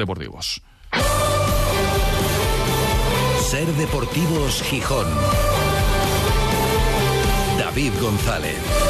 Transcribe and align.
Deportivos. 0.00 0.62
Ser 3.50 3.66
Deportivos 3.74 4.62
Gijón. 4.62 5.06
David 7.58 7.92
González. 8.00 8.89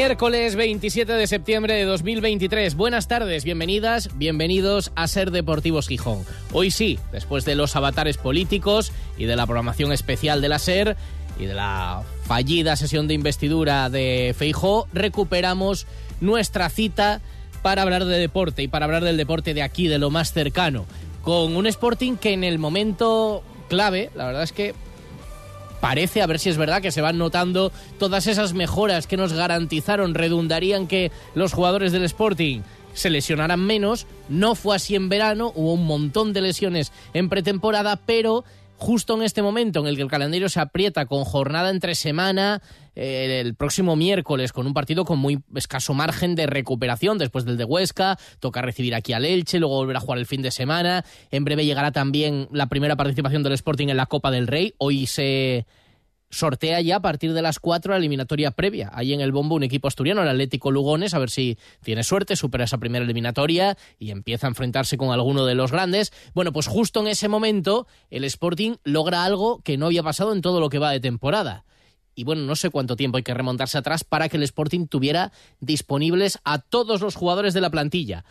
Miércoles 0.00 0.56
27 0.56 1.12
de 1.12 1.26
septiembre 1.26 1.74
de 1.74 1.84
2023. 1.84 2.74
Buenas 2.74 3.06
tardes, 3.06 3.44
bienvenidas, 3.44 4.08
bienvenidos 4.16 4.92
a 4.94 5.06
Ser 5.06 5.30
Deportivos 5.30 5.88
Gijón. 5.88 6.24
Hoy 6.54 6.70
sí, 6.70 6.98
después 7.12 7.44
de 7.44 7.54
los 7.54 7.76
avatares 7.76 8.16
políticos 8.16 8.92
y 9.18 9.26
de 9.26 9.36
la 9.36 9.44
programación 9.44 9.92
especial 9.92 10.40
de 10.40 10.48
la 10.48 10.58
SER 10.58 10.96
y 11.38 11.44
de 11.44 11.52
la 11.52 12.02
fallida 12.22 12.76
sesión 12.76 13.08
de 13.08 13.14
investidura 13.14 13.90
de 13.90 14.34
Feijó, 14.34 14.88
recuperamos 14.94 15.86
nuestra 16.22 16.70
cita 16.70 17.20
para 17.60 17.82
hablar 17.82 18.06
de 18.06 18.16
deporte 18.16 18.62
y 18.62 18.68
para 18.68 18.86
hablar 18.86 19.04
del 19.04 19.18
deporte 19.18 19.52
de 19.52 19.62
aquí, 19.62 19.86
de 19.86 19.98
lo 19.98 20.08
más 20.08 20.32
cercano, 20.32 20.86
con 21.20 21.54
un 21.54 21.66
Sporting 21.66 22.16
que 22.16 22.32
en 22.32 22.42
el 22.42 22.58
momento 22.58 23.42
clave, 23.68 24.08
la 24.14 24.24
verdad 24.24 24.44
es 24.44 24.52
que 24.52 24.74
parece, 25.80 26.22
a 26.22 26.26
ver 26.26 26.38
si 26.38 26.50
es 26.50 26.56
verdad, 26.56 26.82
que 26.82 26.92
se 26.92 27.00
van 27.00 27.18
notando 27.18 27.72
todas 27.98 28.26
esas 28.26 28.52
mejoras 28.54 29.06
que 29.06 29.16
nos 29.16 29.32
garantizaron, 29.32 30.14
redundarían 30.14 30.86
que 30.86 31.10
los 31.34 31.52
jugadores 31.52 31.92
del 31.92 32.04
Sporting 32.04 32.60
se 32.94 33.10
lesionaran 33.10 33.60
menos. 33.60 34.06
No 34.28 34.54
fue 34.54 34.76
así 34.76 34.94
en 34.94 35.08
verano, 35.08 35.52
hubo 35.54 35.74
un 35.74 35.86
montón 35.86 36.32
de 36.32 36.42
lesiones 36.42 36.92
en 37.14 37.28
pretemporada, 37.28 37.96
pero 37.96 38.44
justo 38.76 39.14
en 39.14 39.22
este 39.22 39.42
momento 39.42 39.80
en 39.80 39.86
el 39.86 39.96
que 39.96 40.02
el 40.02 40.08
calendario 40.08 40.48
se 40.48 40.58
aprieta 40.58 41.04
con 41.04 41.24
jornada 41.24 41.70
entre 41.70 41.94
semana, 41.94 42.62
eh, 42.94 43.40
el 43.40 43.54
próximo 43.54 43.96
miércoles 43.96 44.52
con 44.52 44.66
un 44.66 44.74
partido 44.74 45.04
con 45.04 45.18
muy 45.18 45.40
escaso 45.54 45.94
margen 45.94 46.34
de 46.34 46.46
recuperación 46.46 47.18
después 47.18 47.44
del 47.44 47.56
de 47.56 47.64
Huesca, 47.64 48.18
toca 48.38 48.62
recibir 48.62 48.94
aquí 48.94 49.12
al 49.12 49.24
Elche, 49.24 49.58
luego 49.58 49.76
volver 49.76 49.96
a 49.96 50.00
jugar 50.00 50.18
el 50.18 50.26
fin 50.26 50.42
de 50.42 50.50
semana, 50.50 51.04
en 51.30 51.44
breve 51.44 51.64
llegará 51.64 51.92
también 51.92 52.48
la 52.52 52.68
primera 52.68 52.96
participación 52.96 53.42
del 53.42 53.52
Sporting 53.52 53.88
en 53.88 53.96
la 53.96 54.06
Copa 54.06 54.30
del 54.30 54.46
Rey, 54.46 54.74
hoy 54.78 55.06
se 55.06 55.66
sortea 56.30 56.80
ya 56.80 56.96
a 56.96 57.02
partir 57.02 57.32
de 57.32 57.42
las 57.42 57.58
4 57.58 57.92
la 57.92 57.98
eliminatoria 57.98 58.52
previa. 58.52 58.90
Ahí 58.94 59.12
en 59.12 59.20
el 59.20 59.32
bombo 59.32 59.56
un 59.56 59.64
equipo 59.64 59.88
asturiano, 59.88 60.22
el 60.22 60.28
Atlético 60.28 60.70
Lugones, 60.70 61.12
a 61.12 61.18
ver 61.18 61.30
si 61.30 61.58
tiene 61.82 62.04
suerte, 62.04 62.36
supera 62.36 62.64
esa 62.64 62.78
primera 62.78 63.04
eliminatoria 63.04 63.76
y 63.98 64.10
empieza 64.10 64.46
a 64.46 64.50
enfrentarse 64.50 64.96
con 64.96 65.10
alguno 65.10 65.44
de 65.44 65.54
los 65.54 65.72
grandes. 65.72 66.12
Bueno, 66.32 66.52
pues 66.52 66.66
justo 66.68 67.00
en 67.00 67.08
ese 67.08 67.28
momento 67.28 67.86
el 68.10 68.24
Sporting 68.24 68.76
logra 68.84 69.24
algo 69.24 69.60
que 69.62 69.76
no 69.76 69.86
había 69.86 70.02
pasado 70.02 70.32
en 70.32 70.40
todo 70.40 70.60
lo 70.60 70.70
que 70.70 70.78
va 70.78 70.92
de 70.92 71.00
temporada. 71.00 71.64
Y 72.20 72.24
bueno, 72.24 72.42
no 72.42 72.54
sé 72.54 72.68
cuánto 72.68 72.96
tiempo 72.96 73.16
hay 73.16 73.22
que 73.22 73.32
remontarse 73.32 73.78
atrás 73.78 74.04
para 74.04 74.28
que 74.28 74.36
el 74.36 74.42
Sporting 74.42 74.88
tuviera 74.88 75.32
disponibles 75.60 76.38
a 76.44 76.58
todos 76.58 77.00
los 77.00 77.14
jugadores 77.14 77.54
de 77.54 77.62
la 77.62 77.70
plantilla. 77.70 78.26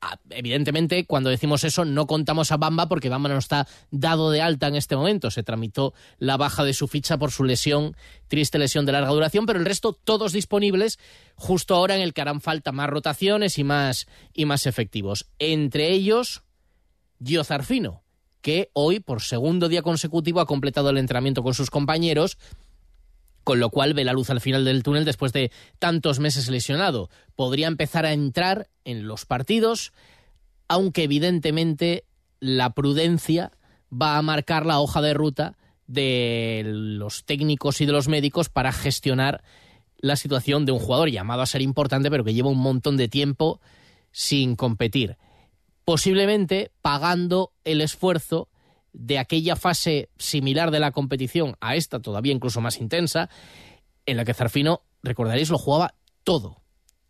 Ah, 0.00 0.16
evidentemente, 0.30 1.06
cuando 1.06 1.28
decimos 1.28 1.64
eso, 1.64 1.84
no 1.84 2.06
contamos 2.06 2.52
a 2.52 2.56
Bamba 2.56 2.88
porque 2.88 3.08
Bamba 3.08 3.30
no 3.30 3.38
está 3.38 3.66
dado 3.90 4.30
de 4.30 4.40
alta 4.40 4.68
en 4.68 4.76
este 4.76 4.94
momento. 4.94 5.32
Se 5.32 5.42
tramitó 5.42 5.92
la 6.18 6.36
baja 6.36 6.62
de 6.62 6.72
su 6.72 6.86
ficha 6.86 7.18
por 7.18 7.32
su 7.32 7.42
lesión, 7.42 7.96
triste 8.28 8.60
lesión 8.60 8.86
de 8.86 8.92
larga 8.92 9.10
duración, 9.10 9.44
pero 9.44 9.58
el 9.58 9.64
resto 9.64 9.92
todos 9.92 10.32
disponibles 10.32 11.00
justo 11.34 11.74
ahora 11.74 11.96
en 11.96 12.02
el 12.02 12.14
que 12.14 12.20
harán 12.20 12.40
falta 12.40 12.70
más 12.70 12.90
rotaciones 12.90 13.58
y 13.58 13.64
más, 13.64 14.06
y 14.32 14.44
más 14.44 14.66
efectivos. 14.66 15.26
Entre 15.40 15.90
ellos, 15.90 16.44
Gio 17.20 17.42
Zarfino, 17.42 18.04
que 18.40 18.70
hoy, 18.72 19.00
por 19.00 19.20
segundo 19.22 19.68
día 19.68 19.82
consecutivo, 19.82 20.38
ha 20.40 20.46
completado 20.46 20.90
el 20.90 20.98
entrenamiento 20.98 21.42
con 21.42 21.54
sus 21.54 21.70
compañeros 21.70 22.38
con 23.44 23.60
lo 23.60 23.70
cual 23.70 23.94
ve 23.94 24.04
la 24.04 24.12
luz 24.12 24.30
al 24.30 24.40
final 24.40 24.64
del 24.64 24.82
túnel 24.82 25.04
después 25.04 25.32
de 25.32 25.50
tantos 25.78 26.18
meses 26.18 26.48
lesionado. 26.48 27.10
Podría 27.34 27.66
empezar 27.66 28.06
a 28.06 28.12
entrar 28.12 28.68
en 28.84 29.06
los 29.06 29.26
partidos, 29.26 29.92
aunque 30.68 31.04
evidentemente 31.04 32.04
la 32.40 32.70
prudencia 32.70 33.52
va 33.92 34.16
a 34.16 34.22
marcar 34.22 34.66
la 34.66 34.80
hoja 34.80 35.00
de 35.02 35.14
ruta 35.14 35.56
de 35.86 36.62
los 36.64 37.24
técnicos 37.24 37.80
y 37.80 37.86
de 37.86 37.92
los 37.92 38.08
médicos 38.08 38.48
para 38.48 38.72
gestionar 38.72 39.42
la 39.98 40.16
situación 40.16 40.64
de 40.66 40.72
un 40.72 40.78
jugador 40.78 41.10
llamado 41.10 41.42
a 41.42 41.46
ser 41.46 41.62
importante, 41.62 42.10
pero 42.10 42.24
que 42.24 42.34
lleva 42.34 42.48
un 42.48 42.58
montón 42.58 42.96
de 42.96 43.08
tiempo 43.08 43.60
sin 44.10 44.56
competir. 44.56 45.16
Posiblemente 45.84 46.70
pagando 46.80 47.52
el 47.64 47.80
esfuerzo 47.80 48.48
de 48.92 49.18
aquella 49.18 49.56
fase 49.56 50.10
similar 50.18 50.70
de 50.70 50.80
la 50.80 50.92
competición 50.92 51.56
a 51.60 51.76
esta, 51.76 52.00
todavía 52.00 52.32
incluso 52.32 52.60
más 52.60 52.80
intensa, 52.80 53.30
en 54.06 54.16
la 54.16 54.24
que 54.24 54.34
Zarfino, 54.34 54.82
recordaréis, 55.02 55.50
lo 55.50 55.58
jugaba 55.58 55.94
todo, 56.24 56.62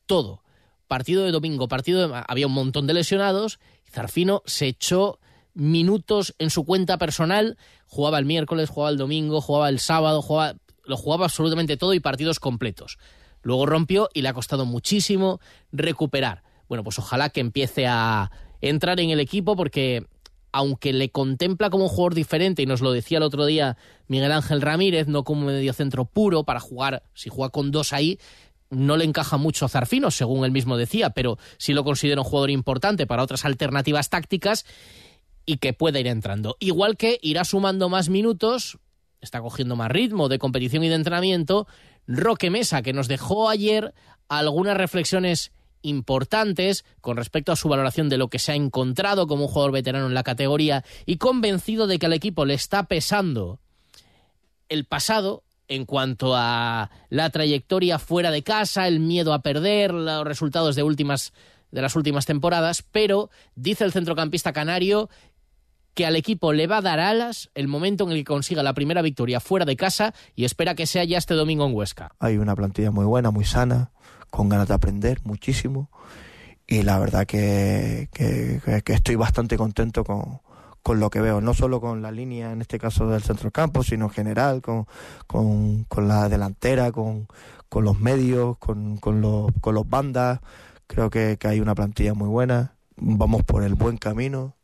todo. 0.07 0.43
Partido 0.87 1.25
de 1.25 1.33
domingo, 1.33 1.69
partido 1.69 2.09
de... 2.09 2.23
había 2.27 2.47
un 2.47 2.53
montón 2.53 2.87
de 2.87 2.95
lesionados, 2.95 3.59
y 3.87 3.91
Zarfino 3.91 4.43
se 4.47 4.67
echó 4.67 5.19
minutos 5.55 6.35
en 6.39 6.51
su 6.51 6.65
cuenta 6.65 6.99
personal, 6.99 7.59
jugaba 7.87 8.19
el 8.19 8.25
miércoles, 8.25 8.71
jugaba 8.71 8.91
el 8.91 8.99
domingo, 8.99 9.41
jugaba 9.41 9.69
el 9.69 9.81
sábado, 9.81 10.23
jugaba, 10.23 10.55
lo 10.85 10.97
jugaba 10.97 11.27
absolutamente 11.27 11.77
todo 11.77 11.95
y 11.95 12.01
partidos 12.01 12.41
completos. 12.41 12.99
Luego 13.43 13.67
rompió 13.67 14.09
y 14.15 14.23
le 14.23 14.29
ha 14.29 14.35
costado 14.35 14.65
muchísimo 14.67 15.41
recuperar. 15.73 16.43
Bueno, 16.69 16.85
pues 16.85 16.99
ojalá 16.99 17.31
que 17.31 17.41
empiece 17.41 17.87
a 17.87 18.31
entrar 18.61 19.01
en 19.01 19.11
el 19.11 19.21
equipo 19.21 19.57
porque 19.57 20.07
aunque 20.53 20.93
le 20.93 21.11
contempla 21.11 21.71
como 21.71 21.85
un 21.85 21.91
jugador 21.91 22.15
diferente, 22.15 22.63
y 22.63 22.67
nos 22.67 22.81
lo 22.81 22.93
decía 22.93 23.19
el 23.19 23.25
otro 23.25 23.47
día 23.47 23.77
Miguel 24.07 24.33
Ángel 24.33 24.61
Ramírez, 24.61 25.09
no 25.09 25.25
como 25.25 25.47
medio 25.47 25.73
centro 25.73 26.05
puro 26.05 26.45
para 26.45 26.61
jugar, 26.61 27.03
si 27.15 27.31
juega 27.31 27.51
con 27.51 27.71
dos 27.71 27.93
ahí, 27.93 28.19
no 28.71 28.97
le 28.97 29.05
encaja 29.05 29.37
mucho 29.37 29.67
a 29.67 29.69
Zarfino, 29.69 30.11
según 30.11 30.45
él 30.45 30.51
mismo 30.51 30.77
decía, 30.77 31.11
pero 31.11 31.39
sí 31.59 31.73
lo 31.73 31.85
considera 31.85 32.21
un 32.21 32.27
jugador 32.27 32.51
importante 32.51 33.07
para 33.07 33.23
otras 33.23 33.45
alternativas 33.45 34.09
tácticas 34.09 34.65
y 35.45 35.59
que 35.59 35.73
pueda 35.73 36.01
ir 36.01 36.07
entrando. 36.07 36.57
Igual 36.61 36.97
que 36.97 37.19
irá 37.23 37.45
sumando 37.45 37.89
más 37.89 38.09
minutos, 38.09 38.79
está 39.21 39.41
cogiendo 39.41 39.77
más 39.77 39.91
ritmo 39.91 40.29
de 40.29 40.39
competición 40.39 40.85
y 40.85 40.89
de 40.89 40.95
entrenamiento, 40.95 41.67
Roque 42.07 42.51
Mesa, 42.51 42.83
que 42.83 42.93
nos 42.93 43.09
dejó 43.09 43.49
ayer 43.49 43.95
algunas 44.29 44.77
reflexiones 44.77 45.53
importantes 45.83 46.85
con 47.01 47.17
respecto 47.17 47.53
a 47.53 47.57
su 47.57 47.69
valoración 47.69 48.09
de 48.09 48.19
lo 48.19 48.29
que 48.29 48.39
se 48.39 48.53
ha 48.53 48.55
encontrado 48.55 49.27
como 49.27 49.45
un 49.45 49.51
jugador 49.51 49.73
veterano 49.73 50.07
en 50.07 50.15
la 50.15 50.23
categoría 50.23 50.85
y 51.07 51.17
convencido 51.17 51.87
de 51.87 51.99
que 51.99 52.07
al 52.07 52.13
equipo 52.13 52.45
le 52.45 52.55
está 52.55 52.85
pesando 52.85 53.61
el 54.69 54.85
pasado 54.85 55.45
en 55.69 55.85
cuanto 55.85 56.35
a 56.37 56.91
la 57.09 57.31
trayectoria 57.31 57.99
fuera 57.99 58.31
de 58.31 58.43
casa, 58.43 58.89
el 58.89 59.01
miedo 59.01 59.33
a 59.33 59.43
perder, 59.43 59.93
los 59.93 60.25
resultados 60.25 60.77
de 60.77 60.83
últimas 60.83 61.33
de 61.71 61.81
las 61.81 61.97
últimas 61.97 62.27
temporadas, 62.27 62.85
pero 62.93 63.31
dice 63.55 63.85
el 63.85 63.93
centrocampista 63.93 64.53
canario 64.53 65.09
que 65.95 66.07
al 66.07 66.17
equipo 66.17 66.53
le 66.53 66.67
va 66.67 66.79
a 66.79 66.83
dar 66.83 67.01
alas 67.01 67.51
el 67.55 67.69
momento 67.69 68.05
en 68.05 68.13
el 68.13 68.19
que 68.19 68.25
consiga 68.25 68.63
la 68.63 68.75
primera 68.75 69.03
victoria 69.03 69.41
fuera 69.41 69.65
de 69.65 69.77
casa 69.77 70.15
y 70.35 70.45
espera 70.45 70.75
que 70.75 70.87
sea 70.87 71.05
ya 71.05 71.19
este 71.19 71.35
domingo 71.35 71.67
en 71.67 71.75
Huesca. 71.75 72.15
Hay 72.19 72.39
una 72.39 72.55
plantilla 72.55 72.91
muy 72.91 73.05
buena, 73.05 73.31
muy 73.31 73.45
sana, 73.45 73.91
con 74.33 74.49
ganas 74.49 74.67
de 74.67 74.75
aprender 74.75 75.21
muchísimo. 75.25 75.91
Y 76.67 76.83
la 76.83 76.99
verdad 76.99 77.27
que, 77.27 78.09
que, 78.13 78.61
estoy 78.87 79.15
bastante 79.15 79.59
contento 79.59 80.05
con, 80.05 80.41
con, 80.83 81.01
lo 81.01 81.11
que 81.11 81.21
veo, 81.21 81.43
no 81.43 81.53
solo 81.53 81.83
con 81.83 82.01
la 82.01 82.11
línea, 82.11 82.51
en 82.51 82.63
este 82.63 82.79
caso 82.79 83.07
del 83.09 83.23
centro 83.23 83.51
campo, 83.51 83.83
sino 83.83 84.07
en 84.07 84.11
general, 84.11 84.63
con, 84.63 84.87
con, 85.27 85.85
con 85.85 86.09
la 86.09 86.31
delantera, 86.31 86.93
con, 86.93 87.29
con 87.69 87.85
los 87.85 88.01
medios, 88.01 88.57
con, 88.57 88.97
con, 88.97 89.21
los, 89.21 89.53
con 89.61 89.75
los 89.75 89.87
bandas. 89.87 90.41
Creo 90.87 91.11
que, 91.11 91.37
que 91.39 91.49
hay 91.49 91.61
una 91.61 91.75
plantilla 91.75 92.15
muy 92.15 92.29
buena, 92.29 92.77
vamos 92.97 93.43
por 93.43 93.63
el 93.65 93.75
buen 93.75 93.99
camino. 93.99 94.57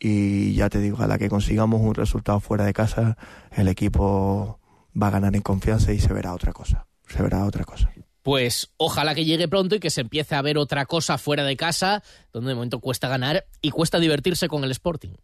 Y 0.00 0.54
ya 0.54 0.68
te 0.68 0.80
digo, 0.80 1.00
a 1.00 1.06
la 1.06 1.16
que 1.16 1.28
consigamos 1.28 1.80
un 1.80 1.94
resultado 1.94 2.40
fuera 2.40 2.64
de 2.64 2.72
casa, 2.72 3.16
el 3.52 3.68
equipo 3.68 4.58
va 5.00 5.06
a 5.06 5.10
ganar 5.10 5.36
en 5.36 5.42
confianza 5.42 5.92
y 5.92 6.00
se 6.00 6.12
verá 6.12 6.34
otra 6.34 6.52
cosa, 6.52 6.88
se 7.06 7.22
verá 7.22 7.44
otra 7.44 7.64
cosa 7.64 7.88
pues 8.22 8.70
ojalá 8.76 9.14
que 9.14 9.24
llegue 9.24 9.48
pronto 9.48 9.74
y 9.74 9.80
que 9.80 9.90
se 9.90 10.00
empiece 10.00 10.34
a 10.34 10.42
ver 10.42 10.58
otra 10.58 10.86
cosa 10.86 11.18
fuera 11.18 11.44
de 11.44 11.56
casa, 11.56 12.02
donde 12.32 12.50
de 12.50 12.54
momento 12.54 12.80
cuesta 12.80 13.08
ganar 13.08 13.46
y 13.60 13.70
cuesta 13.70 13.98
divertirse 13.98 14.48
con 14.48 14.64
el 14.64 14.70
Sporting. 14.70 15.14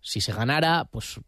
Si 0.00 0.20
se 0.20 0.32
ganara, 0.32 0.84
pues 0.90 1.20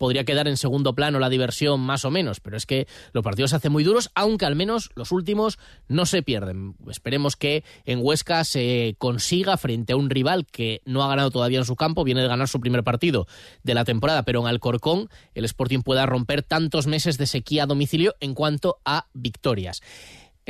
podría 0.00 0.24
quedar 0.24 0.48
en 0.48 0.56
segundo 0.56 0.94
plano 0.94 1.18
la 1.18 1.28
diversión 1.28 1.78
más 1.78 2.06
o 2.06 2.10
menos, 2.10 2.40
pero 2.40 2.56
es 2.56 2.64
que 2.64 2.88
los 3.12 3.22
partidos 3.22 3.50
se 3.50 3.56
hacen 3.56 3.70
muy 3.70 3.84
duros, 3.84 4.10
aunque 4.14 4.46
al 4.46 4.56
menos 4.56 4.88
los 4.94 5.12
últimos 5.12 5.58
no 5.88 6.06
se 6.06 6.22
pierden. 6.22 6.74
Esperemos 6.88 7.36
que 7.36 7.64
en 7.84 7.98
Huesca 8.02 8.44
se 8.44 8.96
consiga 8.96 9.58
frente 9.58 9.92
a 9.92 9.96
un 9.96 10.08
rival 10.08 10.46
que 10.46 10.80
no 10.86 11.04
ha 11.04 11.08
ganado 11.08 11.30
todavía 11.30 11.58
en 11.58 11.66
su 11.66 11.76
campo, 11.76 12.02
viene 12.02 12.22
de 12.22 12.28
ganar 12.28 12.48
su 12.48 12.60
primer 12.60 12.82
partido 12.82 13.26
de 13.62 13.74
la 13.74 13.84
temporada, 13.84 14.22
pero 14.22 14.40
en 14.40 14.46
Alcorcón 14.46 15.10
el 15.34 15.44
Sporting 15.44 15.80
pueda 15.80 16.06
romper 16.06 16.42
tantos 16.42 16.86
meses 16.86 17.18
de 17.18 17.26
sequía 17.26 17.64
a 17.64 17.66
domicilio 17.66 18.14
en 18.20 18.32
cuanto 18.32 18.78
a 18.86 19.06
victorias. 19.12 19.82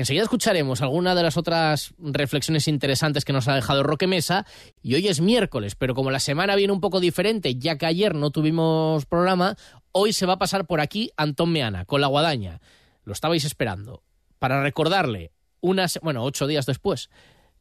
Enseguida 0.00 0.22
escucharemos 0.22 0.80
alguna 0.80 1.14
de 1.14 1.22
las 1.22 1.36
otras 1.36 1.92
reflexiones 1.98 2.68
interesantes 2.68 3.26
que 3.26 3.34
nos 3.34 3.48
ha 3.48 3.54
dejado 3.54 3.82
Roque 3.82 4.06
Mesa. 4.06 4.46
Y 4.82 4.94
hoy 4.94 5.08
es 5.08 5.20
miércoles, 5.20 5.74
pero 5.74 5.94
como 5.94 6.10
la 6.10 6.20
semana 6.20 6.56
viene 6.56 6.72
un 6.72 6.80
poco 6.80 7.00
diferente, 7.00 7.56
ya 7.56 7.76
que 7.76 7.84
ayer 7.84 8.14
no 8.14 8.30
tuvimos 8.30 9.04
programa, 9.04 9.56
hoy 9.92 10.14
se 10.14 10.24
va 10.24 10.34
a 10.34 10.38
pasar 10.38 10.66
por 10.66 10.80
aquí 10.80 11.10
Antón 11.18 11.52
Meana, 11.52 11.84
con 11.84 12.00
la 12.00 12.06
guadaña. 12.06 12.62
Lo 13.04 13.12
estabais 13.12 13.44
esperando. 13.44 14.02
Para 14.38 14.62
recordarle, 14.62 15.32
unas, 15.60 16.00
bueno, 16.02 16.24
ocho 16.24 16.46
días 16.46 16.64
después, 16.64 17.10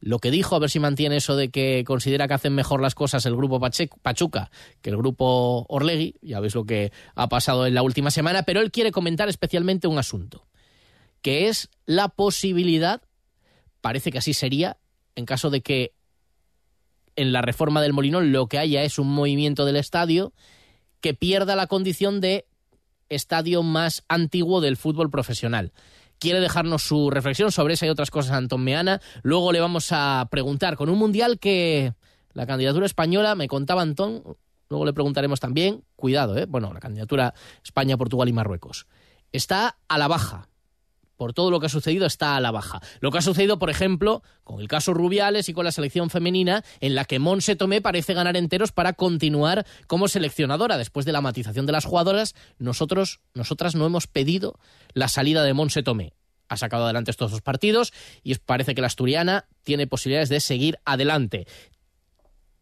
lo 0.00 0.18
que 0.18 0.30
dijo, 0.30 0.56
a 0.56 0.60
ver 0.60 0.70
si 0.70 0.80
mantiene 0.80 1.16
eso 1.16 1.36
de 1.36 1.50
que 1.50 1.84
considera 1.86 2.26
que 2.26 2.32
hacen 2.32 2.54
mejor 2.54 2.80
las 2.80 2.94
cosas 2.94 3.26
el 3.26 3.36
grupo 3.36 3.60
Pachuca 3.60 4.50
que 4.80 4.88
el 4.88 4.96
grupo 4.96 5.66
Orlegui, 5.68 6.14
ya 6.22 6.40
veis 6.40 6.54
lo 6.54 6.64
que 6.64 6.90
ha 7.14 7.28
pasado 7.28 7.66
en 7.66 7.74
la 7.74 7.82
última 7.82 8.10
semana, 8.10 8.44
pero 8.44 8.62
él 8.62 8.70
quiere 8.70 8.92
comentar 8.92 9.28
especialmente 9.28 9.88
un 9.88 9.98
asunto, 9.98 10.46
que 11.22 11.48
es 11.48 11.68
la 11.86 12.08
posibilidad, 12.08 13.02
parece 13.80 14.10
que 14.10 14.18
así 14.18 14.34
sería, 14.34 14.78
en 15.14 15.26
caso 15.26 15.50
de 15.50 15.60
que 15.60 15.92
en 17.16 17.32
la 17.32 17.42
reforma 17.42 17.82
del 17.82 17.92
Molinón 17.92 18.32
lo 18.32 18.46
que 18.46 18.58
haya 18.58 18.82
es 18.82 18.98
un 18.98 19.08
movimiento 19.08 19.64
del 19.64 19.76
estadio 19.76 20.32
que 21.00 21.14
pierda 21.14 21.56
la 21.56 21.66
condición 21.66 22.20
de 22.20 22.46
estadio 23.08 23.62
más 23.62 24.04
antiguo 24.08 24.60
del 24.60 24.76
fútbol 24.76 25.10
profesional 25.10 25.72
quiere 26.20 26.38
dejarnos 26.38 26.82
su 26.82 27.10
reflexión 27.10 27.50
sobre 27.50 27.74
esa 27.74 27.86
y 27.86 27.88
otras 27.88 28.12
cosas 28.12 28.32
Antón 28.32 28.62
Meana. 28.62 29.00
Luego 29.22 29.50
le 29.50 29.58
vamos 29.58 29.88
a 29.90 30.28
preguntar 30.30 30.76
con 30.76 30.88
un 30.88 30.98
mundial 30.98 31.40
que 31.40 31.94
la 32.34 32.46
candidatura 32.46 32.86
española, 32.86 33.34
me 33.34 33.48
contaba 33.48 33.82
Antón, 33.82 34.22
luego 34.68 34.84
le 34.84 34.92
preguntaremos 34.92 35.40
también, 35.40 35.82
cuidado, 35.96 36.36
¿eh? 36.36 36.46
bueno, 36.46 36.72
la 36.72 36.78
candidatura 36.78 37.34
España, 37.64 37.96
Portugal 37.96 38.28
y 38.28 38.32
Marruecos, 38.32 38.86
está 39.32 39.78
a 39.88 39.98
la 39.98 40.06
baja. 40.06 40.49
Por 41.20 41.34
todo 41.34 41.50
lo 41.50 41.60
que 41.60 41.66
ha 41.66 41.68
sucedido 41.68 42.06
está 42.06 42.34
a 42.34 42.40
la 42.40 42.50
baja. 42.50 42.80
Lo 43.00 43.10
que 43.10 43.18
ha 43.18 43.20
sucedido, 43.20 43.58
por 43.58 43.68
ejemplo, 43.68 44.22
con 44.42 44.58
el 44.58 44.68
caso 44.68 44.94
Rubiales 44.94 45.50
y 45.50 45.52
con 45.52 45.66
la 45.66 45.70
selección 45.70 46.08
femenina, 46.08 46.64
en 46.80 46.94
la 46.94 47.04
que 47.04 47.18
Monse 47.18 47.56
Tomé 47.56 47.82
parece 47.82 48.14
ganar 48.14 48.38
enteros 48.38 48.72
para 48.72 48.94
continuar 48.94 49.66
como 49.86 50.08
seleccionadora. 50.08 50.78
Después 50.78 51.04
de 51.04 51.12
la 51.12 51.20
matización 51.20 51.66
de 51.66 51.72
las 51.72 51.84
jugadoras, 51.84 52.34
nosotros, 52.58 53.20
nosotras 53.34 53.74
no 53.74 53.84
hemos 53.84 54.06
pedido 54.06 54.58
la 54.94 55.08
salida 55.08 55.44
de 55.44 55.52
Monse 55.52 55.82
Tomé 55.82 56.14
ha 56.48 56.56
sacado 56.56 56.84
adelante 56.84 57.12
estos 57.12 57.30
dos 57.30 57.42
partidos 57.42 57.92
y 58.24 58.34
parece 58.34 58.74
que 58.74 58.80
la 58.80 58.88
asturiana 58.88 59.46
tiene 59.62 59.86
posibilidades 59.86 60.30
de 60.30 60.40
seguir 60.40 60.80
adelante. 60.84 61.46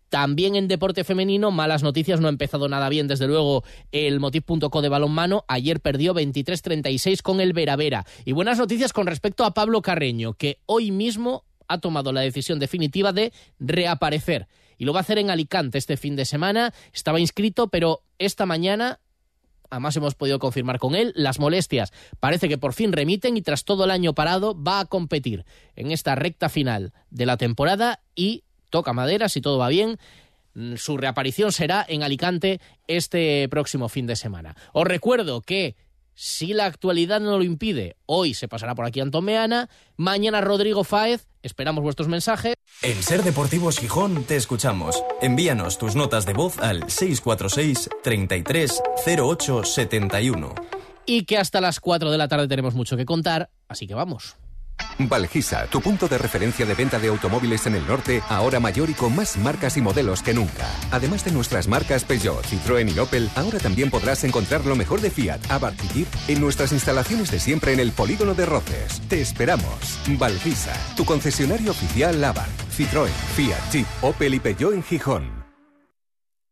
También 0.08 0.56
en 0.56 0.68
deporte 0.68 1.04
femenino, 1.04 1.50
malas 1.50 1.82
noticias, 1.82 2.20
no 2.20 2.28
ha 2.28 2.30
empezado 2.30 2.68
nada 2.68 2.88
bien, 2.88 3.08
desde 3.08 3.26
luego, 3.26 3.64
el 3.92 4.20
Motiv.co 4.20 4.82
de 4.82 4.88
balonmano. 4.88 5.44
Ayer 5.48 5.80
perdió 5.80 6.14
23-36 6.14 7.22
con 7.22 7.40
el 7.40 7.52
Veravera. 7.52 8.06
Y 8.24 8.32
buenas 8.32 8.58
noticias 8.58 8.92
con 8.92 9.06
respecto 9.06 9.44
a 9.44 9.52
Pablo 9.52 9.82
Carreño, 9.82 10.32
que 10.32 10.60
hoy 10.66 10.90
mismo 10.90 11.44
ha 11.68 11.78
tomado 11.78 12.12
la 12.12 12.22
decisión 12.22 12.58
definitiva 12.58 13.12
de 13.12 13.32
reaparecer. 13.58 14.48
Y 14.78 14.84
lo 14.84 14.92
va 14.92 15.00
a 15.00 15.02
hacer 15.02 15.18
en 15.18 15.30
Alicante 15.30 15.76
este 15.76 15.96
fin 15.96 16.16
de 16.16 16.24
semana. 16.24 16.72
Estaba 16.92 17.20
inscrito, 17.20 17.68
pero 17.68 18.02
esta 18.18 18.46
mañana 18.46 19.00
además 19.70 19.96
hemos 19.96 20.14
podido 20.14 20.38
confirmar 20.38 20.78
con 20.78 20.94
él, 20.94 21.12
las 21.14 21.38
molestias 21.38 21.92
parece 22.20 22.48
que 22.48 22.56
por 22.56 22.72
fin 22.72 22.92
remiten 22.92 23.36
y 23.36 23.42
tras 23.42 23.64
todo 23.64 23.84
el 23.84 23.90
año 23.90 24.14
parado 24.14 24.60
va 24.60 24.80
a 24.80 24.86
competir 24.86 25.44
en 25.76 25.90
esta 25.90 26.14
recta 26.14 26.48
final 26.48 26.94
de 27.10 27.26
la 27.26 27.36
temporada 27.36 28.00
y 28.14 28.44
toca 28.70 28.92
madera 28.92 29.28
si 29.28 29.40
todo 29.40 29.58
va 29.58 29.68
bien. 29.68 29.98
Su 30.76 30.96
reaparición 30.96 31.52
será 31.52 31.84
en 31.88 32.02
Alicante 32.02 32.60
este 32.86 33.48
próximo 33.48 33.88
fin 33.88 34.06
de 34.06 34.16
semana. 34.16 34.56
Os 34.72 34.86
recuerdo 34.86 35.40
que 35.40 35.76
si 36.20 36.52
la 36.52 36.66
actualidad 36.66 37.20
no 37.20 37.38
lo 37.38 37.44
impide, 37.44 37.94
hoy 38.04 38.34
se 38.34 38.48
pasará 38.48 38.74
por 38.74 38.84
aquí 38.84 38.98
Antomeana, 38.98 39.70
mañana 39.96 40.40
Rodrigo 40.40 40.82
Fáez, 40.82 41.28
esperamos 41.42 41.84
vuestros 41.84 42.08
mensajes. 42.08 42.56
En 42.82 43.00
Ser 43.04 43.22
Deportivos 43.22 43.78
Gijón 43.78 44.24
te 44.24 44.34
escuchamos. 44.34 45.00
Envíanos 45.22 45.78
tus 45.78 45.94
notas 45.94 46.26
de 46.26 46.32
voz 46.32 46.58
al 46.58 46.90
646 46.90 47.88
33 48.02 48.82
08 49.16 49.62
71. 49.62 50.54
Y 51.06 51.24
que 51.24 51.38
hasta 51.38 51.60
las 51.60 51.78
4 51.78 52.10
de 52.10 52.18
la 52.18 52.26
tarde 52.26 52.48
tenemos 52.48 52.74
mucho 52.74 52.96
que 52.96 53.04
contar, 53.04 53.50
así 53.68 53.86
que 53.86 53.94
vamos. 53.94 54.36
Valgisa, 54.98 55.66
tu 55.66 55.80
punto 55.80 56.08
de 56.08 56.18
referencia 56.18 56.66
de 56.66 56.74
venta 56.74 56.98
de 56.98 57.08
automóviles 57.08 57.66
en 57.66 57.76
el 57.76 57.86
norte, 57.86 58.22
ahora 58.28 58.58
mayor 58.58 58.90
y 58.90 58.94
con 58.94 59.14
más 59.14 59.36
marcas 59.36 59.76
y 59.76 59.80
modelos 59.80 60.22
que 60.22 60.34
nunca. 60.34 60.66
Además 60.90 61.24
de 61.24 61.30
nuestras 61.30 61.68
marcas 61.68 62.04
Peugeot, 62.04 62.44
Citroën 62.44 62.92
y 62.94 62.98
Opel, 62.98 63.30
ahora 63.36 63.58
también 63.58 63.90
podrás 63.90 64.24
encontrar 64.24 64.64
lo 64.66 64.74
mejor 64.74 65.00
de 65.00 65.10
Fiat, 65.10 65.40
Abarth 65.50 65.78
y 65.94 66.06
en 66.28 66.40
nuestras 66.40 66.72
instalaciones 66.72 67.30
de 67.30 67.38
siempre 67.38 67.72
en 67.72 67.80
el 67.80 67.92
Polígono 67.92 68.34
de 68.34 68.46
Roces. 68.46 69.00
Te 69.08 69.20
esperamos. 69.20 70.00
Valgisa, 70.18 70.74
tu 70.96 71.04
concesionario 71.04 71.70
oficial 71.70 72.22
Abarth, 72.22 72.68
Citroën, 72.76 73.08
Fiat, 73.36 73.72
Jeep, 73.72 73.86
Opel 74.02 74.34
y 74.34 74.40
Peugeot 74.40 74.74
en 74.74 74.82
Gijón. 74.82 75.37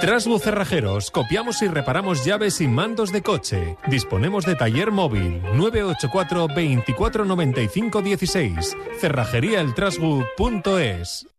Trasbu 0.00 0.40
Cerrajeros, 0.40 1.12
copiamos 1.12 1.62
y 1.62 1.68
reparamos 1.68 2.24
llaves 2.24 2.60
y 2.60 2.66
mandos 2.66 3.12
de 3.12 3.22
coche. 3.22 3.76
Disponemos 3.86 4.44
de 4.44 4.56
taller 4.56 4.90
móvil 4.90 5.40
984 5.54 6.48
24 6.48 7.24
95 7.24 8.02
16. 8.02 8.76
Cerrajeríaeltrasbu.es. 9.00 11.33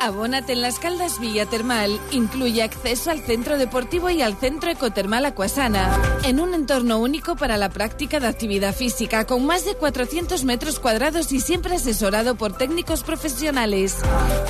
Abónate 0.00 0.52
en 0.52 0.62
Las 0.62 0.78
Caldas 0.78 1.18
Villa 1.18 1.46
Termal. 1.46 2.00
Incluye 2.12 2.62
acceso 2.62 3.10
al 3.10 3.20
centro 3.20 3.58
deportivo 3.58 4.10
y 4.10 4.22
al 4.22 4.36
centro 4.36 4.70
ecotermal 4.70 5.24
Acuasana. 5.24 6.00
En 6.24 6.40
un 6.40 6.54
entorno 6.54 6.98
único 6.98 7.36
para 7.36 7.56
la 7.56 7.68
práctica 7.68 8.20
de 8.20 8.28
actividad 8.28 8.74
física, 8.74 9.26
con 9.26 9.44
más 9.44 9.64
de 9.64 9.74
400 9.74 10.44
metros 10.44 10.78
cuadrados 10.78 11.32
y 11.32 11.40
siempre 11.40 11.76
asesorado 11.76 12.36
por 12.36 12.56
técnicos 12.56 13.02
profesionales. 13.02 13.96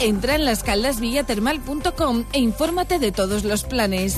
Entra 0.00 0.35
en 0.35 0.45
lascaldasvillatermal.com 0.45 2.25
e 2.33 2.40
infórmate 2.40 2.99
de 2.99 3.12
todos 3.12 3.45
los 3.45 3.64
planes. 3.64 4.17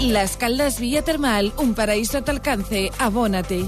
Las 0.00 0.36
Caldas 0.36 0.80
Villa 0.80 1.02
Termal, 1.02 1.52
un 1.56 1.74
paraíso 1.74 2.18
a 2.18 2.22
tu 2.22 2.30
alcance. 2.30 2.90
Abónate. 2.98 3.64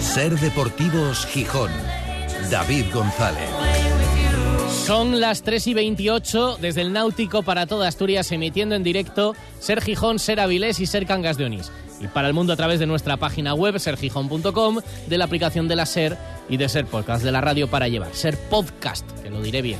Ser 0.00 0.38
Deportivos 0.38 1.26
Gijón. 1.26 1.70
David 2.50 2.86
González. 2.92 3.48
Son 4.84 5.20
las 5.20 5.42
3 5.42 5.66
y 5.68 5.74
28 5.74 6.58
desde 6.60 6.82
el 6.82 6.92
Náutico 6.92 7.42
para 7.42 7.66
toda 7.66 7.88
Asturias, 7.88 8.30
emitiendo 8.32 8.74
en 8.74 8.82
directo 8.82 9.34
Ser 9.58 9.80
Gijón, 9.80 10.18
Ser 10.18 10.40
Avilés 10.40 10.78
y 10.80 10.86
Ser 10.86 11.06
Cangas 11.06 11.38
de 11.38 11.46
Onís. 11.46 11.72
Y 12.00 12.08
para 12.08 12.28
el 12.28 12.34
mundo 12.34 12.52
a 12.52 12.56
través 12.56 12.80
de 12.80 12.86
nuestra 12.86 13.16
página 13.16 13.54
web, 13.54 13.78
sergijón.com, 13.78 14.80
de 15.06 15.18
la 15.18 15.24
aplicación 15.24 15.68
de 15.68 15.76
la 15.76 15.86
Ser 15.86 16.18
y 16.48 16.58
de 16.58 16.68
Ser 16.68 16.84
Podcast, 16.86 17.24
de 17.24 17.32
la 17.32 17.40
radio 17.40 17.68
para 17.68 17.88
llevar. 17.88 18.14
Ser 18.14 18.36
Podcast, 18.50 19.10
que 19.22 19.30
lo 19.30 19.40
diré 19.40 19.62
bien. 19.62 19.78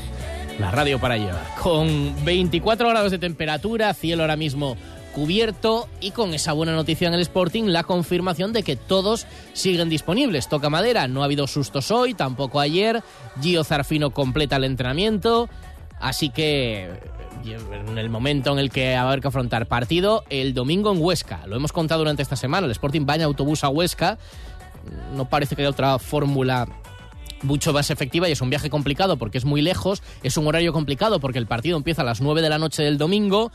La 0.58 0.70
radio 0.70 1.00
para 1.00 1.16
llevar. 1.16 1.44
Con 1.60 2.14
24 2.24 2.88
grados 2.88 3.10
de 3.10 3.18
temperatura, 3.18 3.92
cielo 3.92 4.22
ahora 4.22 4.36
mismo 4.36 4.76
cubierto 5.14 5.88
y 6.00 6.10
con 6.10 6.34
esa 6.34 6.52
buena 6.52 6.72
noticia 6.72 7.08
en 7.08 7.14
el 7.14 7.20
Sporting, 7.20 7.64
la 7.64 7.84
confirmación 7.84 8.52
de 8.52 8.62
que 8.62 8.76
todos 8.76 9.26
siguen 9.52 9.88
disponibles. 9.88 10.48
Toca 10.48 10.68
madera, 10.68 11.08
no 11.08 11.22
ha 11.22 11.26
habido 11.26 11.46
sustos 11.46 11.90
hoy, 11.90 12.14
tampoco 12.14 12.60
ayer. 12.60 13.02
Gio 13.40 13.64
Zarfino 13.64 14.10
completa 14.10 14.56
el 14.56 14.64
entrenamiento, 14.64 15.48
así 16.00 16.30
que 16.30 16.90
en 17.44 17.98
el 17.98 18.10
momento 18.10 18.52
en 18.52 18.58
el 18.58 18.70
que 18.70 18.94
va 18.94 19.02
a 19.02 19.08
haber 19.08 19.20
que 19.20 19.28
afrontar 19.28 19.66
partido, 19.66 20.24
el 20.30 20.52
domingo 20.52 20.92
en 20.92 21.00
Huesca. 21.00 21.46
Lo 21.46 21.56
hemos 21.56 21.72
contado 21.72 22.00
durante 22.00 22.22
esta 22.22 22.36
semana, 22.36 22.66
el 22.66 22.72
Sporting 22.72 23.06
va 23.08 23.14
autobús 23.22 23.64
a 23.64 23.68
Huesca. 23.68 24.18
No 25.14 25.28
parece 25.28 25.54
que 25.54 25.62
haya 25.62 25.70
otra 25.70 25.98
fórmula 25.98 26.66
mucho 27.42 27.72
más 27.72 27.90
efectiva 27.90 28.28
y 28.28 28.32
es 28.32 28.40
un 28.40 28.50
viaje 28.50 28.70
complicado 28.70 29.16
porque 29.16 29.38
es 29.38 29.44
muy 29.44 29.62
lejos, 29.62 30.02
es 30.22 30.36
un 30.36 30.46
horario 30.46 30.72
complicado 30.72 31.20
porque 31.20 31.38
el 31.38 31.46
partido 31.46 31.76
empieza 31.76 32.02
a 32.02 32.04
las 32.04 32.20
9 32.20 32.42
de 32.42 32.48
la 32.48 32.58
noche 32.58 32.82
del 32.82 32.98
domingo 32.98 33.52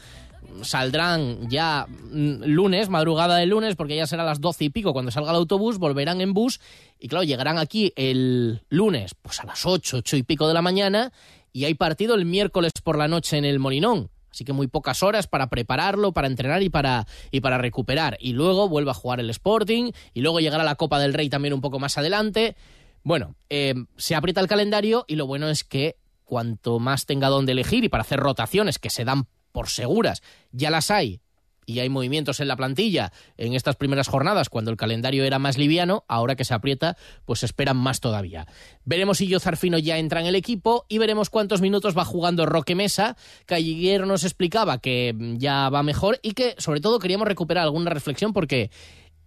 saldrán 0.61 1.49
ya 1.49 1.87
mm, 1.87 2.43
lunes, 2.45 2.89
madrugada 2.89 3.37
de 3.37 3.45
lunes, 3.45 3.75
porque 3.75 3.95
ya 3.95 4.07
será 4.07 4.23
las 4.23 4.41
doce 4.41 4.65
y 4.65 4.69
pico 4.69 4.93
cuando 4.93 5.11
salga 5.11 5.31
el 5.31 5.37
autobús, 5.37 5.77
volverán 5.77 6.21
en 6.21 6.33
bus 6.33 6.59
y 6.99 7.07
claro, 7.07 7.23
llegarán 7.23 7.57
aquí 7.57 7.93
el 7.95 8.61
lunes, 8.69 9.15
pues 9.21 9.39
a 9.39 9.45
las 9.45 9.65
ocho, 9.65 9.97
ocho 9.97 10.17
y 10.17 10.23
pico 10.23 10.47
de 10.47 10.53
la 10.53 10.61
mañana 10.61 11.11
y 11.51 11.65
hay 11.65 11.73
partido 11.73 12.15
el 12.15 12.25
miércoles 12.25 12.73
por 12.83 12.97
la 12.97 13.07
noche 13.07 13.37
en 13.37 13.45
el 13.45 13.59
Molinón. 13.59 14.09
Así 14.31 14.45
que 14.45 14.53
muy 14.53 14.67
pocas 14.67 15.01
horas 15.01 15.27
para 15.27 15.49
prepararlo, 15.49 16.11
para 16.11 16.27
entrenar 16.27 16.61
y 16.61 16.69
para, 16.69 17.07
y 17.31 17.41
para 17.41 17.57
recuperar. 17.57 18.17
Y 18.19 18.33
luego 18.33 18.69
vuelve 18.69 18.91
a 18.91 18.93
jugar 18.93 19.19
el 19.19 19.29
Sporting 19.31 19.91
y 20.13 20.21
luego 20.21 20.39
llegará 20.39 20.63
la 20.63 20.75
Copa 20.75 20.99
del 20.99 21.13
Rey 21.13 21.29
también 21.29 21.53
un 21.53 21.61
poco 21.61 21.79
más 21.79 21.97
adelante. 21.97 22.55
Bueno, 23.03 23.35
eh, 23.49 23.73
se 23.97 24.15
aprieta 24.15 24.39
el 24.41 24.47
calendario 24.47 25.05
y 25.07 25.15
lo 25.15 25.25
bueno 25.25 25.49
es 25.49 25.63
que 25.63 25.97
cuanto 26.25 26.79
más 26.79 27.07
tenga 27.07 27.27
donde 27.27 27.53
elegir 27.53 27.83
y 27.83 27.89
para 27.89 28.01
hacer 28.01 28.19
rotaciones 28.19 28.77
que 28.77 28.91
se 28.91 29.03
dan 29.03 29.25
por 29.51 29.69
seguras, 29.69 30.21
ya 30.51 30.69
las 30.69 30.91
hay 30.91 31.21
y 31.69 31.79
hay 31.79 31.89
movimientos 31.89 32.39
en 32.39 32.47
la 32.47 32.55
plantilla 32.55 33.13
en 33.37 33.53
estas 33.53 33.75
primeras 33.75 34.07
jornadas 34.07 34.49
cuando 34.49 34.71
el 34.71 34.77
calendario 34.77 35.23
era 35.23 35.37
más 35.37 35.59
liviano, 35.59 36.03
ahora 36.07 36.35
que 36.35 36.43
se 36.43 36.55
aprieta, 36.55 36.97
pues 37.25 37.43
esperan 37.43 37.77
más 37.77 37.99
todavía. 37.99 38.47
Veremos 38.85 39.19
si 39.19 39.31
Zarfino 39.39 39.77
ya 39.77 39.99
entra 39.99 40.19
en 40.19 40.25
el 40.25 40.35
equipo 40.35 40.85
y 40.89 40.97
veremos 40.97 41.29
cuántos 41.29 41.61
minutos 41.61 41.95
va 41.95 42.05
jugando 42.05 42.47
Roque 42.47 42.73
Mesa, 42.73 43.15
que 43.45 43.53
ayer 43.53 44.07
nos 44.07 44.23
explicaba 44.23 44.79
que 44.79 45.15
ya 45.37 45.69
va 45.69 45.83
mejor 45.83 46.19
y 46.23 46.31
que 46.31 46.55
sobre 46.57 46.81
todo 46.81 46.97
queríamos 46.97 47.27
recuperar 47.27 47.65
alguna 47.65 47.91
reflexión 47.91 48.33
porque 48.33 48.71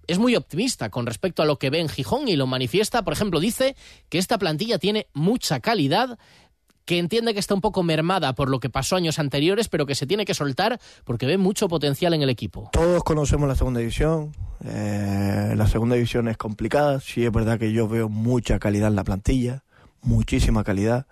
es 0.08 0.18
muy 0.18 0.34
optimista 0.34 0.90
con 0.90 1.06
respecto 1.06 1.42
a 1.42 1.46
lo 1.46 1.58
que 1.58 1.70
ve 1.70 1.78
en 1.78 1.88
Gijón 1.88 2.28
y 2.28 2.36
lo 2.36 2.46
manifiesta. 2.46 3.02
Por 3.02 3.12
ejemplo, 3.12 3.38
dice 3.38 3.76
que 4.08 4.18
esta 4.18 4.38
plantilla 4.38 4.78
tiene 4.78 5.06
mucha 5.12 5.60
calidad, 5.60 6.18
que 6.84 6.98
entiende 6.98 7.34
que 7.34 7.40
está 7.40 7.54
un 7.54 7.60
poco 7.60 7.82
mermada 7.82 8.34
por 8.34 8.50
lo 8.50 8.60
que 8.60 8.70
pasó 8.70 8.96
años 8.96 9.18
anteriores, 9.18 9.68
pero 9.68 9.86
que 9.86 9.94
se 9.94 10.06
tiene 10.06 10.24
que 10.24 10.34
soltar 10.34 10.80
porque 11.04 11.26
ve 11.26 11.38
mucho 11.38 11.68
potencial 11.68 12.14
en 12.14 12.22
el 12.22 12.30
equipo. 12.30 12.70
Todos 12.72 13.04
conocemos 13.04 13.48
la 13.48 13.54
segunda 13.54 13.80
división. 13.80 14.32
Eh, 14.64 15.54
la 15.56 15.66
segunda 15.66 15.94
división 15.94 16.28
es 16.28 16.36
complicada. 16.36 17.00
Sí, 17.00 17.24
es 17.24 17.32
verdad 17.32 17.58
que 17.58 17.72
yo 17.72 17.88
veo 17.88 18.08
mucha 18.08 18.58
calidad 18.58 18.88
en 18.88 18.96
la 18.96 19.04
plantilla, 19.04 19.62
muchísima 20.02 20.64
calidad. 20.64 21.06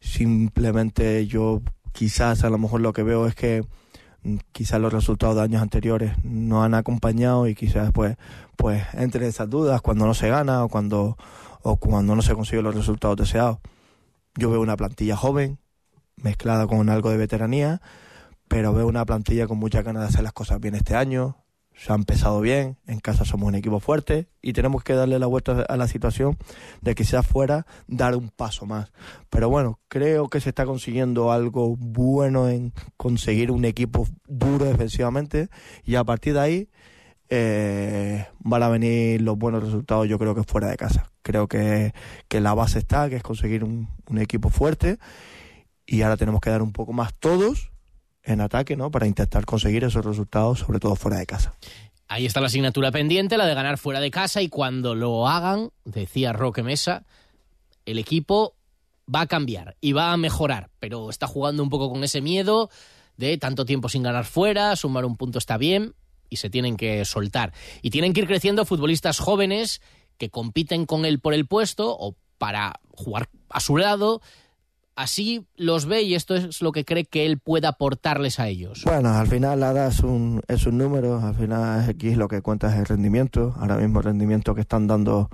Simplemente 0.00 1.26
yo 1.26 1.62
quizás 1.92 2.44
a 2.44 2.50
lo 2.50 2.58
mejor 2.58 2.80
lo 2.80 2.92
que 2.92 3.02
veo 3.02 3.26
es 3.26 3.34
que 3.34 3.64
mm, 4.22 4.36
quizás 4.52 4.80
los 4.80 4.92
resultados 4.92 5.36
de 5.36 5.42
años 5.42 5.62
anteriores 5.62 6.12
no 6.22 6.62
han 6.62 6.74
acompañado 6.74 7.48
y 7.48 7.54
quizás 7.54 7.90
pues 7.92 8.16
pues 8.56 8.84
entre 8.94 9.26
esas 9.26 9.48
dudas 9.50 9.80
cuando 9.80 10.06
no 10.06 10.14
se 10.14 10.28
gana 10.28 10.64
o 10.64 10.68
cuando 10.68 11.16
o 11.62 11.76
cuando 11.76 12.14
no 12.14 12.22
se 12.22 12.34
consiguen 12.34 12.64
los 12.64 12.74
resultados 12.74 13.16
deseados. 13.16 13.58
Yo 14.38 14.50
veo 14.50 14.60
una 14.60 14.76
plantilla 14.76 15.16
joven, 15.16 15.58
mezclada 16.14 16.68
con 16.68 16.88
algo 16.90 17.10
de 17.10 17.16
veteranía, 17.16 17.82
pero 18.46 18.72
veo 18.72 18.86
una 18.86 19.04
plantilla 19.04 19.48
con 19.48 19.58
muchas 19.58 19.82
ganas 19.82 20.02
de 20.02 20.08
hacer 20.10 20.22
las 20.22 20.32
cosas 20.32 20.60
bien 20.60 20.76
este 20.76 20.94
año. 20.94 21.38
Se 21.74 21.90
ha 21.90 21.96
empezado 21.96 22.40
bien, 22.40 22.78
en 22.86 23.00
casa 23.00 23.24
somos 23.24 23.48
un 23.48 23.56
equipo 23.56 23.80
fuerte 23.80 24.28
y 24.40 24.52
tenemos 24.52 24.84
que 24.84 24.94
darle 24.94 25.18
la 25.18 25.26
vuelta 25.26 25.62
a 25.62 25.76
la 25.76 25.88
situación 25.88 26.38
de 26.82 26.94
que 26.94 27.02
sea 27.02 27.24
fuera 27.24 27.66
dar 27.88 28.14
un 28.14 28.30
paso 28.30 28.64
más. 28.64 28.92
Pero 29.28 29.48
bueno, 29.48 29.80
creo 29.88 30.28
que 30.28 30.40
se 30.40 30.50
está 30.50 30.66
consiguiendo 30.66 31.32
algo 31.32 31.74
bueno 31.76 32.48
en 32.48 32.72
conseguir 32.96 33.50
un 33.50 33.64
equipo 33.64 34.06
duro 34.28 34.66
defensivamente 34.66 35.48
y 35.82 35.96
a 35.96 36.04
partir 36.04 36.34
de 36.34 36.40
ahí 36.40 36.68
eh, 37.28 38.24
van 38.38 38.62
a 38.62 38.68
venir 38.68 39.20
los 39.20 39.36
buenos 39.36 39.64
resultados 39.64 40.08
yo 40.08 40.16
creo 40.16 40.36
que 40.36 40.44
fuera 40.44 40.68
de 40.68 40.76
casa. 40.76 41.10
Creo 41.28 41.46
que, 41.46 41.92
la 42.30 42.54
base 42.54 42.78
está, 42.78 43.10
que 43.10 43.16
es 43.16 43.22
conseguir 43.22 43.62
un, 43.62 43.86
equipo 44.18 44.48
fuerte 44.48 44.98
y 45.84 46.00
ahora 46.00 46.16
tenemos 46.16 46.40
que 46.40 46.48
dar 46.48 46.62
un 46.62 46.72
poco 46.72 46.94
más 46.94 47.12
todos 47.12 47.70
en 48.22 48.40
ataque, 48.40 48.78
¿no? 48.78 48.90
Para 48.90 49.06
intentar 49.06 49.44
conseguir 49.44 49.84
esos 49.84 50.06
resultados, 50.06 50.60
sobre 50.60 50.78
todo 50.78 50.96
fuera 50.96 51.18
de 51.18 51.26
casa. 51.26 51.54
Ahí 52.08 52.24
está 52.24 52.40
la 52.40 52.46
asignatura 52.46 52.90
pendiente, 52.92 53.36
la 53.36 53.44
de 53.44 53.52
ganar 53.52 53.76
fuera 53.76 54.00
de 54.00 54.10
casa 54.10 54.40
y 54.40 54.48
cuando 54.48 54.94
lo 54.94 55.28
hagan, 55.28 55.68
decía 55.84 56.32
Roque 56.32 56.62
Mesa, 56.62 57.04
el 57.84 57.98
equipo 57.98 58.54
va 59.14 59.20
a 59.20 59.26
cambiar 59.26 59.76
y 59.82 59.92
va 59.92 60.14
a 60.14 60.16
mejorar, 60.16 60.70
pero 60.80 61.10
está 61.10 61.26
jugando 61.26 61.62
un 61.62 61.68
poco 61.68 61.90
con 61.90 62.04
ese 62.04 62.22
miedo 62.22 62.70
de 63.18 63.36
tanto 63.36 63.66
tiempo 63.66 63.90
sin 63.90 64.02
ganar 64.02 64.24
fuera, 64.24 64.74
sumar 64.76 65.04
un 65.04 65.18
punto 65.18 65.38
está 65.38 65.58
bien, 65.58 65.94
y 66.30 66.36
se 66.36 66.48
tienen 66.48 66.78
que 66.78 67.04
soltar. 67.04 67.52
Y 67.82 67.90
tienen 67.90 68.14
que 68.14 68.20
ir 68.20 68.26
creciendo 68.26 68.64
futbolistas 68.64 69.18
jóvenes 69.18 69.82
que 70.18 70.30
compiten 70.30 70.84
con 70.84 71.04
él 71.04 71.20
por 71.20 71.32
el 71.32 71.46
puesto 71.46 71.96
o 71.98 72.16
para 72.36 72.80
jugar 72.90 73.28
a 73.48 73.60
su 73.60 73.76
lado. 73.76 74.20
Así 74.96 75.46
los 75.54 75.86
ve 75.86 76.02
y 76.02 76.16
esto 76.16 76.34
es 76.34 76.60
lo 76.60 76.72
que 76.72 76.84
cree 76.84 77.04
que 77.04 77.24
él 77.24 77.38
pueda 77.38 77.68
aportarles 77.68 78.40
a 78.40 78.48
ellos. 78.48 78.82
Bueno, 78.84 79.10
al 79.10 79.28
final 79.28 79.60
la 79.60 79.86
es 79.86 80.00
un, 80.00 80.42
es 80.48 80.66
un 80.66 80.76
número, 80.76 81.20
al 81.20 81.36
final 81.36 81.88
aquí 81.88 82.16
lo 82.16 82.26
que 82.26 82.42
cuenta 82.42 82.72
es 82.72 82.80
el 82.80 82.84
rendimiento. 82.84 83.54
Ahora 83.58 83.76
mismo 83.76 84.00
el 84.00 84.06
rendimiento 84.06 84.56
que 84.56 84.62
están 84.62 84.88
dando, 84.88 85.30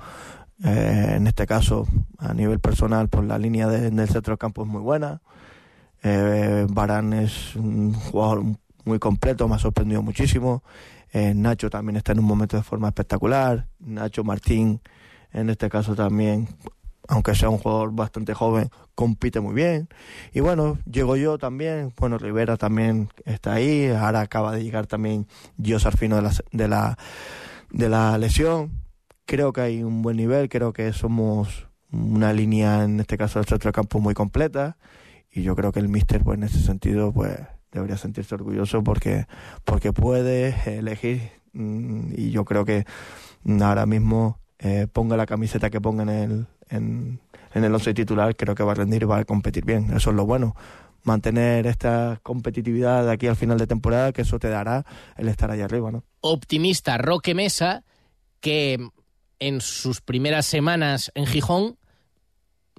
eh, 0.63 1.15
en 1.17 1.27
este 1.27 1.47
caso 1.47 1.87
a 2.19 2.35
nivel 2.35 2.61
personal, 2.61 3.09
por 3.09 3.25
la 3.25 3.39
línea 3.39 3.67
del 3.67 4.09
centro 4.09 4.33
del 4.33 4.39
campo 4.39 4.65
es 4.65 4.69
muy 4.69 4.83
buena. 4.83 5.23
Eh, 6.03 6.67
es 7.23 7.57
un 7.57 7.95
jugador 7.95 8.45
muy 8.85 8.99
completo, 8.99 9.49
me 9.49 9.57
ha 9.57 9.59
sorprendido 9.59 10.03
muchísimo. 10.03 10.63
Eh, 11.13 11.33
Nacho 11.35 11.71
también 11.71 11.97
está 11.97 12.13
en 12.13 12.19
un 12.19 12.25
momento 12.25 12.57
de 12.57 12.63
forma 12.63 12.89
espectacular. 12.89 13.69
Nacho 13.79 14.25
Martín, 14.25 14.81
en 15.33 15.51
este 15.51 15.69
caso 15.69 15.95
también, 15.95 16.49
aunque 17.09 17.35
sea 17.35 17.49
un 17.51 17.59
jugador 17.59 17.93
bastante 17.93 18.35
joven, 18.35 18.71
compite 18.95 19.41
muy 19.41 19.55
bien. 19.55 19.89
Y 20.33 20.41
bueno, 20.41 20.79
llego 20.91 21.17
yo 21.17 21.39
también, 21.39 21.93
bueno, 21.99 22.19
Rivera 22.19 22.57
también 22.57 23.09
está 23.25 23.55
ahí, 23.55 23.87
ahora 23.89 24.21
acaba 24.21 24.53
de 24.53 24.63
llegar 24.63 24.87
también 24.87 25.27
Gio 25.63 25.79
Sarfino 25.79 26.17
de 26.17 26.23
la, 26.23 26.33
de 26.53 26.69
la, 26.69 26.99
de 27.71 27.89
la 27.89 28.19
lesión. 28.19 28.83
Creo 29.27 29.53
que 29.53 29.61
hay 29.61 29.83
un 29.83 30.03
buen 30.03 30.17
nivel, 30.17 30.49
creo 30.49 30.73
que 30.73 30.93
somos 30.93 31.69
una 31.91 32.33
línea, 32.33 32.85
en 32.85 33.01
este 33.01 33.17
caso 33.17 33.39
del 33.39 33.47
centro 33.47 33.69
de 33.69 33.73
campo, 33.73 34.01
muy 34.01 34.15
completa. 34.15 34.77
Y 35.31 35.43
yo 35.43 35.57
creo 35.57 35.73
que 35.73 35.81
el 35.81 35.89
míster, 35.89 36.23
pues 36.23 36.39
en 36.39 36.45
ese 36.45 36.61
sentido, 36.61 37.13
pues 37.13 37.39
debería 37.75 37.97
sentirse 37.97 38.35
orgulloso 38.35 38.83
porque, 38.83 39.27
porque 39.65 39.93
puede 39.93 40.79
elegir 40.79 41.31
mm, 41.53 42.13
y 42.17 42.31
yo 42.31 42.45
creo 42.45 42.65
que 42.65 42.87
ahora 43.61 43.85
mismo 43.85 44.39
eh, 44.59 44.87
ponga 44.91 45.17
la 45.17 45.27
camiseta 45.27 45.69
que 45.71 45.81
ponga 45.81 46.05
en 46.05 46.09
el, 46.09 46.47
en, 46.71 47.21
el 47.53 47.75
once 47.75 47.93
titular, 47.93 48.35
creo 48.37 48.55
que 48.55 48.63
va 48.63 48.73
a 48.73 48.77
rendir 48.77 49.03
y 49.03 49.07
va 49.07 49.19
a 49.19 49.25
competir 49.25 49.65
bien. 49.65 49.93
Eso 49.95 50.11
es 50.11 50.17
lo 50.17 50.25
bueno. 50.25 50.57
Mantener 51.03 51.67
esta 51.67 52.19
competitividad 52.23 53.05
de 53.05 53.13
aquí 53.13 53.27
al 53.27 53.37
final 53.37 53.59
de 53.59 53.67
temporada, 53.67 54.13
que 54.13 54.23
eso 54.23 54.39
te 54.39 54.49
dará 54.49 54.87
el 55.17 55.29
estar 55.29 55.51
allá 55.51 55.67
arriba, 55.67 55.91
¿no? 55.91 56.05
Optimista 56.21 56.97
Roque 56.97 57.35
Mesa, 57.35 57.85
que 58.41 58.79
en 59.39 59.61
sus 59.61 60.01
primeras 60.01 60.47
semanas 60.47 61.13
en 61.15 61.27
Gijón, 61.27 61.77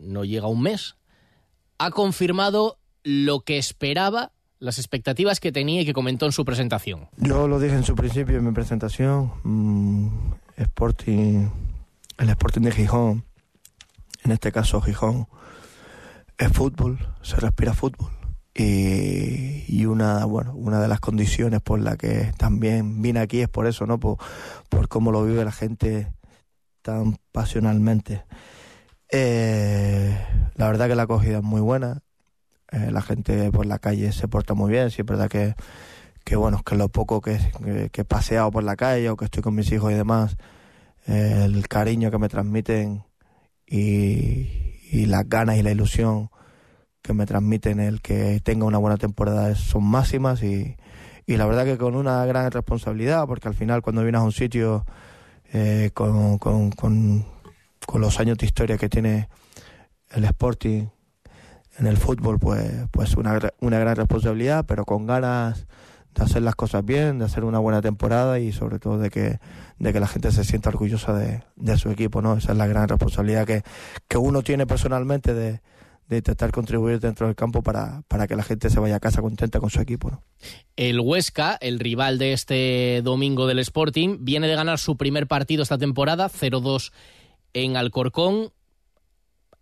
no 0.02 0.24
llega 0.26 0.48
un 0.48 0.62
mes, 0.62 0.96
ha 1.78 1.92
confirmado 1.92 2.80
lo 3.04 3.42
que 3.42 3.58
esperaba 3.58 4.32
las 4.60 4.78
expectativas 4.78 5.40
que 5.40 5.52
tenía 5.52 5.82
y 5.82 5.86
que 5.86 5.94
comentó 5.94 6.26
en 6.26 6.32
su 6.32 6.46
presentación. 6.46 7.10
Yo 7.18 7.48
lo 7.48 7.60
dije 7.60 7.76
en 7.76 7.84
su 7.84 7.96
principio, 7.96 8.38
en 8.38 8.46
mi 8.46 8.52
presentación, 8.52 9.32
mm, 9.44 10.08
Sporting, 10.58 11.50
el 12.18 12.30
Sporting 12.30 12.62
de 12.62 12.72
Gijón, 12.72 13.26
en 14.24 14.32
este 14.32 14.52
caso 14.52 14.82
Gijón, 14.82 15.28
es 16.38 16.52
fútbol, 16.52 16.98
se 17.22 17.38
respira 17.38 17.74
fútbol. 17.74 18.12
Y, 18.58 19.86
una 19.86 20.26
bueno 20.26 20.54
una 20.56 20.82
de 20.82 20.88
las 20.88 21.00
condiciones 21.00 21.62
por 21.62 21.80
la 21.80 21.98
que 21.98 22.32
también 22.38 23.02
vine 23.02 23.20
aquí 23.20 23.42
es 23.42 23.50
por 23.50 23.68
eso 23.68 23.86
no 23.86 24.00
por, 24.00 24.18
por 24.70 24.88
cómo 24.88 25.12
lo 25.12 25.24
vive 25.24 25.44
la 25.46 25.52
gente 25.52 26.12
tan 26.82 27.18
pasionalmente 27.32 28.26
eh, 29.12 30.18
la 30.56 30.68
verdad 30.68 30.88
que 30.88 30.96
la 30.96 31.04
acogida 31.04 31.38
es 31.38 31.44
muy 31.44 31.62
buena 31.62 32.02
eh, 32.72 32.92
la 32.92 33.02
gente 33.02 33.52
por 33.52 33.66
la 33.66 33.80
calle 33.80 34.12
se 34.12 34.28
porta 34.28 34.54
muy 34.54 34.72
bien, 34.72 34.92
sí 34.92 35.02
es 35.02 35.06
verdad 35.06 35.30
que, 35.30 35.56
que 36.24 36.36
bueno, 36.36 36.64
que 36.64 36.76
lo 36.76 36.90
poco 36.90 37.22
que, 37.22 37.40
que, 37.92 38.02
he 38.02 38.06
paseado 38.06 38.52
por 38.52 38.64
la 38.64 38.76
calle 38.76 39.10
o 39.10 39.18
que 39.18 39.26
estoy 39.26 39.44
con 39.44 39.56
mis 39.56 39.72
hijos 39.72 39.92
y 39.92 39.96
demás, 39.96 40.38
eh, 41.08 41.44
el 41.46 41.68
cariño 41.68 42.12
que 42.12 42.18
me 42.18 42.30
transmiten 42.30 43.04
y, 43.68 44.50
y 44.92 45.06
las 45.08 45.28
ganas 45.28 45.58
y 45.58 45.64
la 45.64 45.72
ilusión 45.72 46.30
que 47.02 47.14
me 47.14 47.26
transmiten 47.26 47.80
el 47.80 48.02
que 48.02 48.42
tenga 48.44 48.66
una 48.66 48.80
buena 48.80 48.98
temporada 48.98 49.54
son 49.56 49.84
máximas 49.84 50.42
y, 50.42 50.76
y 51.28 51.38
la 51.38 51.46
verdad 51.46 51.66
que 51.66 51.78
con 51.78 51.96
una 51.96 52.26
gran 52.26 52.52
responsabilidad, 52.52 53.26
porque 53.28 53.48
al 53.48 53.56
final 53.56 53.82
cuando 53.82 54.04
vienes 54.04 54.22
a 54.22 54.24
un 54.24 54.32
sitio 54.32 54.86
eh, 55.54 55.92
con, 55.94 56.38
con, 56.38 56.72
con, 56.72 57.26
con, 57.86 58.02
los 58.02 58.20
años 58.20 58.38
de 58.38 58.46
historia 58.46 58.78
que 58.78 58.90
tiene 58.90 59.30
el 60.12 60.24
Sporting, 60.26 60.88
en 61.78 61.88
el 61.88 61.98
fútbol 61.98 62.40
pues, 62.40 62.72
pues 62.92 63.16
una, 63.16 63.40
una 63.60 63.80
gran 63.80 63.96
responsabilidad, 63.96 64.66
pero 64.66 64.86
con 64.86 65.06
ganas 65.06 65.68
de 66.14 66.24
hacer 66.24 66.42
las 66.42 66.56
cosas 66.56 66.86
bien, 66.86 67.20
de 67.20 67.26
hacer 67.26 67.44
una 67.44 67.60
buena 67.60 67.82
temporada 67.82 68.40
y 68.40 68.52
sobre 68.52 68.80
todo 68.80 68.98
de 68.98 69.10
que, 69.10 69.40
de 69.80 69.94
que 69.94 70.00
la 70.00 70.08
gente 70.08 70.32
se 70.32 70.44
sienta 70.44 70.70
orgullosa 70.70 71.14
de, 71.14 71.44
de 71.56 71.78
su 71.78 71.90
equipo, 71.90 72.22
¿no? 72.22 72.38
Esa 72.38 72.54
es 72.54 72.58
la 72.58 72.68
gran 72.68 72.88
responsabilidad 72.88 73.46
que, 73.46 73.64
que 74.08 74.18
uno 74.18 74.42
tiene 74.42 74.66
personalmente 74.66 75.34
de, 75.34 75.62
de 76.08 76.18
intentar 76.18 76.52
contribuir 76.52 77.00
dentro 77.00 77.28
del 77.28 77.36
campo 77.36 77.64
para, 77.64 78.04
para 78.08 78.28
que 78.28 78.36
la 78.36 78.44
gente 78.44 78.70
se 78.70 78.80
vaya 78.80 78.96
a 78.96 79.00
casa 79.00 79.22
contenta 79.22 79.60
con 79.60 79.70
su 79.70 79.82
equipo. 79.82 80.22
El 80.76 81.00
Huesca, 81.00 81.58
el 81.60 81.80
rival 81.80 82.18
de 82.18 82.34
este 82.34 83.02
domingo 83.04 83.48
del 83.48 83.60
Sporting, 83.60 84.20
viene 84.22 84.48
de 84.48 84.56
ganar 84.56 84.80
su 84.80 84.98
primer 84.98 85.28
partido 85.28 85.64
esta 85.64 85.78
temporada, 85.78 86.30
0-2 86.30 86.92
en 87.54 87.78
Alcorcón. 87.78 88.52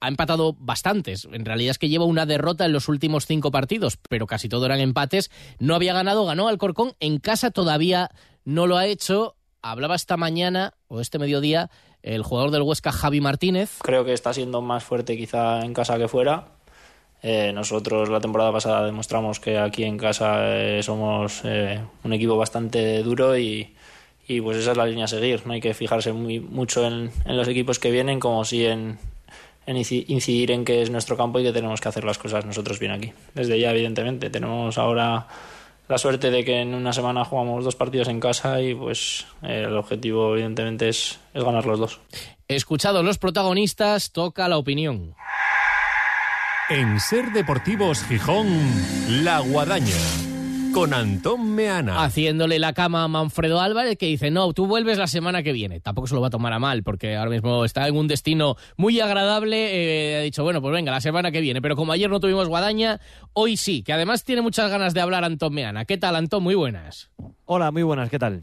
Ha 0.04 0.10
empatado 0.10 0.54
bastantes. 0.60 1.30
En 1.32 1.46
realidad 1.46 1.72
es 1.72 1.78
que 1.78 1.88
lleva 1.88 2.04
una 2.04 2.26
derrota 2.26 2.66
en 2.66 2.74
los 2.74 2.90
últimos 2.90 3.26
cinco 3.26 3.52
partidos, 3.52 3.98
pero 4.10 4.28
casi 4.28 4.50
todo 4.50 4.66
eran 4.66 4.82
empates. 4.82 5.32
No 5.60 5.76
había 5.76 5.94
ganado, 5.94 6.26
ganó 6.26 6.50
Alcorcón. 6.50 6.92
En 7.00 7.20
casa 7.20 7.52
todavía 7.52 8.12
no 8.44 8.68
lo 8.68 8.76
ha 8.76 8.86
hecho. 8.86 9.38
Hablaba 9.62 9.96
esta 9.96 10.18
mañana 10.18 10.74
o 10.90 11.00
este 11.00 11.20
mediodía 11.20 11.72
el 12.02 12.22
jugador 12.22 12.52
del 12.52 12.64
Huesca, 12.64 12.92
Javi 12.92 13.22
Martínez. 13.22 13.78
Creo 13.82 14.04
que 14.04 14.12
está 14.12 14.34
siendo 14.34 14.62
más 14.62 14.84
fuerte 14.84 15.16
quizá 15.16 15.62
en 15.64 15.74
casa 15.74 15.98
que 15.98 16.10
fuera. 16.10 16.50
Eh, 17.22 17.54
nosotros 17.54 18.10
la 18.10 18.20
temporada 18.20 18.52
pasada 18.52 18.86
demostramos 18.86 19.40
que 19.40 19.58
aquí 19.58 19.86
en 19.86 19.98
casa 19.98 20.54
eh, 20.54 20.84
somos 20.84 21.44
eh, 21.46 21.82
un 22.04 22.12
equipo 22.12 22.36
bastante 22.36 23.02
duro 23.04 23.38
y, 23.38 23.74
y, 24.28 24.42
pues 24.42 24.58
esa 24.58 24.72
es 24.72 24.78
la 24.78 24.86
línea 24.86 25.06
a 25.06 25.08
seguir. 25.08 25.48
No 25.48 25.54
hay 25.54 25.62
que 25.62 25.74
fijarse 25.74 26.12
muy, 26.12 26.42
mucho 26.42 26.86
en, 26.86 27.10
en 27.24 27.38
los 27.38 27.48
equipos 27.48 27.80
que 27.80 27.90
vienen 27.90 28.20
como 28.20 28.44
si 28.44 28.66
en, 28.66 29.00
en 29.66 29.78
incidir 29.78 30.52
en 30.52 30.66
que 30.66 30.82
es 30.82 30.90
nuestro 30.90 31.18
campo 31.18 31.40
y 31.40 31.44
que 31.44 31.54
tenemos 31.54 31.82
que 31.82 31.90
hacer 31.90 32.04
las 32.04 32.18
cosas 32.18 32.46
nosotros 32.46 32.80
bien 32.80 32.92
aquí. 32.92 33.14
Desde 33.34 33.60
ya, 33.60 33.72
evidentemente, 33.72 34.30
tenemos 34.30 34.78
ahora 34.78 35.28
la 35.88 35.98
suerte 35.98 36.32
de 36.32 36.44
que 36.44 36.62
en 36.62 36.74
una 36.74 36.94
semana 36.94 37.26
jugamos 37.26 37.64
dos 37.64 37.76
partidos 37.76 38.08
en 38.08 38.20
casa 38.20 38.62
y 38.62 38.74
pues 38.74 39.26
eh, 39.42 39.66
el 39.68 39.78
objetivo 39.78 40.34
evidentemente 40.34 40.90
es, 40.90 41.20
es 41.34 41.44
ganar 41.44 41.66
los 41.66 41.80
dos. 41.80 42.00
Escuchados 42.48 43.04
los 43.04 43.18
protagonistas, 43.18 44.12
toca 44.12 44.48
la 44.48 44.58
opinión. 44.58 45.16
En 46.70 47.00
Ser 47.00 47.32
Deportivos 47.32 48.04
Gijón, 48.04 48.48
La 49.24 49.40
Guadaña 49.40 50.33
con 50.74 50.94
Antón 50.94 51.54
Meana. 51.54 52.04
Haciéndole 52.04 52.58
la 52.58 52.74
cama 52.74 53.04
a 53.04 53.08
Manfredo 53.08 53.62
Álvarez, 53.62 53.96
que 53.96 54.08
dice, 54.08 54.32
no, 54.32 54.52
tú 54.54 54.66
vuelves 54.66 54.98
la 54.98 55.06
semana 55.06 55.44
que 55.44 55.54
viene. 55.54 55.80
Tampoco 55.80 56.08
se 56.08 56.16
lo 56.16 56.22
va 56.22 56.28
a 56.28 56.30
tomar 56.32 56.52
a 56.52 56.60
mal, 56.60 56.82
porque 56.82 57.16
ahora 57.16 57.30
mismo 57.30 57.64
está 57.64 57.88
en 57.88 57.96
un 57.96 58.08
destino 58.08 58.56
muy 58.76 59.00
agradable. 59.00 59.58
Eh, 59.58 60.18
ha 60.18 60.22
dicho, 60.22 60.44
bueno, 60.44 60.62
pues 60.62 60.74
venga, 60.74 60.92
la 60.92 61.00
semana 61.00 61.32
que 61.32 61.42
viene. 61.42 61.62
Pero 61.62 61.76
como 61.76 61.92
ayer 61.92 62.10
no 62.10 62.20
tuvimos 62.20 62.48
guadaña, 62.48 63.00
hoy 63.34 63.56
sí, 63.56 63.84
que 63.84 63.94
además 63.94 64.24
tiene 64.24 64.42
muchas 64.42 64.72
ganas 64.72 64.96
de 64.96 65.02
hablar 65.02 65.24
Antón 65.24 65.54
Meana. 65.54 65.86
¿Qué 65.86 65.98
tal, 65.98 66.16
Antón? 66.16 66.42
Muy 66.42 66.56
buenas. 66.56 67.12
Hola, 67.46 67.72
muy 67.72 67.84
buenas, 67.84 68.10
¿qué 68.10 68.18
tal? 68.18 68.42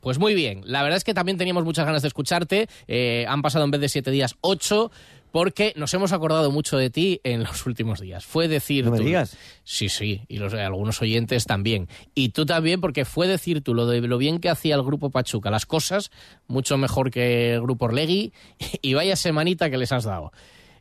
Pues 0.00 0.18
muy 0.18 0.34
bien. 0.34 0.62
La 0.64 0.82
verdad 0.82 0.98
es 0.98 1.04
que 1.04 1.14
también 1.14 1.38
teníamos 1.38 1.64
muchas 1.64 1.86
ganas 1.86 2.02
de 2.02 2.08
escucharte. 2.08 2.68
Eh, 2.88 3.24
han 3.28 3.42
pasado 3.42 3.64
en 3.64 3.70
vez 3.70 3.80
de 3.80 3.88
siete 3.88 4.10
días, 4.10 4.36
ocho 4.42 4.90
porque 5.32 5.72
nos 5.76 5.92
hemos 5.94 6.12
acordado 6.12 6.50
mucho 6.50 6.76
de 6.76 6.90
ti 6.90 7.20
en 7.24 7.42
los 7.44 7.66
últimos 7.66 8.00
días. 8.00 8.24
Fue 8.24 8.48
decir 8.48 8.84
¿No 8.84 8.90
me 8.92 8.98
tú, 8.98 9.04
digas? 9.04 9.36
Sí, 9.64 9.88
sí, 9.88 10.22
y 10.28 10.38
los, 10.38 10.54
algunos 10.54 11.00
oyentes 11.02 11.44
también. 11.46 11.88
Y 12.14 12.30
tú 12.30 12.46
también, 12.46 12.80
porque 12.80 13.04
fue 13.04 13.26
decir 13.26 13.62
tú 13.62 13.74
lo 13.74 13.86
de 13.86 14.00
lo 14.00 14.18
bien 14.18 14.38
que 14.40 14.48
hacía 14.50 14.74
el 14.74 14.82
grupo 14.82 15.10
Pachuca, 15.10 15.50
las 15.50 15.66
cosas 15.66 16.10
mucho 16.46 16.76
mejor 16.78 17.10
que 17.10 17.54
el 17.54 17.60
grupo 17.62 17.86
Orlegui, 17.86 18.32
y 18.82 18.94
vaya 18.94 19.16
semanita 19.16 19.70
que 19.70 19.78
les 19.78 19.92
has 19.92 20.04
dado. 20.04 20.32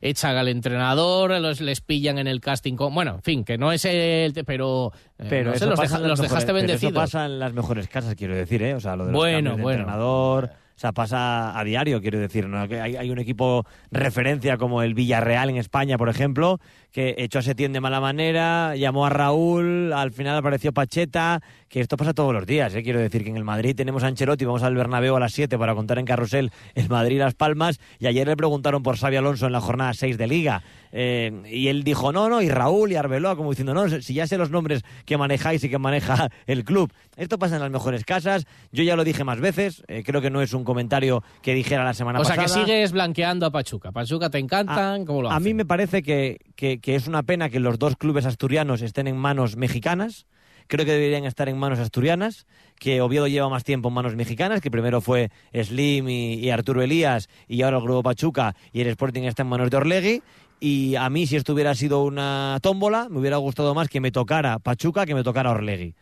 Echan 0.02 0.38
al 0.38 0.48
entrenador, 0.48 1.42
los, 1.42 1.60
les 1.60 1.82
pillan 1.82 2.20
en 2.20 2.28
el 2.28 2.40
casting. 2.40 2.76
Con, 2.78 2.96
bueno, 2.96 3.16
en 3.16 3.22
fin, 3.22 3.44
que 3.44 3.58
no 3.58 3.74
es 3.74 3.84
el. 3.84 4.32
Pero, 4.46 4.94
eh, 5.18 5.26
Pero 5.30 5.52
no 5.52 5.58
sé, 5.58 5.66
los, 5.66 5.78
deja- 5.78 6.00
dejaste 6.00 6.24
mejores- 6.24 6.46
pero 6.46 6.54
bendecidos. 6.54 6.92
Eso 6.94 7.02
pasa 7.02 7.26
en 7.26 7.38
las 7.38 7.52
mejores 7.54 7.90
casas, 7.90 8.16
quiero 8.16 8.34
decir, 8.34 8.64
¿eh? 8.64 8.76
O 8.76 8.80
sea, 8.80 8.96
lo 8.96 9.08
de 9.08 9.12
los 9.12 9.20
Bueno, 9.20 9.58
de 9.58 9.62
bueno. 9.62 9.80
entrenador, 9.82 10.52
sea, 10.80 10.94
pasa 10.94 11.60
a 11.60 11.64
diario, 11.64 12.02
quiero 12.02 12.20
decir, 12.20 12.48
¿no? 12.48 12.60
Hay, 12.60 13.12
un 13.12 13.20
equipo 13.20 13.66
referencia 13.92 14.58
como 14.58 14.82
el 14.82 14.94
Villarreal 14.94 15.50
en 15.50 15.58
España, 15.58 15.98
por 15.98 16.10
ejemplo, 16.10 16.60
que 16.92 17.16
echó 17.18 17.40
a 17.40 17.42
Setién 17.42 17.74
de 17.74 17.82
mala 17.82 18.00
manera, 18.00 18.76
llamó 18.76 19.06
a 19.06 19.10
Raúl, 19.10 19.92
al 19.94 20.12
final 20.12 20.38
apareció 20.38 20.72
Pacheta, 20.72 21.42
que 21.68 21.82
esto 21.82 21.98
pasa 21.98 22.14
todos 22.14 22.34
los 22.34 22.46
días, 22.46 22.74
¿eh? 22.76 22.82
quiero 22.82 23.00
decir 23.00 23.24
que 23.24 23.30
en 23.30 23.38
el 23.38 23.44
Madrid 23.44 23.76
tenemos 23.76 24.04
a 24.04 24.08
Ancelotti, 24.08 24.46
vamos 24.46 24.64
al 24.64 24.76
Bernabéu 24.76 25.16
a 25.16 25.20
las 25.20 25.34
7 25.34 25.58
para 25.58 25.76
contar 25.76 26.00
en 26.00 26.06
carrusel 26.06 26.52
el 26.76 26.90
Madrid 26.90 27.18
y 27.18 27.20
Las 27.20 27.36
Palmas, 27.36 27.80
y 28.00 28.08
ayer 28.08 28.28
le 28.28 28.38
preguntaron 28.38 28.82
por 28.82 28.98
Xavi 28.98 29.18
Alonso 29.18 29.46
en 29.46 29.52
la 29.52 29.62
jornada 29.62 29.94
6 29.94 30.18
de 30.18 30.28
Liga, 30.28 30.64
eh, 30.92 31.44
y 31.52 31.68
él 31.68 31.84
dijo, 31.84 32.12
no, 32.12 32.30
no, 32.30 32.42
y 32.42 32.50
Raúl 32.50 32.92
y 32.92 32.96
Arbeloa, 32.96 33.36
como 33.36 33.52
diciendo, 33.52 33.74
no, 33.74 33.88
si 34.02 34.14
ya 34.14 34.26
sé 34.26 34.38
los 34.38 34.50
nombres 34.50 34.84
que 35.06 35.18
manejáis 35.18 35.64
y 35.64 35.70
que 35.70 35.78
maneja 35.78 36.30
el 36.48 36.64
club. 36.64 36.92
Esto 37.18 37.38
pasa 37.38 37.56
en 37.56 37.62
las 37.62 37.72
mejores 37.72 38.06
casas, 38.06 38.46
yo 38.72 38.84
ya 38.84 38.96
lo 38.96 39.04
dije 39.04 39.24
más 39.24 39.40
veces, 39.40 39.84
eh, 39.88 40.04
creo 40.06 40.22
que 40.22 40.30
no 40.30 40.42
es 40.42 40.54
un 40.54 40.64
comentario 40.70 41.24
que 41.42 41.54
dijera 41.54 41.84
la 41.84 41.94
semana 41.94 42.20
O 42.20 42.26
sea, 42.26 42.36
pasada. 42.38 42.64
que 42.66 42.72
sigues 42.72 42.92
blanqueando 42.94 43.46
a 43.46 43.52
Pachuca. 43.52 43.92
Pachuca 43.92 44.30
te 44.30 44.38
encantan, 44.40 45.06
¿cómo 45.06 45.22
lo 45.24 45.30
A 45.30 45.36
hacen? 45.36 45.44
mí 45.44 45.54
me 45.54 45.66
parece 45.66 46.02
que, 46.02 46.40
que- 46.56 46.80
que 46.80 46.96
es 46.96 47.08
una 47.08 47.24
pena 47.24 47.50
que 47.50 47.60
los 47.60 47.78
dos 47.80 47.96
clubes 47.98 48.26
asturianos 48.26 48.82
estén 48.82 49.08
en 49.08 49.18
manos 49.18 49.58
mexicanas. 49.58 50.26
Creo 50.68 50.86
que 50.86 50.92
deberían 50.92 51.26
estar 51.26 51.50
en 51.50 51.58
manos 51.58 51.80
asturianas, 51.80 52.46
que 52.78 53.02
Oviedo 53.02 53.28
lleva 53.28 53.50
más 53.50 53.64
tiempo 53.64 53.88
en 53.90 53.96
manos 53.96 54.16
mexicanas, 54.16 54.62
que 54.62 54.70
primero 54.70 55.02
fue 55.02 55.32
Slim 55.52 56.08
y, 56.10 56.36
y 56.36 56.52
Arturo 56.52 56.84
Elías 56.84 57.28
y 57.48 57.64
ahora 57.64 57.78
el 57.78 57.84
Grupo 57.84 58.04
Pachuca 58.04 58.56
y 58.72 58.82
el 58.82 58.88
Sporting 58.88 59.24
está 59.24 59.42
en 59.42 59.50
manos 59.50 59.72
de 59.72 59.78
Orlegui. 59.78 60.22
Y 60.62 60.96
a 60.96 61.10
mí, 61.10 61.26
si 61.26 61.38
esto 61.38 61.54
hubiera 61.54 61.74
sido 61.74 62.04
una 62.04 62.60
tómbola, 62.62 63.08
me 63.10 63.18
hubiera 63.20 63.38
gustado 63.38 63.74
más 63.74 63.88
que 63.90 64.00
me 64.02 64.12
tocara 64.12 64.60
Pachuca 64.60 65.06
que 65.08 65.16
me 65.16 65.24
tocara 65.24 65.50
Orlegui. 65.52 65.96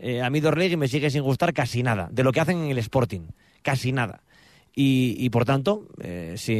Eh, 0.00 0.22
a 0.22 0.30
mí 0.30 0.40
de 0.40 0.48
Orlegui 0.48 0.76
me 0.76 0.88
sigue 0.88 1.10
sin 1.10 1.22
gustar 1.22 1.52
casi 1.52 1.82
nada, 1.82 2.08
de 2.10 2.24
lo 2.24 2.32
que 2.32 2.40
hacen 2.40 2.58
en 2.58 2.70
el 2.70 2.78
Sporting, 2.78 3.20
casi 3.62 3.92
nada. 3.92 4.22
Y, 4.74 5.16
y, 5.18 5.30
por 5.30 5.44
tanto, 5.44 5.88
eh, 6.00 6.34
si 6.36 6.54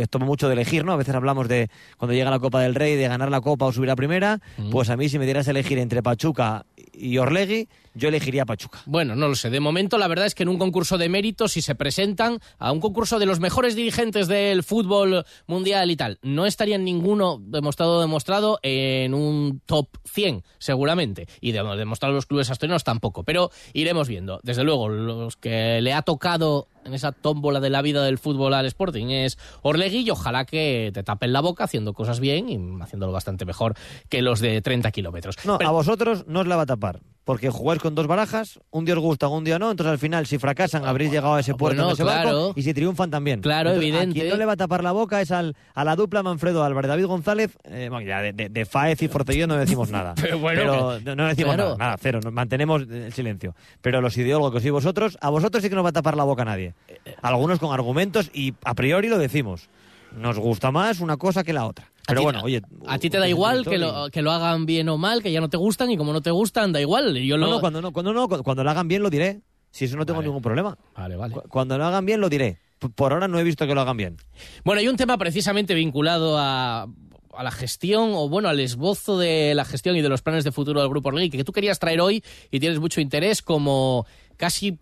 esto 0.00 0.18
mucho 0.20 0.46
de 0.46 0.54
elegir, 0.54 0.84
¿no? 0.84 0.92
A 0.92 0.96
veces 0.96 1.14
hablamos 1.14 1.48
de 1.48 1.68
cuando 1.98 2.14
llega 2.14 2.30
la 2.30 2.38
Copa 2.38 2.60
del 2.62 2.74
Rey, 2.74 2.94
de 2.94 3.08
ganar 3.08 3.30
la 3.30 3.40
Copa 3.40 3.66
o 3.66 3.72
subir 3.72 3.90
a 3.90 3.96
primera, 3.96 4.40
pues 4.70 4.88
a 4.88 4.96
mí 4.96 5.08
si 5.08 5.18
me 5.18 5.24
dieras 5.24 5.48
a 5.48 5.50
elegir 5.50 5.78
entre 5.78 6.02
Pachuca 6.02 6.64
y 6.92 7.18
Orlegui, 7.18 7.68
yo 7.96 8.08
elegiría 8.08 8.44
Pachuca. 8.44 8.80
Bueno, 8.86 9.16
no 9.16 9.28
lo 9.28 9.34
sé. 9.34 9.50
De 9.50 9.60
momento, 9.60 9.98
la 9.98 10.08
verdad 10.08 10.26
es 10.26 10.34
que 10.34 10.42
en 10.42 10.48
un 10.48 10.58
concurso 10.58 10.98
de 10.98 11.08
méritos, 11.08 11.52
si 11.52 11.62
se 11.62 11.74
presentan 11.74 12.38
a 12.58 12.72
un 12.72 12.80
concurso 12.80 13.18
de 13.18 13.26
los 13.26 13.40
mejores 13.40 13.74
dirigentes 13.74 14.28
del 14.28 14.62
fútbol 14.62 15.24
mundial 15.46 15.90
y 15.90 15.96
tal, 15.96 16.18
no 16.22 16.46
estarían 16.46 16.84
ninguno 16.84 17.38
demostrado 17.40 18.00
demostrado 18.00 18.58
en 18.62 19.14
un 19.14 19.60
top 19.66 19.88
100, 20.04 20.42
seguramente. 20.58 21.26
Y 21.40 21.52
de, 21.52 21.62
demostrado 21.76 22.14
los 22.14 22.26
clubes 22.26 22.50
asturianos 22.50 22.84
tampoco. 22.84 23.24
Pero 23.24 23.50
iremos 23.72 24.08
viendo. 24.08 24.40
Desde 24.42 24.62
luego, 24.64 24.88
los 24.88 25.36
que 25.36 25.80
le 25.80 25.92
ha 25.92 26.02
tocado 26.02 26.68
en 26.84 26.94
esa 26.94 27.12
tómbola 27.12 27.60
de 27.60 27.70
la 27.70 27.82
vida 27.82 28.04
del 28.04 28.18
fútbol 28.18 28.54
al 28.54 28.66
Sporting 28.66 29.06
es 29.06 29.38
Orlegui 29.62 30.00
y 30.02 30.10
ojalá 30.10 30.44
que 30.44 30.90
te 30.94 31.02
tapen 31.02 31.32
la 31.32 31.40
boca 31.40 31.64
haciendo 31.64 31.94
cosas 31.94 32.20
bien 32.20 32.48
y 32.48 32.58
haciéndolo 32.82 33.10
bastante 33.12 33.44
mejor 33.44 33.74
que 34.08 34.22
los 34.22 34.40
de 34.40 34.62
30 34.62 34.90
kilómetros. 34.92 35.36
No, 35.44 35.58
Pero- 35.58 35.70
a 35.70 35.72
vosotros 35.72 36.24
no 36.28 36.40
os 36.40 36.46
la 36.46 36.54
va 36.56 36.62
a 36.62 36.66
tapar, 36.66 37.00
porque 37.26 37.50
jugáis 37.50 37.82
con 37.82 37.96
dos 37.96 38.06
barajas, 38.06 38.60
un 38.70 38.84
día 38.84 38.94
os 38.94 39.00
gusta, 39.00 39.26
un 39.26 39.42
día 39.42 39.58
no, 39.58 39.72
entonces 39.72 39.90
al 39.90 39.98
final 39.98 40.26
si 40.26 40.38
fracasan 40.38 40.84
habréis 40.86 41.10
llegado 41.10 41.34
a 41.34 41.40
ese 41.40 41.54
puerto, 41.56 41.82
Bueno, 41.82 41.88
en 41.88 41.94
ese 41.94 42.02
claro. 42.04 42.44
barco, 42.46 42.52
y 42.54 42.62
si 42.62 42.72
triunfan 42.72 43.10
también. 43.10 43.40
Claro, 43.40 43.70
Entonces, 43.70 43.90
evidente. 43.90 44.20
A 44.20 44.22
quien 44.22 44.28
no 44.32 44.36
le 44.36 44.44
va 44.44 44.52
a 44.52 44.56
tapar 44.56 44.84
la 44.84 44.92
boca 44.92 45.20
es 45.20 45.32
al, 45.32 45.56
a 45.74 45.82
la 45.84 45.96
dupla 45.96 46.22
Manfredo 46.22 46.62
Álvarez, 46.62 46.88
David 46.88 47.06
González, 47.06 47.58
eh, 47.64 47.88
bueno, 47.90 48.06
ya 48.06 48.22
de, 48.22 48.32
de, 48.32 48.48
de 48.48 48.64
Faez 48.64 49.02
y 49.02 49.08
Fortellón 49.08 49.48
no 49.48 49.56
decimos 49.56 49.90
nada. 49.90 50.14
Pero 50.22 50.38
bueno, 50.38 50.92
Pero 51.02 51.16
no, 51.16 51.26
decimos 51.26 51.56
claro. 51.56 51.70
nada, 51.72 51.76
nada, 51.78 51.96
cero, 52.00 52.20
nos 52.22 52.32
mantenemos 52.32 52.82
el 52.82 53.12
silencio. 53.12 53.56
Pero 53.80 54.00
los 54.00 54.16
ideólogos 54.16 54.64
y 54.64 54.70
vosotros, 54.70 55.18
a 55.20 55.28
vosotros 55.28 55.64
sí 55.64 55.68
que 55.68 55.74
no 55.74 55.82
va 55.82 55.88
a 55.88 55.92
tapar 55.92 56.16
la 56.16 56.22
boca 56.22 56.44
nadie. 56.44 56.74
Algunos 57.22 57.58
con 57.58 57.74
argumentos 57.74 58.30
y 58.32 58.54
a 58.62 58.74
priori 58.74 59.08
lo 59.08 59.18
decimos. 59.18 59.68
Nos 60.16 60.38
gusta 60.38 60.70
más 60.70 61.00
una 61.00 61.16
cosa 61.16 61.42
que 61.42 61.52
la 61.52 61.66
otra. 61.66 61.90
Pero 62.06 62.20
ti- 62.20 62.24
bueno, 62.24 62.40
oye. 62.42 62.62
A 62.86 62.98
ti 62.98 63.10
te 63.10 63.18
da 63.18 63.28
igual 63.28 63.64
que 63.64 63.78
lo, 63.78 64.10
que 64.10 64.22
lo 64.22 64.30
hagan 64.32 64.64
bien 64.66 64.88
o 64.88 64.96
mal, 64.98 65.22
que 65.22 65.32
ya 65.32 65.40
no 65.40 65.48
te 65.50 65.56
gustan 65.56 65.90
y 65.90 65.96
como 65.96 66.12
no 66.12 66.20
te 66.22 66.30
gustan, 66.30 66.72
da 66.72 66.80
igual. 66.80 67.16
Yo 67.16 67.36
No, 67.36 67.46
lo... 67.46 67.52
no, 67.52 67.60
cuando 67.60 67.82
no, 67.82 67.92
cuando 67.92 68.12
no, 68.12 68.28
cuando 68.28 68.62
lo 68.64 68.70
hagan 68.70 68.88
bien 68.88 69.02
lo 69.02 69.10
diré. 69.10 69.40
Si 69.70 69.84
eso 69.84 69.96
no 69.96 70.06
tengo 70.06 70.18
Vale. 70.18 70.28
ningún 70.28 70.42
problema. 70.42 70.78
Vale, 70.96 71.16
vale. 71.16 71.34
Cu- 71.34 71.48
Cuando 71.48 71.76
lo 71.76 71.84
hagan 71.84 72.06
bien 72.06 72.20
lo 72.20 72.28
diré. 72.30 72.58
Por 72.94 73.12
ahora 73.12 73.28
no 73.28 73.38
he 73.38 73.44
visto 73.44 73.66
que 73.66 73.74
lo 73.74 73.80
hagan 73.82 73.96
bien. 73.96 74.16
Bueno, 74.64 74.80
hay 74.80 74.88
un 74.88 74.96
tema 74.96 75.18
precisamente 75.18 75.74
vinculado 75.74 76.38
a, 76.38 76.82
a 76.84 77.42
la 77.42 77.50
gestión, 77.50 78.12
o 78.14 78.28
bueno, 78.28 78.48
al 78.48 78.60
esbozo 78.60 79.18
de 79.18 79.54
la 79.54 79.64
gestión 79.66 79.96
y 79.96 80.00
de 80.02 80.08
los 80.08 80.22
planes 80.22 80.44
de 80.44 80.52
futuro 80.52 80.80
del 80.80 80.88
Grupo 80.88 81.08
Orlegui, 81.08 81.36
que 81.36 81.44
tú 81.44 81.52
querías 81.52 81.78
traer 81.78 82.00
hoy 82.00 82.22
y 82.50 82.60
tienes 82.60 82.78
mucho 82.80 83.00
interés 83.02 83.42
como 83.42 84.06
casi 84.38 84.78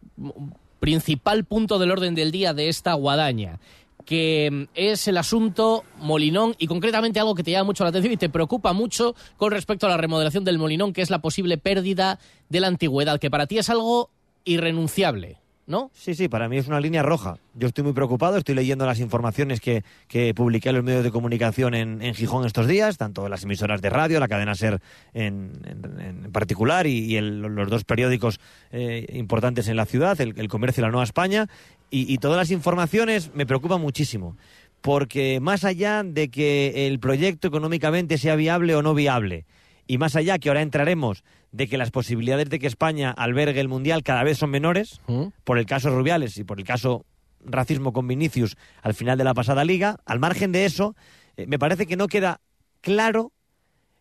principal 0.81 1.45
punto 1.45 1.79
del 1.79 1.91
orden 1.91 2.15
del 2.15 2.31
día 2.31 2.53
de 2.53 2.69
esta 2.69 2.93
guadaña 2.95 3.59
que 4.05 4.69
es 4.75 5.09
el 5.09 5.17
asunto 5.17 5.85
Molinón 5.99 6.55
y 6.59 6.67
concretamente 6.67 7.21
algo 7.21 7.35
que 7.35 7.43
te 7.43 7.51
llama 7.51 7.65
mucho 7.65 7.85
la 7.85 7.91
atención 7.91 8.13
y 8.13 8.17
te 8.17 8.29
preocupa 8.29 8.73
mucho 8.73 9.15
con 9.37 9.51
respecto 9.51 9.87
a 9.87 9.91
la 9.91 9.97
remodelación 9.97 10.45
del 10.45 10.59
Molinón, 10.59 10.93
que 10.93 11.03
es 11.03 11.11
la 11.11 11.21
posible 11.21 11.59
pérdida 11.59 12.19
de 12.49 12.61
la 12.61 12.67
antigüedad, 12.67 13.19
que 13.19 13.31
para 13.31 13.47
ti 13.47 13.59
es 13.59 13.71
algo 13.71 14.11
irrenunciable, 14.45 15.39
¿no? 15.67 15.91
Sí, 15.95 16.15
sí, 16.15 16.29
para 16.29 16.49
mí 16.49 16.59
es 16.59 16.69
una 16.69 16.81
línea 16.81 17.03
roja. 17.03 17.39
Yo 17.55 17.69
estoy 17.69 17.85
muy 17.85 17.93
preocupado, 17.93 18.37
estoy 18.37 18.55
leyendo 18.55 18.85
las 18.87 19.01
informaciones 19.01 19.61
que, 19.61 19.83
que 20.09 20.35
publiqué 20.35 20.69
en 20.71 20.75
los 20.77 20.85
medios 20.85 21.05
de 21.05 21.11
comunicación 21.11 21.75
en, 21.75 22.03
en 22.03 22.15
Gijón 22.15 22.45
estos 22.47 22.67
días, 22.67 22.97
tanto 22.99 23.29
las 23.29 23.45
emisoras 23.45 23.81
de 23.81 23.91
radio, 23.91 24.21
la 24.21 24.29
cadena 24.29 24.55
SER 24.55 24.81
en, 25.15 25.53
en- 25.65 26.33
particular 26.33 26.87
y, 26.87 27.19
los 27.21 27.71
dos 27.71 27.85
periódicos 27.85 28.41
eh, 28.73 29.07
importantes 29.15 29.69
en 29.69 29.77
la 29.77 29.87
ciudad, 29.87 30.21
el, 30.21 30.35
el 30.39 30.49
Comercio 30.49 30.81
y 30.81 30.85
la 30.85 30.91
Nueva 30.91 31.05
España, 31.05 31.49
y, 31.91 32.13
y 32.13 32.19
todas 32.19 32.37
las 32.37 32.51
informaciones 32.51 33.31
me 33.35 33.47
preocupan 33.47 33.81
muchísimo. 33.81 34.37
porque 34.81 35.41
más 35.41 35.65
allá 35.65 36.03
de 36.05 36.29
que 36.29 36.87
el 36.89 36.99
proyecto 36.99 37.49
económicamente 37.49 38.19
sea 38.19 38.37
viable 38.37 38.75
o 38.75 38.83
no 38.83 38.93
viable, 38.93 39.47
y 39.87 39.97
más 39.99 40.15
allá 40.17 40.39
que 40.39 40.49
ahora 40.51 40.63
entraremos 40.63 41.25
de 41.55 41.69
que 41.69 41.79
las 41.79 41.93
posibilidades 41.93 42.51
de 42.51 42.59
que 42.59 42.67
España 42.67 43.13
albergue 43.13 43.61
el 43.61 43.69
Mundial 43.69 44.03
cada 44.03 44.25
vez 44.25 44.39
son 44.39 44.51
menores, 44.51 45.01
por 45.45 45.57
el 45.57 45.67
caso 45.67 45.89
Rubiales 45.89 46.37
y 46.37 46.43
por 46.43 46.59
el 46.59 46.67
caso 46.67 47.07
racismo 47.45 47.93
con 47.93 48.09
Vinicius 48.09 48.57
al 48.83 48.93
final 48.93 49.17
de 49.17 49.23
la 49.23 49.35
pasada 49.35 49.65
liga, 49.65 50.01
al 50.05 50.19
margen 50.19 50.51
de 50.51 50.65
eso, 50.65 50.97
eh, 51.37 51.47
me 51.47 51.61
parece 51.61 51.87
que 51.87 51.97
no 51.97 52.09
queda 52.09 52.41
claro 52.81 53.31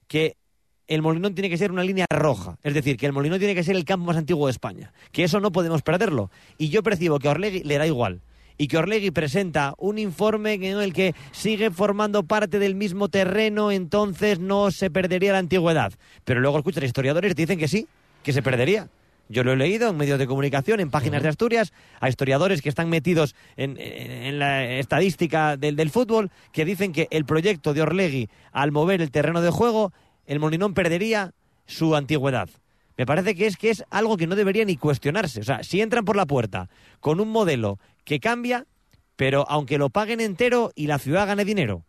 que 0.07 0.35
el 0.87 1.03
Molinón 1.03 1.35
tiene 1.35 1.49
que 1.49 1.59
ser 1.59 1.71
una 1.71 1.83
línea 1.83 2.07
roja. 2.09 2.57
Es 2.63 2.73
decir, 2.73 2.97
que 2.97 3.05
el 3.05 3.13
Molinón 3.13 3.37
tiene 3.37 3.53
que 3.53 3.63
ser 3.63 3.75
el 3.75 3.85
campo 3.85 4.07
más 4.07 4.17
antiguo 4.17 4.47
de 4.47 4.51
España. 4.51 4.91
Que 5.11 5.23
eso 5.23 5.39
no 5.39 5.51
podemos 5.51 5.83
perderlo. 5.83 6.31
Y 6.57 6.69
yo 6.69 6.81
percibo 6.81 7.19
que 7.19 7.27
a 7.27 7.31
Orlegui 7.31 7.63
le 7.63 7.77
da 7.77 7.85
igual. 7.85 8.21
Y 8.57 8.67
que 8.67 8.77
Orlegui 8.77 9.11
presenta 9.11 9.73
un 9.77 9.97
informe 9.97 10.53
en 10.53 10.79
el 10.79 10.93
que 10.93 11.15
sigue 11.31 11.71
formando 11.71 12.23
parte 12.23 12.59
del 12.59 12.75
mismo 12.75 13.09
terreno, 13.09 13.71
entonces 13.71 14.39
no 14.39 14.71
se 14.71 14.89
perdería 14.89 15.33
la 15.33 15.39
antigüedad. 15.39 15.93
Pero 16.23 16.39
luego 16.39 16.57
escuchas 16.57 16.83
historiadores 16.83 17.31
y 17.31 17.35
dicen 17.35 17.59
que 17.59 17.67
sí, 17.67 17.87
que 18.23 18.33
se 18.33 18.41
perdería. 18.41 18.89
Yo 19.29 19.43
lo 19.43 19.53
he 19.53 19.55
leído 19.55 19.89
en 19.89 19.97
medios 19.97 20.19
de 20.19 20.27
comunicación, 20.27 20.79
en 20.79 20.91
páginas 20.91 21.23
de 21.23 21.29
Asturias, 21.29 21.73
a 21.99 22.09
historiadores 22.09 22.61
que 22.61 22.69
están 22.69 22.89
metidos 22.89 23.35
en, 23.55 23.77
en 23.79 24.37
la 24.37 24.65
estadística 24.65 25.57
del, 25.57 25.75
del, 25.75 25.89
fútbol, 25.89 26.29
que 26.51 26.65
dicen 26.65 26.91
que 26.91 27.07
el 27.09 27.25
proyecto 27.25 27.73
de 27.73 27.81
Orlegui, 27.81 28.29
al 28.51 28.71
mover 28.71 29.01
el 29.01 29.11
terreno 29.11 29.41
de 29.41 29.49
juego, 29.49 29.93
el 30.25 30.39
Molinón 30.39 30.73
perdería 30.73 31.33
su 31.65 31.95
antigüedad. 31.95 32.49
Me 32.97 33.05
parece 33.05 33.35
que 33.35 33.47
es 33.47 33.57
que 33.57 33.69
es 33.69 33.83
algo 33.89 34.17
que 34.17 34.27
no 34.27 34.35
debería 34.35 34.65
ni 34.65 34.77
cuestionarse. 34.77 35.41
O 35.41 35.43
sea, 35.43 35.63
si 35.63 35.81
entran 35.81 36.05
por 36.05 36.15
la 36.15 36.25
puerta 36.25 36.69
con 36.99 37.19
un 37.19 37.29
modelo 37.29 37.79
que 38.03 38.19
cambia, 38.19 38.65
pero 39.15 39.45
aunque 39.49 39.77
lo 39.77 39.89
paguen 39.89 40.21
entero 40.21 40.71
y 40.75 40.87
la 40.87 40.99
ciudad 40.99 41.27
gane 41.27 41.45
dinero, 41.45 41.83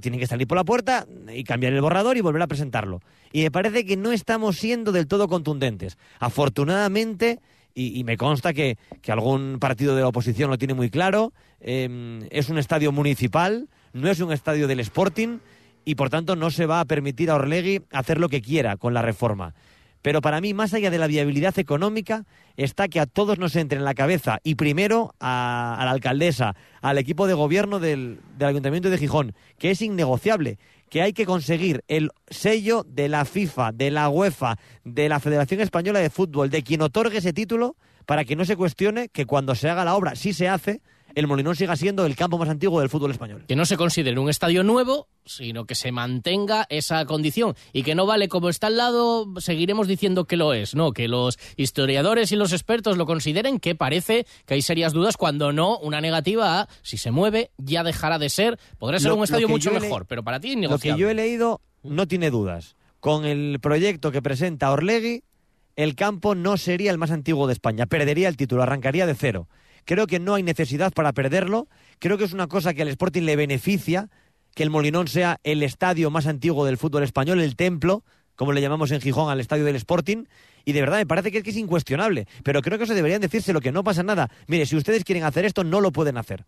tienen 0.00 0.20
que 0.20 0.26
salir 0.26 0.46
por 0.46 0.56
la 0.56 0.64
puerta 0.64 1.06
y 1.32 1.44
cambiar 1.44 1.72
el 1.72 1.80
borrador 1.80 2.16
y 2.16 2.20
volver 2.20 2.42
a 2.42 2.46
presentarlo. 2.46 3.00
Y 3.32 3.42
me 3.42 3.50
parece 3.50 3.84
que 3.84 3.96
no 3.96 4.12
estamos 4.12 4.56
siendo 4.56 4.92
del 4.92 5.06
todo 5.06 5.28
contundentes. 5.28 5.96
Afortunadamente, 6.18 7.40
y, 7.74 8.04
me 8.04 8.16
consta 8.16 8.54
que, 8.54 8.78
que, 9.02 9.12
algún 9.12 9.58
partido 9.60 9.94
de 9.94 10.00
la 10.00 10.08
oposición 10.08 10.50
lo 10.50 10.56
tiene 10.56 10.72
muy 10.72 10.88
claro, 10.88 11.34
eh, 11.60 12.26
es 12.30 12.48
un 12.48 12.56
estadio 12.56 12.90
municipal, 12.90 13.68
no 13.92 14.08
es 14.10 14.20
un 14.20 14.32
estadio 14.32 14.66
del 14.66 14.80
Sporting 14.80 15.38
y 15.84 15.94
por 15.94 16.08
tanto 16.08 16.36
no 16.36 16.50
se 16.50 16.64
va 16.64 16.80
a 16.80 16.84
permitir 16.86 17.30
a 17.30 17.34
Orlegui 17.34 17.82
hacer 17.92 18.18
lo 18.18 18.30
que 18.30 18.40
quiera 18.40 18.76
con 18.76 18.94
la 18.94 19.02
reforma. 19.02 19.54
Pero 20.02 20.20
para 20.20 20.40
mí, 20.40 20.54
más 20.54 20.72
allá 20.74 20.90
de 20.90 20.98
la 20.98 21.06
viabilidad 21.06 21.58
económica, 21.58 22.24
está 22.56 22.88
que 22.88 23.00
a 23.00 23.06
todos 23.06 23.38
nos 23.38 23.56
entre 23.56 23.78
en 23.78 23.84
la 23.84 23.94
cabeza, 23.94 24.38
y 24.44 24.54
primero 24.54 25.14
a, 25.20 25.80
la 25.84 25.90
alcaldesa, 25.90 26.54
al 26.80 26.98
equipo 26.98 27.26
de 27.26 27.34
gobierno 27.34 27.80
del, 27.80 28.20
del 28.38 28.48
Ayuntamiento 28.48 28.90
de 28.90 28.98
Gijón, 28.98 29.34
que 29.58 29.70
es 29.70 29.82
innegociable, 29.82 30.58
que 30.88 31.02
hay 31.02 31.12
que 31.12 31.26
conseguir 31.26 31.84
el 31.88 32.10
sello 32.28 32.84
de 32.88 33.08
la 33.08 33.24
FIFA, 33.24 33.72
de 33.72 33.90
la 33.90 34.08
UEFA, 34.08 34.56
de 34.84 35.08
la 35.08 35.20
Federación 35.20 35.60
Española 35.60 35.98
de 35.98 36.10
Fútbol, 36.10 36.50
de 36.50 36.62
quien 36.62 36.82
otorgue 36.82 37.18
ese 37.18 37.32
título, 37.32 37.76
para 38.06 38.24
que 38.24 38.36
no 38.36 38.44
se 38.44 38.56
cuestione 38.56 39.08
que 39.08 39.26
cuando 39.26 39.54
se 39.54 39.68
haga 39.68 39.84
la 39.84 39.96
obra, 39.96 40.14
si 40.14 40.32
se 40.32 40.48
hace, 40.48 40.80
el 41.16 41.26
Molinón 41.26 41.56
siga 41.56 41.74
siendo 41.76 42.06
el 42.06 42.14
campo 42.14 42.38
más 42.38 42.48
antiguo 42.48 42.78
del 42.78 42.88
fútbol 42.88 43.10
español. 43.10 43.44
Que 43.48 43.56
no 43.56 43.64
se 43.66 43.76
considere 43.76 44.20
un 44.20 44.28
estadio 44.30 44.62
nuevo, 44.62 45.08
sino 45.24 45.64
que 45.64 45.74
se 45.74 45.90
mantenga 45.90 46.66
esa 46.68 47.04
condición 47.06 47.56
y 47.72 47.82
que 47.82 47.94
no 47.96 48.06
vale 48.06 48.28
como 48.28 48.48
está 48.48 48.68
al 48.68 48.76
lado, 48.76 49.26
seguiremos 49.38 49.88
diciendo 49.88 50.26
que 50.26 50.36
lo 50.36 50.52
es, 50.54 50.74
no, 50.74 50.92
que 50.92 51.08
los 51.08 51.38
historiadores 51.56 52.30
y 52.32 52.36
los 52.36 52.52
expertos 52.52 52.96
lo 52.96 53.06
consideren, 53.06 53.58
que 53.58 53.74
parece 53.74 54.26
que 54.46 54.54
hay 54.54 54.62
serias 54.62 54.92
dudas 54.92 55.16
cuando 55.16 55.52
no 55.52 55.78
una 55.78 56.00
negativa 56.00 56.60
a 56.60 56.68
si 56.82 56.98
se 56.98 57.10
mueve 57.10 57.50
ya 57.58 57.82
dejará 57.82 58.18
de 58.18 58.28
ser, 58.28 58.58
podrá 58.78 58.98
ser 59.00 59.08
Lo- 59.08 59.16
un 59.16 59.24
estadio 59.24 59.48
mucho 59.48 59.72
le- 59.72 59.80
mejor, 59.80 60.06
pero 60.06 60.22
para 60.22 60.38
ti 60.38 60.50
es 60.50 60.54
Lo 60.54 60.60
que 60.60 60.66
negociable. 60.68 61.00
yo 61.02 61.10
he 61.10 61.14
leído 61.14 61.60
no 61.82 62.06
tiene 62.06 62.30
dudas. 62.30 62.76
Con 63.00 63.24
el 63.24 63.58
proyecto 63.60 64.12
que 64.12 64.20
presenta 64.22 64.70
Orlegui, 64.70 65.22
el 65.76 65.94
campo 65.94 66.34
no 66.34 66.56
sería 66.56 66.90
el 66.90 66.98
más 66.98 67.10
antiguo 67.10 67.46
de 67.46 67.52
España. 67.52 67.86
Perdería 67.86 68.28
el 68.28 68.36
título, 68.36 68.62
arrancaría 68.62 69.06
de 69.06 69.14
cero. 69.14 69.48
Creo 69.86 70.06
que 70.06 70.18
no 70.18 70.34
hay 70.34 70.42
necesidad 70.42 70.92
para 70.92 71.12
perderlo. 71.12 71.68
Creo 72.00 72.18
que 72.18 72.24
es 72.24 72.32
una 72.32 72.48
cosa 72.48 72.74
que 72.74 72.82
al 72.82 72.88
Sporting 72.88 73.22
le 73.22 73.36
beneficia 73.36 74.10
que 74.54 74.62
el 74.62 74.70
Molinón 74.70 75.06
sea 75.06 75.38
el 75.44 75.62
estadio 75.62 76.10
más 76.10 76.26
antiguo 76.26 76.64
del 76.64 76.76
fútbol 76.76 77.02
español, 77.02 77.40
el 77.40 77.56
templo, 77.56 78.02
como 78.34 78.52
le 78.52 78.60
llamamos 78.60 78.90
en 78.90 79.00
Gijón 79.00 79.30
al 79.30 79.38
estadio 79.38 79.64
del 79.64 79.76
Sporting. 79.76 80.24
Y 80.64 80.72
de 80.72 80.80
verdad 80.80 80.96
me 80.96 81.06
parece 81.06 81.30
que 81.30 81.38
es, 81.38 81.56
incuestionable. 81.56 82.26
Pero 82.42 82.62
creo 82.62 82.78
que 82.78 82.84
eso 82.84 82.94
deberían 82.94 83.20
decirse 83.20 83.52
lo 83.52 83.60
que 83.60 83.70
no 83.70 83.84
pasa 83.84 84.02
nada. 84.02 84.28
Mire, 84.48 84.66
si 84.66 84.74
ustedes 84.74 85.04
quieren 85.04 85.24
hacer 85.24 85.44
esto, 85.44 85.62
no 85.62 85.80
lo 85.80 85.92
pueden 85.92 86.16
hacer. 86.16 86.44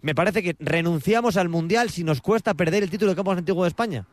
Me 0.00 0.14
parece 0.14 0.42
que 0.42 0.54
renunciamos 0.60 1.36
al 1.36 1.48
Mundial 1.48 1.90
si 1.90 2.04
nos 2.04 2.20
cuesta 2.20 2.54
perder 2.54 2.84
el 2.84 2.90
título 2.90 3.10
de 3.10 3.16
campo 3.16 3.32
más 3.32 3.38
antiguo 3.38 3.64
de 3.64 3.68
España. 3.68 4.06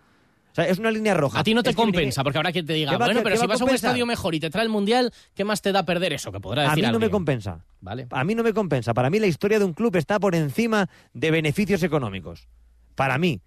O 0.56 0.62
sea, 0.64 0.70
es 0.70 0.80
una 0.80 0.90
línea 0.90 1.14
roja. 1.14 1.38
A 1.38 1.44
ti 1.44 1.54
no 1.54 1.62
te 1.64 1.72
Es 1.72 1.76
que 1.76 1.86
ni- 1.86 1.92
compensa, 1.92 2.24
porque 2.24 2.38
habrá 2.38 2.54
quien 2.54 2.66
te 2.66 2.72
diga, 2.72 2.92
¿Qué 2.92 2.98
va- 2.98 3.08
bueno, 3.08 3.20
pero 3.24 3.36
si 3.36 3.40
va 3.42 3.44
a 3.44 3.48
vas 3.48 3.62
a 3.62 3.66
un 3.66 3.72
estadio 3.72 4.06
mejor 4.06 4.36
y 4.36 4.40
te 4.40 4.50
trae 4.50 4.64
el 4.64 4.70
Mundial, 4.70 5.12
¿qué 5.34 5.44
más 5.44 5.62
te 5.62 5.74
da 5.74 5.84
perder 5.84 6.14
eso? 6.14 6.32
Que 6.32 6.40
podrá 6.40 6.62
A 6.62 6.70
decir 6.70 6.86
mí 6.86 6.92
no 6.94 6.98
me 6.98 7.10
compensa. 7.10 7.66
Vale. 7.82 8.08
A 8.10 8.24
mí 8.24 8.36
no 8.36 8.42
me 8.44 8.54
compensa. 8.54 8.94
Para 8.94 9.10
mí 9.10 9.20
la 9.20 9.28
historia 9.28 9.60
de 9.60 9.66
un 9.66 9.74
club 9.74 9.98
está 9.98 10.18
por 10.18 10.34
encima 10.34 10.88
de 11.14 11.30
beneficios 11.32 11.84
económicos. 11.84 12.48
Para 12.96 13.18
mí. 13.18 13.42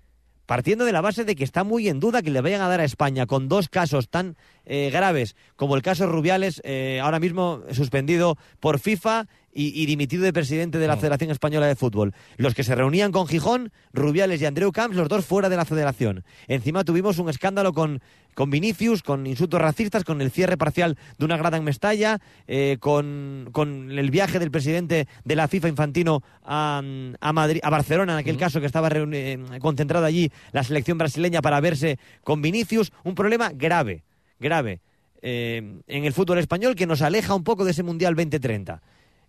Partiendo 0.45 0.85
de 0.87 0.93
la 0.93 1.03
base 1.03 1.25
de 1.27 1.35
que 1.35 1.45
está 1.45 1.63
muy 1.65 1.89
en 1.89 2.01
duda 2.01 2.23
que 2.23 2.31
le 2.31 2.41
vayan 2.41 2.63
a 2.63 2.69
dar 2.69 2.81
a 2.81 2.85
España 2.85 3.27
con 3.27 3.49
dos 3.49 3.69
casos 3.69 4.09
tan 4.09 4.35
eh, 4.65 4.89
graves 4.91 5.37
como 5.57 5.77
el 5.77 5.83
caso 5.83 6.07
Rubiales, 6.07 6.63
eh, 6.65 7.01
ahora 7.03 7.21
mismo 7.21 7.63
suspendido 7.73 8.37
por 8.61 8.79
FIFA 8.81 9.27
y, 9.59 9.83
y 9.83 9.87
dimitido 9.87 10.23
de 10.23 10.33
presidente 10.33 10.79
de 10.79 10.87
la 10.87 10.97
Federación 10.97 11.33
Española 11.33 11.67
de 11.67 11.75
Fútbol. 11.75 12.15
Los 12.37 12.55
que 12.55 12.63
se 12.63 12.77
reunían 12.77 13.11
con 13.11 13.27
Gijón, 13.27 13.73
Rubiales 13.93 14.41
y 14.41 14.47
Andreu 14.47 14.71
Camps, 14.71 14.97
los 14.97 15.09
dos 15.09 15.27
fuera 15.27 15.49
de 15.49 15.57
la 15.57 15.65
federación. 15.65 16.23
Encima 16.47 16.85
tuvimos 16.85 17.19
un 17.19 17.29
escándalo 17.29 17.73
con, 17.73 18.01
con 18.35 18.51
Vinicius, 18.51 19.03
con 19.03 19.27
insultos 19.27 19.61
racistas, 19.61 20.05
con 20.05 20.23
el 20.23 20.31
cierre 20.31 20.57
parcial 20.57 20.97
de 21.19 21.25
una 21.25 21.37
grada 21.37 21.57
en 21.57 21.65
Mestalla, 21.65 22.21
eh, 22.47 22.77
con, 22.79 23.49
con 23.51 23.91
el 23.91 24.13
viaje 24.13 24.39
del 24.39 24.53
presidente 24.53 25.09
de 25.25 25.35
la 25.35 25.49
FIFA 25.49 25.71
Infantino 25.71 26.23
a, 26.45 26.81
a, 27.21 27.33
Madrid, 27.33 27.59
a 27.65 27.71
Barcelona, 27.71 28.13
en 28.13 28.19
aquel 28.21 28.37
caso 28.37 28.61
que 28.61 28.67
estaba 28.67 28.89
eh, 28.93 29.39
concentrada 29.61 30.07
allí 30.07 30.31
la 30.53 30.63
selección 30.63 30.99
brasileña 30.99 31.43
para 31.43 31.61
verse 31.61 31.99
con 32.23 32.41
Vinicius. 32.43 32.93
Un 33.03 33.17
problema 33.17 33.51
grave, 33.53 34.05
grave 34.39 34.79
eh, 35.21 35.81
en 35.89 36.05
el 36.05 36.13
fútbol 36.13 36.39
español 36.39 36.77
que 36.77 36.87
nos 36.87 37.03
aleja 37.03 37.35
un 37.35 37.43
poco 37.43 37.65
de 37.65 37.73
ese 37.73 37.83
Mundial 37.83 38.15
2030. 38.15 38.81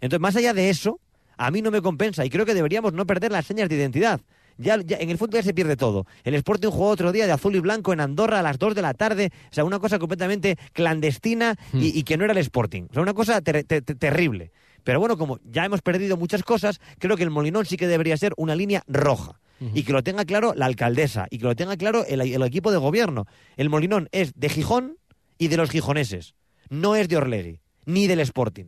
Entonces, 0.01 0.21
más 0.21 0.35
allá 0.35 0.53
de 0.53 0.69
eso, 0.69 0.99
a 1.37 1.51
mí 1.51 1.61
no 1.61 1.71
me 1.71 1.81
compensa 1.81 2.25
y 2.25 2.29
creo 2.29 2.45
que 2.45 2.53
deberíamos 2.53 2.93
no 2.93 3.05
perder 3.05 3.31
las 3.31 3.45
señas 3.45 3.69
de 3.69 3.75
identidad. 3.75 4.21
Ya, 4.57 4.77
ya- 4.81 4.97
en 4.97 5.09
el 5.09 5.17
fútbol 5.17 5.35
ya 5.35 5.43
se 5.43 5.53
pierde 5.53 5.77
todo. 5.77 6.05
El 6.25 6.35
Sporting 6.35 6.67
jugó 6.69 6.89
otro 6.89 7.13
día 7.13 7.25
de 7.25 7.31
azul 7.31 7.55
y 7.55 7.59
blanco 7.61 7.93
en 7.93 8.01
Andorra 8.01 8.39
a 8.39 8.43
las 8.43 8.59
2 8.59 8.75
de 8.75 8.81
la 8.81 8.93
tarde. 8.93 9.31
O 9.49 9.53
sea, 9.53 9.63
una 9.63 9.79
cosa 9.79 9.99
completamente 9.99 10.57
clandestina 10.73 11.55
y, 11.73 11.97
y 11.97 12.03
que 12.03 12.17
no 12.17 12.23
era 12.25 12.33
el 12.33 12.39
Sporting. 12.39 12.83
O 12.89 12.93
sea, 12.93 13.01
una 13.01 13.13
cosa 13.13 13.39
ter- 13.41 13.63
ter- 13.63 13.83
ter- 13.83 13.95
terrible. 13.97 14.51
Pero 14.83 14.99
bueno, 14.99 15.17
como 15.17 15.39
ya 15.45 15.63
hemos 15.65 15.81
perdido 15.81 16.17
muchas 16.17 16.43
cosas, 16.43 16.79
creo 16.97 17.15
que 17.15 17.23
el 17.23 17.29
Molinón 17.29 17.65
sí 17.65 17.77
que 17.77 17.87
debería 17.87 18.17
ser 18.17 18.33
una 18.37 18.55
línea 18.55 18.83
roja. 18.87 19.39
Y 19.73 19.83
que 19.83 19.91
lo 19.91 20.03
tenga 20.03 20.23
claro 20.23 20.53
la 20.55 20.67
alcaldesa 20.67 21.27
y 21.29 21.37
que 21.37 21.43
lo 21.43 21.53
tenga 21.53 21.75
claro 21.75 22.05
el, 22.05 22.21
el 22.21 22.41
equipo 22.43 22.71
de 22.71 22.77
gobierno. 22.77 23.25
El 23.57 23.69
Molinón 23.69 24.07
es 24.13 24.31
de 24.35 24.47
Gijón 24.47 24.95
y 25.37 25.49
de 25.49 25.57
los 25.57 25.69
gijoneses. 25.69 26.33
No 26.69 26.95
es 26.95 27.09
de 27.09 27.17
Orlegui, 27.17 27.59
ni 27.85 28.07
del 28.07 28.21
Sporting. 28.21 28.67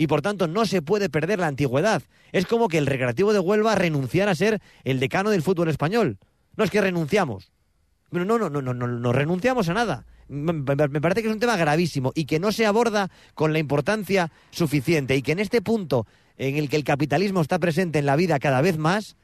Y 0.00 0.06
por 0.06 0.22
tanto 0.22 0.48
no 0.48 0.64
se 0.64 0.80
puede 0.80 1.10
perder 1.10 1.40
la 1.40 1.46
antigüedad. 1.46 2.02
Es 2.32 2.46
como 2.46 2.68
que 2.68 2.78
el 2.78 2.86
Recreativo 2.86 3.34
de 3.34 3.38
Huelva 3.38 3.74
renunciara 3.74 4.32
a 4.32 4.34
ser 4.34 4.62
el 4.82 4.98
decano 4.98 5.28
del 5.28 5.42
fútbol 5.42 5.68
español. 5.68 6.16
No 6.56 6.64
es 6.64 6.70
que 6.70 6.80
renunciamos. 6.80 7.52
No, 8.10 8.24
no, 8.24 8.38
no, 8.38 8.48
no, 8.48 8.62
no, 8.62 8.72
no 8.72 9.12
renunciamos 9.12 9.68
a 9.68 9.74
nada. 9.74 10.06
Me, 10.26 10.64
parece 10.64 11.20
que 11.20 11.28
es 11.28 11.34
un 11.34 11.38
tema 11.38 11.58
gravísimo 11.58 12.12
y 12.14 12.24
que 12.24 12.40
no 12.40 12.50
se 12.50 12.64
aborda 12.64 13.10
con 13.34 13.52
la 13.52 13.58
importancia 13.58 14.32
suficiente 14.50 15.16
y 15.16 15.20
que 15.20 15.32
en 15.32 15.38
este 15.38 15.60
punto 15.60 16.06
en 16.38 16.56
el 16.56 16.70
que 16.70 16.76
el 16.76 16.84
capitalismo 16.84 17.42
está 17.42 17.58
presente 17.58 17.98
en 17.98 18.06
la 18.06 18.16
vida 18.16 18.38
cada 18.38 18.62
vez 18.62 18.78
más, 18.78 19.16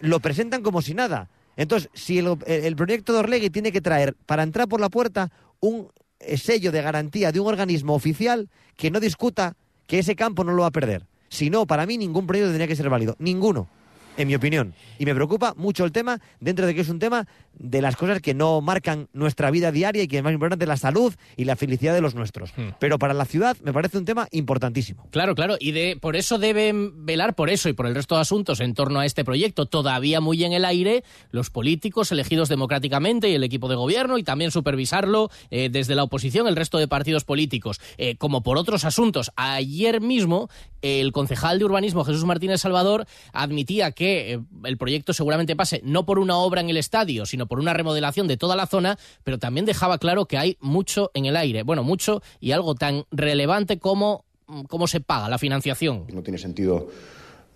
lo 0.00 0.20
presentan 0.20 0.62
como 0.62 0.82
si 0.82 0.92
nada. 0.92 1.30
Entonces, 1.56 1.88
si 1.94 2.18
el, 2.18 2.36
el 2.46 2.76
proyecto 2.76 3.14
de 3.14 3.20
Orlegui 3.20 3.48
tiene 3.48 3.72
que 3.72 3.80
traer 3.80 4.14
para 4.26 4.42
entrar 4.42 4.68
por 4.68 4.82
la 4.82 4.90
puerta 4.90 5.32
un 5.60 5.88
eh, 6.20 6.36
sello 6.36 6.72
de 6.72 6.82
garantía 6.82 7.32
de 7.32 7.40
un 7.40 7.46
organismo 7.46 7.94
oficial 7.94 8.50
que 8.76 8.90
no 8.90 9.00
discuta 9.00 9.56
que 9.86 9.98
ese 9.98 10.16
campo 10.16 10.44
no 10.44 10.52
lo 10.52 10.62
va 10.62 10.68
a 10.68 10.72
perder. 10.72 11.06
Si 11.28 11.50
no, 11.50 11.66
para 11.66 11.86
mí 11.86 11.98
ningún 11.98 12.26
proyecto 12.26 12.48
tendría 12.48 12.68
que 12.68 12.76
ser 12.76 12.88
válido. 12.88 13.16
Ninguno, 13.18 13.68
en 14.16 14.28
mi 14.28 14.34
opinión. 14.34 14.74
Y 14.98 15.04
me 15.04 15.14
preocupa 15.14 15.54
mucho 15.56 15.84
el 15.84 15.92
tema, 15.92 16.20
dentro 16.40 16.66
de 16.66 16.74
que 16.74 16.80
es 16.80 16.88
un 16.88 16.98
tema 16.98 17.26
de 17.54 17.80
las 17.80 17.96
cosas 17.96 18.20
que 18.20 18.34
no 18.34 18.60
marcan 18.60 19.08
nuestra 19.12 19.50
vida 19.50 19.70
diaria 19.72 20.02
y 20.02 20.08
que 20.08 20.18
es 20.18 20.24
más 20.24 20.32
importante 20.32 20.66
la 20.66 20.76
salud 20.76 21.14
y 21.36 21.44
la 21.44 21.56
felicidad 21.56 21.94
de 21.94 22.00
los 22.00 22.14
nuestros. 22.14 22.52
Pero 22.78 22.98
para 22.98 23.14
la 23.14 23.24
ciudad 23.24 23.56
me 23.62 23.72
parece 23.72 23.98
un 23.98 24.04
tema 24.04 24.28
importantísimo. 24.32 25.06
Claro, 25.10 25.34
claro, 25.34 25.56
y 25.58 25.72
de, 25.72 25.96
por 26.00 26.16
eso 26.16 26.38
deben 26.38 27.06
velar 27.06 27.34
por 27.34 27.50
eso 27.50 27.68
y 27.68 27.72
por 27.72 27.86
el 27.86 27.94
resto 27.94 28.16
de 28.16 28.22
asuntos 28.22 28.60
en 28.60 28.74
torno 28.74 29.00
a 29.00 29.06
este 29.06 29.24
proyecto, 29.24 29.66
todavía 29.66 30.20
muy 30.20 30.42
en 30.44 30.52
el 30.52 30.64
aire, 30.64 31.04
los 31.30 31.50
políticos 31.50 32.10
elegidos 32.12 32.48
democráticamente 32.48 33.28
y 33.28 33.34
el 33.34 33.44
equipo 33.44 33.68
de 33.68 33.76
gobierno 33.76 34.18
y 34.18 34.24
también 34.24 34.50
supervisarlo 34.50 35.30
eh, 35.50 35.68
desde 35.70 35.94
la 35.94 36.02
oposición 36.02 36.46
el 36.46 36.56
resto 36.56 36.78
de 36.78 36.88
partidos 36.88 37.24
políticos, 37.24 37.80
Eh, 37.96 38.16
como 38.16 38.42
por 38.42 38.58
otros 38.58 38.84
asuntos. 38.84 39.30
Ayer 39.36 40.00
mismo 40.00 40.48
el 40.82 41.12
concejal 41.12 41.58
de 41.58 41.64
urbanismo 41.64 42.04
Jesús 42.04 42.24
Martínez 42.24 42.60
Salvador 42.60 43.06
admitía 43.32 43.92
que 43.92 44.03
que 44.04 44.34
eh, 44.34 44.40
el 44.64 44.76
proyecto 44.76 45.14
seguramente 45.14 45.56
pase 45.56 45.80
no 45.82 46.04
por 46.04 46.18
una 46.18 46.36
obra 46.36 46.60
en 46.60 46.68
el 46.68 46.76
estadio, 46.76 47.24
sino 47.24 47.46
por 47.46 47.58
una 47.58 47.72
remodelación 47.72 48.28
de 48.28 48.36
toda 48.36 48.54
la 48.54 48.66
zona, 48.66 48.98
pero 49.22 49.38
también 49.38 49.64
dejaba 49.64 49.96
claro 49.96 50.26
que 50.26 50.36
hay 50.36 50.58
mucho 50.60 51.10
en 51.14 51.24
el 51.24 51.36
aire. 51.36 51.62
Bueno, 51.62 51.82
mucho 51.82 52.20
y 52.38 52.52
algo 52.52 52.74
tan 52.74 53.04
relevante 53.10 53.78
como 53.78 54.26
mm, 54.46 54.64
cómo 54.64 54.86
se 54.88 55.00
paga 55.00 55.30
la 55.30 55.38
financiación. 55.38 56.04
No 56.12 56.22
tiene 56.22 56.36
sentido 56.36 56.90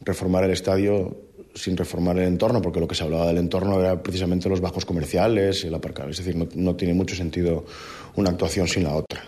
reformar 0.01 0.45
el 0.45 0.53
estadio 0.53 1.19
sin 1.55 1.77
reformar 1.77 2.19
el 2.19 2.29
entorno, 2.29 2.63
porque 2.63 2.81
lo 2.81 2.89
que 2.89 2.95
se 2.95 3.05
hablaba 3.05 3.27
del 3.27 3.37
entorno 3.37 3.79
era 3.79 4.03
precisamente 4.03 4.49
los 4.49 4.63
bajos 4.63 4.87
comerciales 4.87 5.65
y 5.65 5.67
el 5.67 5.75
aparcar. 5.75 6.09
Es 6.09 6.17
decir, 6.17 6.35
no, 6.35 6.49
no 6.55 6.77
tiene 6.77 6.95
mucho 6.95 7.15
sentido 7.15 7.67
una 8.17 8.31
actuación 8.31 8.69
sin 8.69 8.85
la 8.85 8.95
otra. 8.95 9.23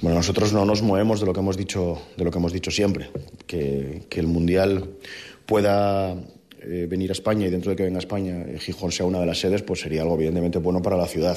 Bueno, 0.00 0.16
nosotros 0.16 0.54
no 0.54 0.64
nos 0.64 0.80
movemos 0.80 1.20
de 1.20 1.26
lo 1.26 1.34
que 1.34 1.40
hemos 1.40 1.58
dicho, 1.58 2.00
de 2.16 2.24
lo 2.24 2.30
que 2.30 2.38
hemos 2.38 2.52
dicho 2.52 2.70
siempre, 2.70 3.10
que, 3.46 4.04
que 4.08 4.20
el 4.20 4.26
Mundial 4.26 4.96
pueda 5.52 6.16
eh, 6.62 6.86
venir 6.88 7.10
a 7.10 7.12
España 7.12 7.46
y 7.46 7.50
dentro 7.50 7.72
de 7.72 7.76
que 7.76 7.82
venga 7.82 7.98
a 7.98 8.06
España 8.06 8.40
eh, 8.40 8.58
Gijón 8.58 8.90
sea 8.90 9.04
una 9.04 9.20
de 9.20 9.26
las 9.26 9.38
sedes, 9.38 9.60
pues 9.60 9.80
sería 9.80 10.00
algo 10.00 10.14
evidentemente 10.14 10.56
bueno 10.56 10.80
para 10.80 10.96
la 10.96 11.06
ciudad. 11.06 11.36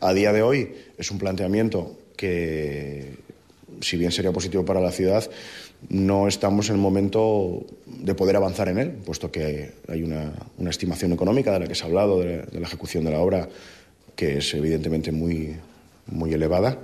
A 0.00 0.14
día 0.14 0.32
de 0.32 0.40
hoy 0.40 0.72
es 0.96 1.10
un 1.10 1.18
planteamiento 1.18 1.94
que, 2.16 3.16
si 3.82 3.98
bien 3.98 4.12
sería 4.12 4.32
positivo 4.32 4.64
para 4.64 4.80
la 4.80 4.90
ciudad, 4.92 5.30
no 5.90 6.26
estamos 6.26 6.70
en 6.70 6.76
el 6.76 6.80
momento 6.80 7.66
de 7.84 8.14
poder 8.14 8.36
avanzar 8.36 8.70
en 8.70 8.78
él, 8.78 8.92
puesto 9.04 9.30
que 9.30 9.72
hay 9.88 10.02
una, 10.02 10.32
estimación 10.66 11.12
económica 11.12 11.52
de 11.52 11.60
la 11.60 11.66
que 11.66 11.74
se 11.74 11.82
ha 11.82 11.86
hablado, 11.88 12.18
de, 12.20 12.44
de, 12.44 12.60
la 12.60 12.66
ejecución 12.66 13.04
de 13.04 13.10
la 13.10 13.20
obra, 13.20 13.46
que 14.16 14.38
es 14.38 14.54
evidentemente 14.54 15.12
muy, 15.12 15.54
muy 16.06 16.32
elevada. 16.32 16.78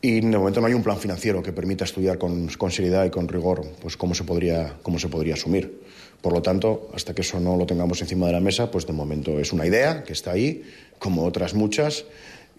Y 0.00 0.20
de 0.20 0.38
momento 0.38 0.60
no 0.60 0.68
hay 0.68 0.74
un 0.74 0.82
plan 0.82 0.98
financiero 0.98 1.42
que 1.42 1.52
permita 1.52 1.84
estudiar 1.84 2.18
con, 2.18 2.46
con 2.48 2.70
seriedad 2.70 3.04
y 3.04 3.10
con 3.10 3.26
rigor 3.26 3.66
pues, 3.80 3.96
cómo, 3.96 4.14
se 4.14 4.22
podría, 4.24 4.76
cómo 4.82 4.98
se 4.98 5.08
podría 5.08 5.34
asumir. 5.34 5.82
Por 6.20 6.32
lo 6.32 6.42
tanto, 6.42 6.88
hasta 6.94 7.14
que 7.14 7.22
eso 7.22 7.40
no 7.40 7.56
lo 7.56 7.66
tengamos 7.66 8.00
encima 8.00 8.26
de 8.26 8.32
la 8.32 8.40
mesa, 8.40 8.70
pues 8.70 8.86
de 8.86 8.92
momento 8.92 9.38
es 9.38 9.52
una 9.52 9.66
idea 9.66 10.04
que 10.04 10.12
está 10.12 10.32
ahí, 10.32 10.62
como 10.98 11.24
otras 11.24 11.54
muchas, 11.54 12.04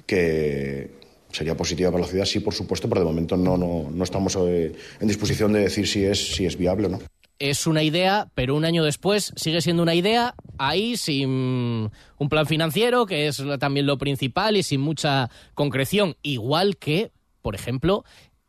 que 0.06 0.92
sería 1.32 1.56
positiva 1.56 1.92
para 1.92 2.04
la 2.04 2.10
ciudad, 2.10 2.26
sí, 2.26 2.40
por 2.40 2.54
supuesto, 2.54 2.90
pero 2.90 3.02
de 3.02 3.08
momento 3.08 3.38
no, 3.38 3.58
no, 3.58 3.90
no 3.90 4.04
estamos 4.04 4.38
eh, 4.42 4.74
en 5.00 5.08
disposición 5.08 5.54
de 5.54 5.62
decir 5.62 5.88
si 5.88 6.04
es, 6.06 6.36
si 6.36 6.46
es 6.46 6.58
viable 6.58 6.88
o 6.88 6.90
no. 6.90 7.00
Es 7.38 7.68
una 7.68 7.84
idea, 7.84 8.30
pero 8.36 8.56
un 8.56 8.66
año 8.66 8.84
después 8.84 9.32
sigue 9.38 9.62
siendo 9.62 9.84
una 9.84 9.96
idea, 9.96 10.36
ahí 10.58 10.98
sin 10.98 11.30
un 11.30 12.30
plan 12.30 12.46
financiero, 12.48 13.06
que 13.06 13.28
es 13.28 13.42
también 13.60 13.86
lo 13.86 13.98
principal, 13.98 14.58
y 14.58 14.64
sin 14.64 14.82
mucha 14.82 15.30
concreción, 15.54 16.18
igual 16.22 16.76
que 16.76 17.12
por 17.42 17.56
ejemplo, 17.56 18.04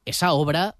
esa 0.04 0.32
obra 0.32 0.76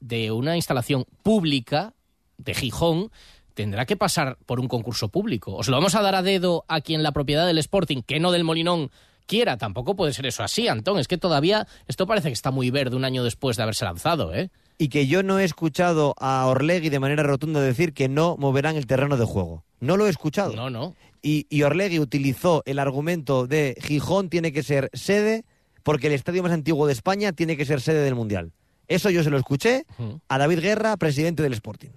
de 0.00 0.32
una 0.32 0.56
instalación 0.56 1.06
pública 1.22 1.94
de 2.36 2.54
Gijón 2.54 3.10
tendrá 3.54 3.86
que 3.86 3.96
pasar 3.96 4.36
por 4.46 4.60
un 4.60 4.68
concurso 4.68 5.08
público. 5.08 5.54
¿Os 5.54 5.68
lo 5.68 5.76
vamos 5.76 5.94
a 5.94 6.02
dar 6.02 6.14
a 6.14 6.22
dedo 6.22 6.64
a 6.68 6.80
quien 6.80 7.02
la 7.02 7.12
propiedad 7.12 7.46
del 7.46 7.58
Sporting, 7.58 8.02
que 8.02 8.20
no 8.20 8.32
del 8.32 8.44
Molinón, 8.44 8.90
quiera? 9.26 9.56
Tampoco 9.56 9.96
puede 9.96 10.12
ser 10.12 10.26
eso 10.26 10.42
así, 10.42 10.68
Antón. 10.68 10.98
Es 10.98 11.08
que 11.08 11.18
todavía 11.18 11.66
esto 11.86 12.06
parece 12.06 12.28
que 12.28 12.34
está 12.34 12.50
muy 12.50 12.70
verde 12.70 12.96
un 12.96 13.04
año 13.04 13.24
después 13.24 13.56
de 13.56 13.62
haberse 13.62 13.84
lanzado, 13.84 14.34
¿eh? 14.34 14.50
Y 14.76 14.88
que 14.88 15.06
yo 15.06 15.22
no 15.22 15.38
he 15.38 15.44
escuchado 15.44 16.16
a 16.18 16.46
Orlegui 16.46 16.88
de 16.88 16.98
manera 16.98 17.22
rotunda 17.22 17.60
decir 17.60 17.94
que 17.94 18.08
no 18.08 18.36
moverán 18.36 18.76
el 18.76 18.86
terreno 18.86 19.16
de 19.16 19.24
juego. 19.24 19.64
No 19.78 19.96
lo 19.96 20.06
he 20.06 20.10
escuchado. 20.10 20.52
No, 20.54 20.68
no. 20.68 20.96
Y, 21.22 21.46
y 21.48 21.62
Orlegui 21.62 22.00
utilizó 22.00 22.62
el 22.66 22.80
argumento 22.80 23.46
de 23.46 23.76
Gijón 23.80 24.28
tiene 24.28 24.52
que 24.52 24.64
ser 24.64 24.90
sede 24.92 25.44
porque 25.84 26.08
el 26.08 26.14
estadio 26.14 26.42
más 26.42 26.50
antiguo 26.50 26.86
de 26.88 26.92
España 26.92 27.32
tiene 27.32 27.56
que 27.56 27.64
ser 27.64 27.80
sede 27.80 28.02
del 28.02 28.16
Mundial. 28.16 28.52
Eso 28.88 29.10
yo 29.10 29.22
se 29.22 29.30
lo 29.30 29.38
escuché 29.38 29.86
a 30.28 30.38
David 30.38 30.58
Guerra, 30.60 30.96
presidente 30.96 31.42
del 31.42 31.52
Sporting. 31.52 31.90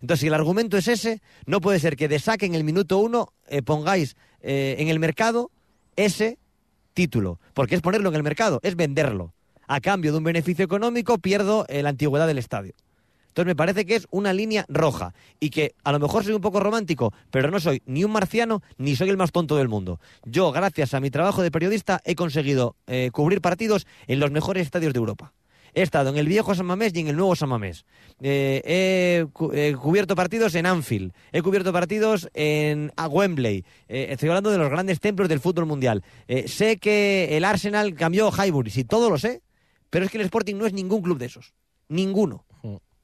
Entonces, 0.00 0.20
si 0.20 0.28
el 0.28 0.34
argumento 0.34 0.78
es 0.78 0.88
ese, 0.88 1.20
no 1.46 1.60
puede 1.60 1.78
ser 1.78 1.96
que 1.96 2.08
de 2.08 2.18
saque 2.18 2.46
en 2.46 2.54
el 2.54 2.64
minuto 2.64 2.98
uno 2.98 3.32
eh, 3.48 3.62
pongáis 3.62 4.16
eh, 4.40 4.76
en 4.78 4.88
el 4.88 4.98
mercado 4.98 5.50
ese 5.96 6.38
título, 6.94 7.38
porque 7.52 7.74
es 7.74 7.82
ponerlo 7.82 8.08
en 8.08 8.14
el 8.14 8.22
mercado, 8.22 8.60
es 8.62 8.76
venderlo. 8.76 9.34
A 9.66 9.80
cambio 9.80 10.12
de 10.12 10.18
un 10.18 10.24
beneficio 10.24 10.64
económico 10.64 11.18
pierdo 11.18 11.66
eh, 11.68 11.82
la 11.82 11.90
antigüedad 11.90 12.26
del 12.26 12.38
estadio. 12.38 12.72
Entonces 13.30 13.46
me 13.46 13.56
parece 13.56 13.86
que 13.86 13.94
es 13.94 14.08
una 14.10 14.32
línea 14.32 14.66
roja 14.68 15.14
y 15.38 15.50
que 15.50 15.74
a 15.84 15.92
lo 15.92 16.00
mejor 16.00 16.24
soy 16.24 16.34
un 16.34 16.40
poco 16.40 16.58
romántico, 16.58 17.12
pero 17.30 17.50
no 17.50 17.60
soy 17.60 17.80
ni 17.86 18.02
un 18.02 18.10
marciano 18.10 18.60
ni 18.76 18.96
soy 18.96 19.08
el 19.08 19.16
más 19.16 19.30
tonto 19.30 19.56
del 19.56 19.68
mundo. 19.68 20.00
Yo, 20.24 20.50
gracias 20.50 20.94
a 20.94 21.00
mi 21.00 21.10
trabajo 21.10 21.40
de 21.42 21.52
periodista, 21.52 22.00
he 22.04 22.16
conseguido 22.16 22.74
eh, 22.88 23.10
cubrir 23.12 23.40
partidos 23.40 23.86
en 24.08 24.18
los 24.18 24.32
mejores 24.32 24.64
estadios 24.64 24.92
de 24.92 24.98
Europa. 24.98 25.32
He 25.74 25.82
estado 25.82 26.10
en 26.10 26.16
el 26.16 26.26
viejo 26.26 26.54
San 26.56 26.66
Mamés 26.66 26.92
y 26.96 27.00
en 27.00 27.06
el 27.06 27.16
nuevo 27.16 27.36
San 27.36 27.48
Mamés. 27.48 27.84
Eh, 28.20 28.62
he, 28.64 29.26
he, 29.52 29.76
cubierto 29.76 30.16
partidos 30.16 30.56
en 30.56 30.66
Anfield. 30.66 31.12
He 31.30 31.42
cubierto 31.42 31.72
partidos 31.72 32.28
en 32.34 32.92
Wembley. 33.08 33.64
Eh, 33.88 34.08
estoy 34.10 34.28
hablando 34.30 34.50
de 34.50 34.58
los 34.58 34.70
grandes 34.70 34.98
templos 34.98 35.28
del 35.28 35.38
fútbol 35.38 35.66
mundial. 35.66 36.02
Eh, 36.26 36.48
sé 36.48 36.78
que 36.78 37.36
el 37.36 37.44
Arsenal 37.44 37.94
cambió 37.94 38.30
Highbury. 38.32 38.70
Sí, 38.70 38.84
todo 38.84 39.08
lo 39.08 39.18
sé. 39.18 39.42
Pero 39.90 40.04
es 40.04 40.10
que 40.10 40.18
el 40.18 40.24
Sporting 40.24 40.56
no 40.56 40.66
es 40.66 40.72
ningún 40.72 41.02
club 41.02 41.18
de 41.18 41.26
esos. 41.26 41.54
Ninguno 41.88 42.44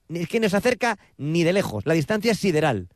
es 0.09 0.27
que 0.27 0.39
no 0.39 0.49
se 0.49 0.57
acerca 0.57 0.97
ni 1.17 1.43
de 1.43 1.53
lejos. 1.53 1.85
La 1.85 1.93
distancia 1.93 2.31
es 2.31 2.39
sideral. 2.39 2.89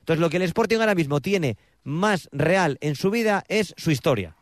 Entonces, 0.00 0.20
lo 0.20 0.30
que 0.30 0.38
el 0.38 0.42
Sporting 0.42 0.78
ahora 0.78 0.94
mismo 0.94 1.20
tiene 1.20 1.56
más 1.84 2.28
real 2.32 2.78
en 2.80 2.94
su 2.94 3.10
vida 3.10 3.44
es 3.48 3.74
su 3.76 3.90
historia. 3.90 4.36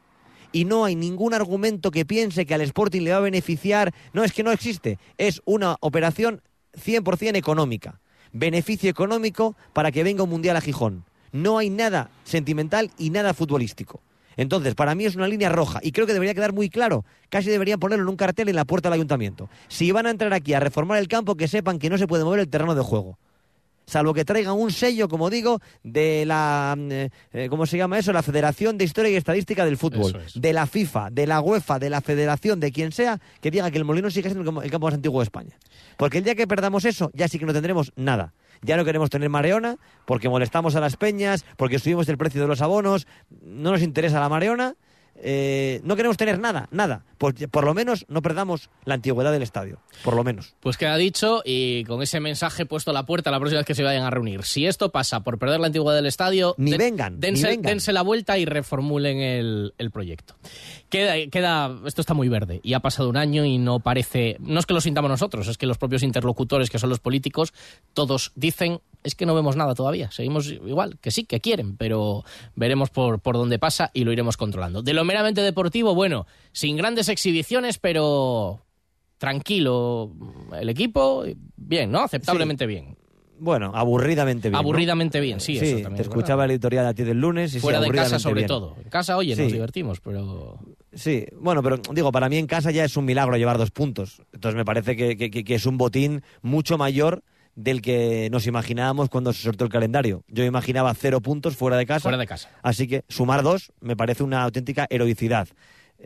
Y 0.52 0.64
no 0.64 0.84
hay 0.84 0.94
ningún 0.94 1.34
argumento 1.34 1.90
que 1.90 2.06
piense 2.06 2.46
que 2.46 2.54
al 2.54 2.60
Sporting 2.60 3.02
le 3.02 3.10
va 3.10 3.18
a 3.18 3.20
beneficiar. 3.20 3.92
No, 4.12 4.24
es 4.24 4.32
que 4.32 4.42
no 4.42 4.52
existe. 4.52 4.98
Es 5.18 5.42
una 5.44 5.76
operación 5.80 6.40
100% 6.76 7.36
económica. 7.36 8.00
Beneficio 8.32 8.90
económico 8.90 9.56
para 9.72 9.90
que 9.90 10.04
venga 10.04 10.22
un 10.22 10.30
mundial 10.30 10.56
a 10.56 10.60
Gijón. 10.60 11.04
No 11.32 11.58
hay 11.58 11.70
nada 11.70 12.10
sentimental 12.24 12.90
y 12.96 13.10
nada 13.10 13.34
futbolístico. 13.34 14.00
Entonces, 14.37 14.75
para 14.75 14.94
mí 14.94 15.05
es 15.05 15.16
una 15.16 15.29
línea 15.29 15.49
roja 15.49 15.81
y 15.83 15.92
creo 15.92 16.07
que 16.07 16.12
debería 16.12 16.35
quedar 16.35 16.53
muy 16.53 16.68
claro. 16.68 17.05
Casi 17.29 17.51
deberían 17.51 17.81
ponerlo 17.81 18.05
en 18.05 18.11
un 18.11 18.16
cartel 18.16 18.49
en 18.49 18.57
la 18.57 18.64
puerta 18.64 18.88
del 18.88 18.94
ayuntamiento. 18.94 19.49
Si 19.68 19.90
van 19.92 20.07
a 20.07 20.11
entrar 20.11 20.33
aquí 20.33 20.53
a 20.55 20.61
reformar 20.61 20.99
el 20.99 21.09
campo, 21.09 21.37
que 21.37 21.49
sepan 21.49 21.79
que 21.79 21.90
no 21.90 21.99
se 21.99 22.07
puede 22.07 22.25
mover 22.25 22.40
el 22.40 22.49
terreno 22.49 22.75
de 22.75 22.83
juego. 22.83 23.18
Salvo 23.87 24.14
que 24.14 24.25
traigan 24.25 24.55
un 24.55 24.72
sello, 24.72 25.09
como 25.09 25.31
digo, 25.31 25.61
de 25.85 26.25
la. 26.27 26.77
Eh, 26.77 27.46
¿Cómo 27.49 27.66
se 27.66 27.77
llama 27.77 28.01
eso? 28.01 28.12
La 28.12 28.25
Federación 28.25 28.77
de 28.79 28.85
Historia 28.85 29.12
y 29.12 29.14
Estadística 29.14 29.64
del 29.64 29.77
Fútbol. 29.77 30.22
Es. 30.27 30.40
De 30.40 30.53
la 30.53 30.66
FIFA, 30.66 31.11
de 31.11 31.29
la 31.29 31.40
UEFA, 31.40 31.79
de 31.79 31.88
la 31.88 32.01
Federación, 32.01 32.59
de 32.59 32.72
quien 32.72 32.90
sea, 32.90 33.20
que 33.40 33.53
diga 33.53 33.70
que 33.70 33.79
el 33.79 33.85
Molino 33.85 34.11
sigue 34.11 34.29
siendo 34.29 34.61
el 34.61 34.70
campo 34.72 34.88
más 34.88 34.94
antiguo 34.94 35.20
de 35.20 35.25
España. 35.25 35.57
Porque 35.96 36.18
el 36.18 36.25
día 36.25 36.35
que 36.35 36.49
perdamos 36.49 36.85
eso, 36.85 37.12
ya 37.14 37.29
sí 37.29 37.38
que 37.38 37.46
no 37.46 37.53
tendremos 37.53 37.92
nada 37.94 38.35
ya 38.62 38.76
no 38.76 38.84
queremos 38.84 39.10
tener 39.10 39.28
mareona 39.28 39.76
porque 40.04 40.28
molestamos 40.28 40.76
a 40.76 40.80
las 40.80 40.96
peñas, 40.96 41.44
porque 41.56 41.78
subimos 41.78 42.08
el 42.08 42.18
precio 42.18 42.40
de 42.40 42.48
los 42.48 42.62
abonos, 42.62 43.06
no 43.42 43.70
nos 43.70 43.82
interesa 43.82 44.20
la 44.20 44.28
mareona 44.28 44.76
eh, 45.18 45.80
no 45.84 45.96
queremos 45.96 46.16
tener 46.16 46.38
nada, 46.38 46.68
nada. 46.70 47.04
Pues 47.18 47.35
por 47.50 47.64
lo 47.64 47.74
menos 47.74 48.05
no 48.09 48.22
perdamos 48.22 48.68
la 48.85 48.94
antigüedad 48.94 49.33
del 49.33 49.42
estadio, 49.42 49.81
por 50.05 50.14
lo 50.14 50.24
menos. 50.24 50.55
Pues 50.61 50.76
queda 50.76 50.96
dicho 50.96 51.42
y 51.44 51.85
con 51.85 52.02
ese 52.02 52.20
mensaje 52.20 52.66
puesto 52.66 52.90
a 52.90 52.94
la 52.94 53.07
puerta 53.07 53.31
la 53.31 53.38
próxima 53.38 53.61
vez 53.61 53.66
que 53.66 53.74
se 53.74 53.83
vayan 53.83 54.05
a 54.05 54.11
reunir. 54.11 54.44
Si 54.44 54.66
esto 54.66 54.92
pasa 54.92 55.20
por 55.20 55.38
perder 55.38 55.61
la 55.61 55.68
antigüedad 55.68 55.96
del 55.96 56.07
estadio, 56.07 56.55
ni 56.59 56.76
vengan, 56.76 57.20
dense, 57.20 57.44
ni 57.44 57.57
vengan. 57.57 57.72
dense, 57.72 57.92
la 57.92 58.02
vuelta 58.02 58.38
y 58.38 58.44
reformulen 58.44 59.18
el, 59.18 59.74
el 59.79 59.90
proyecto. 59.90 60.37
Queda, 60.88 61.14
queda, 61.31 61.74
esto 61.87 62.00
está 62.00 62.14
muy 62.14 62.29
verde 62.29 62.61
y 62.62 62.74
ha 62.74 62.81
pasado 62.81 63.09
un 63.09 63.16
año 63.16 63.44
y 63.44 63.59
no 63.59 63.81
parece, 63.81 64.37
no 64.40 64.61
es 64.61 64.66
que 64.66 64.74
lo 64.74 64.81
sintamos 64.81 65.11
nosotros, 65.11 65.48
es 65.48 65.59
que 65.59 65.66
los 65.66 65.79
propios 65.79 66.02
interlocutores 66.02 66.70
que 66.70 66.79
son 66.79 66.90
los 66.90 67.00
políticos, 67.00 67.52
todos 67.94 68.33
dicen 68.35 68.81
es 69.07 69.14
que 69.14 69.24
no 69.24 69.37
vemos 69.37 69.55
nada 69.55 69.74
todavía. 69.74 70.11
Seguimos 70.11 70.48
igual, 70.48 70.98
que 71.00 71.12
sí, 71.12 71.24
que 71.24 71.40
quieren, 71.40 71.76
pero 71.76 72.24
veremos 72.57 72.90
por, 72.90 73.20
por 73.20 73.37
dónde 73.37 73.59
pasa 73.59 73.90
y 73.94 74.02
lo 74.02 74.12
iremos 74.12 74.37
controlando. 74.37 74.83
De 74.83 74.94
lo 74.94 75.05
meramente 75.05 75.42
deportivo, 75.42 75.94
bueno, 75.94 76.26
sin 76.50 76.76
grandes 76.76 77.05
exhibiciones, 77.08 77.78
pero 77.78 78.60
tranquilo 79.18 80.12
el 80.58 80.68
equipo, 80.68 81.24
bien, 81.56 81.90
¿no? 81.90 82.00
Aceptablemente 82.00 82.64
sí. 82.64 82.68
bien. 82.68 82.96
Bueno, 83.38 83.72
aburridamente 83.74 84.48
bien. 84.48 84.58
Aburridamente 84.58 85.18
¿no? 85.18 85.22
bien, 85.22 85.40
sí. 85.40 85.58
sí 85.58 85.66
eso 85.66 85.74
también 85.82 85.96
te 85.96 86.02
escuchaba 86.02 86.44
el 86.46 86.52
editorial 86.52 86.86
a 86.86 86.94
ti 86.94 87.04
del 87.04 87.20
lunes 87.20 87.54
y 87.54 87.60
Fuera 87.60 87.80
sí, 87.82 87.90
de 87.90 87.94
casa, 87.94 88.18
sobre 88.18 88.40
bien. 88.40 88.48
todo. 88.48 88.76
En 88.82 88.88
casa, 88.88 89.16
oye, 89.16 89.36
nos 89.36 89.52
divertimos, 89.52 90.00
pero. 90.00 90.58
Sí, 90.94 91.26
bueno, 91.38 91.62
pero 91.62 91.78
digo, 91.92 92.10
para 92.12 92.28
mí 92.28 92.38
en 92.38 92.46
casa 92.46 92.70
ya 92.70 92.84
es 92.84 92.96
un 92.96 93.04
milagro 93.04 93.36
llevar 93.36 93.58
dos 93.58 93.70
puntos. 93.70 94.22
Entonces 94.32 94.56
me 94.56 94.64
parece 94.64 94.96
que, 94.96 95.16
que, 95.16 95.30
que 95.30 95.54
es 95.54 95.66
un 95.66 95.76
botín 95.76 96.22
mucho 96.40 96.78
mayor 96.78 97.22
del 97.54 97.82
que 97.82 98.28
nos 98.30 98.46
imaginábamos 98.46 99.08
cuando 99.08 99.32
se 99.32 99.42
sorteó 99.42 99.66
el 99.66 99.72
calendario. 99.72 100.22
Yo 100.28 100.44
imaginaba 100.44 100.94
cero 100.94 101.20
puntos 101.20 101.56
fuera 101.56 101.76
de 101.76 101.86
casa. 101.86 102.00
Fuera 102.00 102.18
de 102.18 102.26
casa. 102.26 102.50
Así 102.62 102.86
que 102.86 103.04
sumar 103.08 103.42
dos 103.42 103.72
me 103.80 103.96
parece 103.96 104.22
una 104.22 104.42
auténtica 104.42 104.86
heroicidad. 104.88 105.48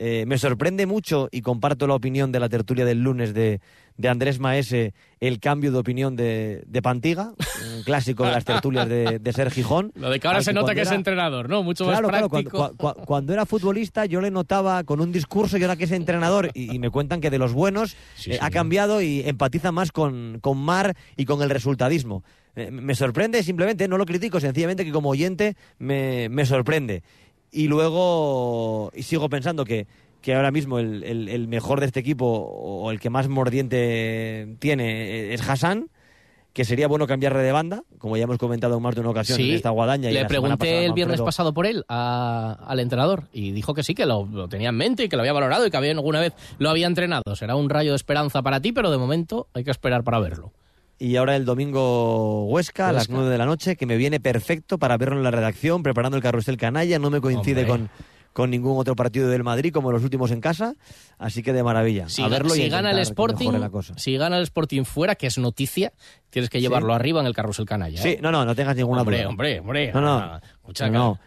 Eh, 0.02 0.24
me 0.26 0.38
sorprende 0.38 0.86
mucho, 0.86 1.28
y 1.30 1.42
comparto 1.42 1.86
la 1.86 1.92
opinión 1.94 2.32
de 2.32 2.40
la 2.40 2.48
tertulia 2.48 2.86
del 2.86 3.02
lunes 3.02 3.34
de, 3.34 3.60
de 3.98 4.08
Andrés 4.08 4.38
Maese, 4.40 4.94
el 5.20 5.40
cambio 5.40 5.70
de 5.72 5.78
opinión 5.78 6.16
de, 6.16 6.64
de 6.66 6.80
Pantiga, 6.80 7.34
un 7.76 7.82
clásico 7.82 8.24
de 8.24 8.30
las 8.32 8.46
tertulias 8.46 8.88
de, 8.88 9.18
de 9.18 9.32
Ser 9.34 9.50
Gijón. 9.50 9.92
Lo 9.96 10.08
de 10.08 10.18
que 10.18 10.26
ahora 10.26 10.40
se 10.40 10.54
nota 10.54 10.68
que 10.74 10.80
cuando 10.80 10.90
es 10.90 10.96
entrenador, 10.96 11.50
¿no? 11.50 11.62
Mucho 11.62 11.84
Claro, 11.84 12.08
más 12.08 12.12
claro, 12.12 12.28
práctico. 12.30 12.56
cuando, 12.56 12.76
cua- 12.78 12.94
cua- 12.96 13.04
cuando 13.04 13.32
era 13.34 13.44
futbolista 13.44 14.06
yo 14.06 14.22
le 14.22 14.30
notaba 14.30 14.84
con 14.84 15.02
un 15.02 15.12
discurso 15.12 15.58
y 15.58 15.62
ahora 15.64 15.76
que 15.76 15.84
es 15.84 15.92
entrenador 15.92 16.50
y, 16.54 16.74
y 16.74 16.78
me 16.78 16.88
cuentan 16.88 17.20
que 17.20 17.28
de 17.28 17.36
los 17.36 17.52
buenos 17.52 17.94
Sí, 18.16 18.30
eh, 18.30 18.34
sí. 18.34 18.38
ha 18.40 18.48
cambiado 18.50 19.02
y 19.02 19.20
empatiza 19.28 19.70
más 19.70 19.92
con, 19.92 20.38
con 20.40 20.56
Mar 20.56 20.96
y 21.18 21.26
con 21.26 21.42
el 21.42 21.50
resultadismo. 21.50 22.24
Eh, 22.56 22.70
me 22.70 22.94
sorprende 22.94 23.42
simplemente, 23.42 23.86
no 23.86 23.98
lo 23.98 24.06
critico, 24.06 24.40
sencillamente 24.40 24.82
que 24.86 24.92
como 24.92 25.10
oyente 25.10 25.56
me, 25.78 26.30
me 26.30 26.46
sorprende. 26.46 27.02
Y 27.52 27.68
luego 27.68 28.90
y 28.94 29.02
sigo 29.02 29.28
pensando 29.28 29.64
que, 29.64 29.86
que 30.22 30.34
ahora 30.34 30.50
mismo 30.50 30.78
el, 30.78 31.02
el- 31.04 31.28
el 31.28 31.48
mejor 31.48 31.80
de 31.80 31.86
este 31.86 32.00
equipo 32.00 32.26
o 32.26 32.90
el 32.90 33.00
que 33.00 33.10
más 33.10 33.28
mordiente 33.28 34.56
tiene 34.58 35.30
eh, 35.30 35.34
es 35.34 35.48
Hassan 35.48 35.88
que 36.52 36.64
sería 36.64 36.88
bueno 36.88 37.06
cambiarle 37.06 37.42
de 37.42 37.52
banda, 37.52 37.84
como 37.98 38.16
ya 38.16 38.24
hemos 38.24 38.36
comentado 38.36 38.76
en 38.76 38.82
más 38.82 38.96
de 38.96 39.02
una 39.02 39.10
ocasión 39.10 39.36
Sí, 39.36 39.50
en 39.50 39.54
esta 39.56 39.70
guadaña. 39.70 40.10
le 40.10 40.16
pasada 40.16 40.28
pregunté 40.28 40.84
el 40.84 40.92
viernes 40.94 41.20
pasado 41.20 41.54
por 41.54 41.64
él 41.64 41.84
a- 41.88 42.58
al 42.66 42.80
entrenador 42.80 43.28
y 43.32 43.52
dijo 43.52 43.72
que 43.72 43.84
sí, 43.84 43.94
que 43.94 44.04
lo, 44.04 44.26
lo 44.26 44.48
tenía 44.48 44.70
en 44.70 44.76
mente 44.76 45.04
y 45.04 45.08
que 45.08 45.14
lo 45.14 45.22
había 45.22 45.32
valorado 45.32 45.64
y 45.64 45.70
que 45.70 45.76
había 45.76 45.92
alguna 45.92 46.18
vez 46.20 46.32
lo 46.58 46.68
había 46.70 46.88
entrenado. 46.88 47.22
Será 47.36 47.54
un 47.54 47.70
rayo 47.70 47.90
de 47.92 47.96
esperanza 47.96 48.42
para 48.42 48.60
ti, 48.60 48.72
pero 48.72 48.90
de 48.90 48.98
momento 48.98 49.46
hay 49.54 49.62
que 49.62 49.70
esperar 49.70 50.02
para 50.02 50.18
verlo. 50.18 50.52
Y 51.02 51.16
ahora 51.16 51.34
el 51.34 51.46
domingo 51.46 52.44
Huesca, 52.44 52.90
a 52.90 52.92
las 52.92 53.04
Huesca. 53.04 53.14
9 53.14 53.30
de 53.30 53.38
la 53.38 53.46
noche, 53.46 53.74
que 53.76 53.86
me 53.86 53.96
viene 53.96 54.20
perfecto 54.20 54.78
para 54.78 54.98
verlo 54.98 55.16
en 55.16 55.22
la 55.22 55.30
redacción, 55.30 55.82
preparando 55.82 56.16
el 56.18 56.22
carrusel 56.22 56.58
canalla. 56.58 56.98
No 56.98 57.08
me 57.08 57.22
coincide 57.22 57.62
Hombre. 57.62 57.88
con, 57.88 57.90
con 58.34 58.50
ningún 58.50 58.78
otro 58.78 58.94
partido 58.94 59.30
del 59.30 59.42
Madrid, 59.42 59.72
como 59.72 59.92
los 59.92 60.04
últimos 60.04 60.30
en 60.30 60.42
casa. 60.42 60.74
Así 61.16 61.42
que 61.42 61.54
de 61.54 61.62
maravilla. 61.62 62.10
Si, 62.10 62.20
a 62.22 62.28
verlo 62.28 62.50
si 62.50 62.64
y 62.64 62.68
gana 62.68 62.90
el 62.90 62.98
Sporting, 62.98 63.50
la 63.52 63.70
cosa. 63.70 63.94
si 63.96 64.14
gana 64.18 64.36
el 64.36 64.42
Sporting 64.42 64.84
fuera, 64.84 65.14
que 65.14 65.26
es 65.26 65.38
noticia, 65.38 65.94
tienes 66.28 66.50
que 66.50 66.60
llevarlo 66.60 66.90
Sí. 66.92 66.96
arriba 66.96 67.20
en 67.20 67.26
el 67.26 67.34
carrusel 67.34 67.64
canalla. 67.64 68.00
Sí, 68.02 68.08
¿eh? 68.10 68.18
no, 68.20 68.30
no, 68.30 68.44
no 68.44 68.54
tengas 68.54 68.76
ninguna 68.76 69.00
hombre, 69.00 69.20
duda. 69.20 69.28
hombre, 69.30 69.60
hombre. 69.60 69.92
No, 69.94 70.00
no. 70.02 70.18
ah, 70.18 70.40
no. 70.90 71.18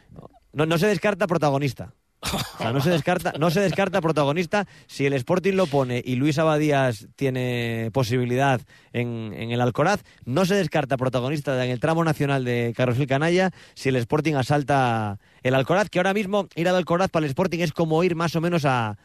No, 0.53 0.67
no 0.67 0.77
se 0.77 0.85
descarta 0.85 1.25
protagonista. 1.25 1.95
O 2.23 2.57
sea, 2.57 2.71
no 2.71 2.81
se 2.81 2.89
descarta, 2.89 3.33
no 3.39 3.49
se 3.51 3.59
descarta 3.59 3.99
protagonista 4.01 4.65
si 4.87 5.05
el 5.05 5.13
Sporting 5.13 5.53
lo 5.53 5.67
pone 5.67 6.01
y 6.05 6.15
Luis 6.15 6.37
Abadías 6.39 7.07
tiene 7.15 7.89
posibilidad 7.93 8.61
en, 8.93 9.33
en 9.35 9.51
el 9.51 9.61
Alcoraz. 9.61 10.03
No 10.25 10.45
se 10.45 10.55
descarta 10.55 10.97
protagonista 10.97 11.63
en 11.65 11.71
el 11.71 11.79
tramo 11.79 12.03
nacional 12.03 12.45
de 12.45 12.73
Carrusel 12.75 13.07
Canalla 13.07 13.51
si 13.75 13.89
el 13.89 13.95
Sporting 13.97 14.35
asalta 14.35 15.19
el 15.43 15.55
Alcoraz, 15.55 15.89
que 15.89 15.99
ahora 15.99 16.13
mismo 16.13 16.47
ir 16.55 16.69
al 16.69 16.75
Alcoraz 16.75 17.09
para 17.09 17.25
el 17.25 17.29
Sporting 17.29 17.59
es 17.59 17.73
como 17.73 18.03
ir 18.03 18.15
más 18.15 18.35
o 18.35 18.41
menos 18.41 18.63
a, 18.65 18.97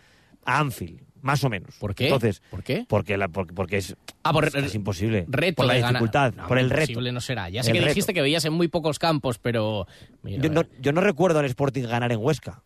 a 0.44 0.59
Anfield, 0.61 1.00
más 1.20 1.42
o 1.42 1.48
menos. 1.50 1.74
¿Por 1.81 1.94
qué? 1.96 2.04
Entonces, 2.04 2.40
¿Por 2.50 2.62
qué? 2.62 2.85
Porque, 2.88 3.16
la, 3.16 3.26
porque, 3.28 3.52
porque 3.52 3.78
es, 3.78 3.96
Ah, 4.22 4.33
por 4.33 4.44
es 4.57 4.74
imposible. 4.74 5.24
Reto 5.28 5.57
por 5.62 5.66
la 5.66 5.74
dificultad, 5.74 6.35
No, 6.35 6.46
por 6.46 6.59
el 6.59 6.70
reto. 6.70 6.83
imposible 6.92 7.12
no 7.12 7.20
será. 7.20 7.48
Ya 7.48 7.62
sé 7.62 7.70
El 7.70 7.74
que 7.74 7.81
reto. 7.81 7.88
dijiste 7.90 8.14
que 8.14 8.22
veías 8.22 8.44
en 8.44 8.52
muy 8.52 8.68
pocos 8.68 8.98
campos, 8.98 9.38
pero... 9.38 9.87
mira, 10.22 10.42
Yo 10.42 10.50
no, 10.50 10.62
yo 10.81 10.92
no 10.92 11.00
recuerdo 11.00 11.38
al 11.40 11.46
Sporting 11.46 11.83
ganar 11.85 12.12
en 12.12 12.18
Huesca. 12.20 12.62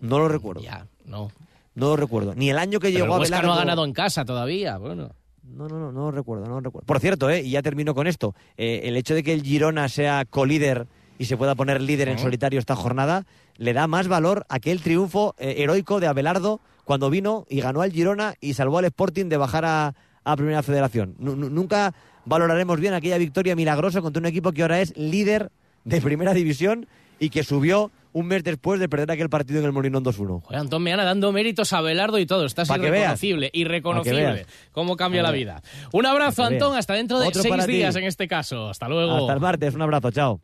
No 0.00 0.18
lo 0.18 0.28
recuerdo. 0.28 0.62
Ya, 0.62 0.86
no. 1.04 1.30
No 1.74 1.88
lo 1.90 1.96
recuerdo. 1.96 2.34
Ni 2.34 2.50
el 2.50 2.58
año 2.58 2.80
que 2.80 2.88
Pero 2.90 3.04
llegó 3.04 3.22
el 3.22 3.32
a 3.32 3.42
no 3.42 3.52
ha 3.52 3.56
ganado 3.58 3.84
en 3.84 3.92
casa 3.92 4.24
todavía. 4.24 4.76
Bueno, 4.78 5.10
No, 5.44 5.68
no, 5.68 5.78
no, 5.78 5.92
no 5.92 6.00
lo 6.06 6.10
recuerdo, 6.10 6.44
no 6.46 6.54
lo 6.54 6.60
recuerdo. 6.60 6.86
Por 6.86 7.00
cierto, 7.00 7.28
eh, 7.30 7.42
y 7.42 7.50
ya 7.50 7.62
termino 7.62 7.94
con 7.94 8.06
esto, 8.06 8.34
eh, 8.56 8.82
el 8.84 8.96
hecho 8.96 9.14
de 9.14 9.22
que 9.22 9.32
el 9.32 9.42
Girona 9.42 9.88
sea 9.88 10.24
colíder 10.24 10.86
y 11.18 11.24
se 11.26 11.36
pueda 11.36 11.54
poner 11.54 11.80
líder 11.82 12.08
en 12.08 12.18
solitario 12.18 12.58
esta 12.58 12.76
jornada, 12.76 13.26
le 13.56 13.72
da 13.72 13.86
más 13.86 14.08
valor 14.08 14.46
a 14.48 14.54
aquel 14.56 14.80
triunfo 14.80 15.34
eh, 15.38 15.56
heroico 15.58 16.00
de 16.00 16.06
Abelardo 16.06 16.60
cuando 16.84 17.10
vino 17.10 17.46
y 17.48 17.60
ganó 17.60 17.82
al 17.82 17.92
Girona 17.92 18.34
y 18.40 18.54
salvó 18.54 18.78
al 18.78 18.86
Sporting 18.86 19.26
de 19.26 19.36
bajar 19.36 19.64
a, 19.64 19.94
a 20.24 20.36
Primera 20.36 20.62
Federación. 20.62 21.14
Nu- 21.18 21.36
nu- 21.36 21.50
nunca 21.50 21.94
valoraremos 22.24 22.80
bien 22.80 22.94
aquella 22.94 23.18
victoria 23.18 23.54
milagrosa 23.56 24.00
contra 24.00 24.20
un 24.20 24.26
equipo 24.26 24.52
que 24.52 24.62
ahora 24.62 24.80
es 24.80 24.96
líder 24.96 25.50
de 25.84 26.00
Primera 26.00 26.32
División 26.32 26.86
y 27.18 27.28
que 27.30 27.42
subió 27.44 27.90
un 28.12 28.26
mes 28.26 28.42
después 28.44 28.80
de 28.80 28.88
perder 28.88 29.10
aquel 29.12 29.28
partido 29.28 29.60
en 29.60 29.66
el 29.66 29.72
Molinón 29.72 30.04
2-1. 30.04 30.42
Joder, 30.42 30.60
Antón 30.60 30.82
Meana 30.82 31.04
dando 31.04 31.32
méritos 31.32 31.72
a 31.72 31.80
Belardo 31.80 32.18
y 32.18 32.26
todo. 32.26 32.44
Estás 32.44 32.68
Pa' 32.68 32.76
irreconocible, 32.78 33.50
irreconocible. 33.52 34.46
Cómo 34.72 34.96
cambia 34.96 35.22
la 35.22 35.30
vida. 35.30 35.62
Un 35.92 36.06
abrazo, 36.06 36.44
Antón. 36.44 36.76
Hasta 36.76 36.94
dentro 36.94 37.18
de 37.18 37.28
Otro 37.28 37.42
seis 37.42 37.66
ti. 37.66 37.72
días 37.72 37.96
en 37.96 38.04
este 38.04 38.28
caso. 38.28 38.68
Hasta 38.68 38.88
luego. 38.88 39.16
Hasta 39.16 39.32
el 39.34 39.40
martes, 39.40 39.74
un 39.74 39.82
abrazo, 39.82 40.10
chao. 40.10 40.40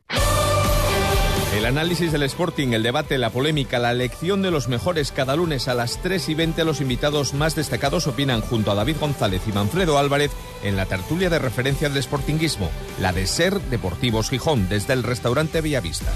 El 1.56 1.64
análisis 1.64 2.12
del 2.12 2.22
Sporting, 2.24 2.72
el 2.74 2.82
debate, 2.82 3.16
la 3.16 3.30
polémica, 3.30 3.78
la 3.78 3.90
elección 3.90 4.42
de 4.42 4.50
los 4.50 4.68
mejores 4.68 5.10
cada 5.10 5.36
lunes 5.36 5.68
a 5.68 5.74
las 5.74 6.02
3 6.02 6.28
y 6.28 6.34
20 6.34 6.64
los 6.64 6.82
invitados 6.82 7.32
más 7.32 7.54
destacados 7.56 8.06
opinan 8.06 8.42
junto 8.42 8.70
a 8.72 8.74
David 8.74 8.96
González 9.00 9.40
y 9.48 9.52
Manfredo 9.52 9.96
Álvarez 9.98 10.32
en 10.64 10.76
la 10.76 10.84
tertulia 10.84 11.30
de 11.30 11.38
referencia 11.38 11.88
del 11.88 12.02
Sportinguismo, 12.02 12.70
la 13.00 13.12
de 13.14 13.26
Ser 13.26 13.58
Deportivos 13.70 14.28
Gijón, 14.28 14.68
desde 14.68 14.92
el 14.92 15.02
restaurante 15.02 15.62
Bellavista. 15.62 16.12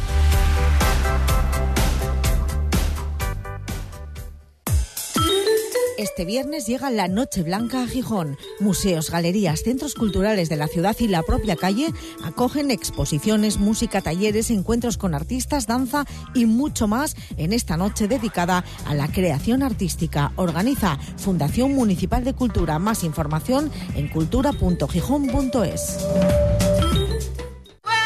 Este 6.01 6.25
viernes 6.25 6.67
llega 6.67 6.91
la 6.91 7.09
Noche 7.09 7.43
Blanca 7.43 7.83
a 7.83 7.87
Gijón. 7.87 8.39
Museos, 8.59 9.11
galerías, 9.11 9.63
centros 9.63 9.95
culturales 9.95 10.49
de 10.49 10.57
la 10.57 10.67
ciudad 10.67 10.97
y 10.99 11.09
la 11.09 11.23
propia 11.23 11.57
calle 11.57 11.89
acogen 12.25 12.71
exposiciones, 12.71 13.59
música, 13.59 14.01
talleres, 14.01 14.51
encuentros 14.51 14.97
con 14.97 15.15
artistas, 15.15 15.67
danza 15.67 16.07
y 16.33 16.47
mucho 16.47 16.89
más 16.89 17.17
en 17.37 17.53
esta 17.53 17.77
noche 17.77 18.09
dedicada 18.09 18.65
a 18.87 18.95
la 18.95 19.09
creación 19.09 19.63
artística. 19.63 20.33
Organiza 20.37 20.97
Fundación 21.19 21.75
Municipal 21.75 22.25
de 22.25 22.33
Cultura. 22.33 22.79
Más 22.79 23.05
información 23.05 23.71
en 23.95 24.09
cultura.gijón.es. 24.09 25.99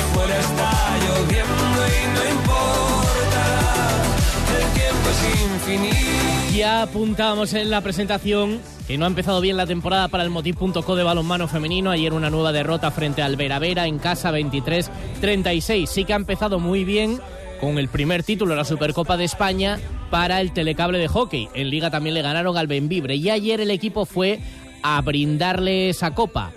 fuera 0.00 0.38
está 0.38 0.96
lloviendo 0.98 1.86
y 1.86 2.06
no 2.14 2.22
importa. 2.30 3.44
El 4.58 4.66
tiempo 4.72 5.08
es 5.10 5.20
infinito. 5.42 6.56
Ya 6.56 6.82
apuntábamos 6.82 7.52
en 7.54 7.70
la 7.70 7.80
presentación 7.80 8.60
que 8.86 8.98
no 8.98 9.06
ha 9.06 9.08
empezado 9.08 9.40
bien 9.40 9.56
la 9.56 9.66
temporada 9.66 10.08
para 10.08 10.24
el 10.24 10.30
Motiv.co 10.30 10.94
de 10.94 11.02
balonmano 11.02 11.48
femenino. 11.48 11.90
Ayer 11.90 12.12
una 12.12 12.30
nueva 12.30 12.52
derrota 12.52 12.90
frente 12.90 13.22
al 13.22 13.36
Veravera 13.36 13.86
en 13.86 13.98
casa 13.98 14.30
23-36. 14.30 15.86
Sí 15.86 16.04
que 16.04 16.12
ha 16.12 16.16
empezado 16.16 16.58
muy 16.60 16.84
bien 16.84 17.18
con 17.60 17.78
el 17.78 17.88
primer 17.88 18.22
título 18.22 18.54
la 18.54 18.64
Supercopa 18.64 19.16
de 19.16 19.24
España 19.24 19.78
para 20.10 20.40
el 20.40 20.52
telecable 20.52 20.98
de 20.98 21.08
hockey. 21.08 21.48
En 21.54 21.70
Liga 21.70 21.90
también 21.90 22.14
le 22.14 22.22
ganaron 22.22 22.56
al 22.56 22.66
Benvibre. 22.66 23.16
Y 23.16 23.30
ayer 23.30 23.60
el 23.60 23.70
equipo 23.70 24.04
fue 24.04 24.40
a 24.82 25.00
brindarle 25.00 25.88
esa 25.88 26.14
copa. 26.14 26.52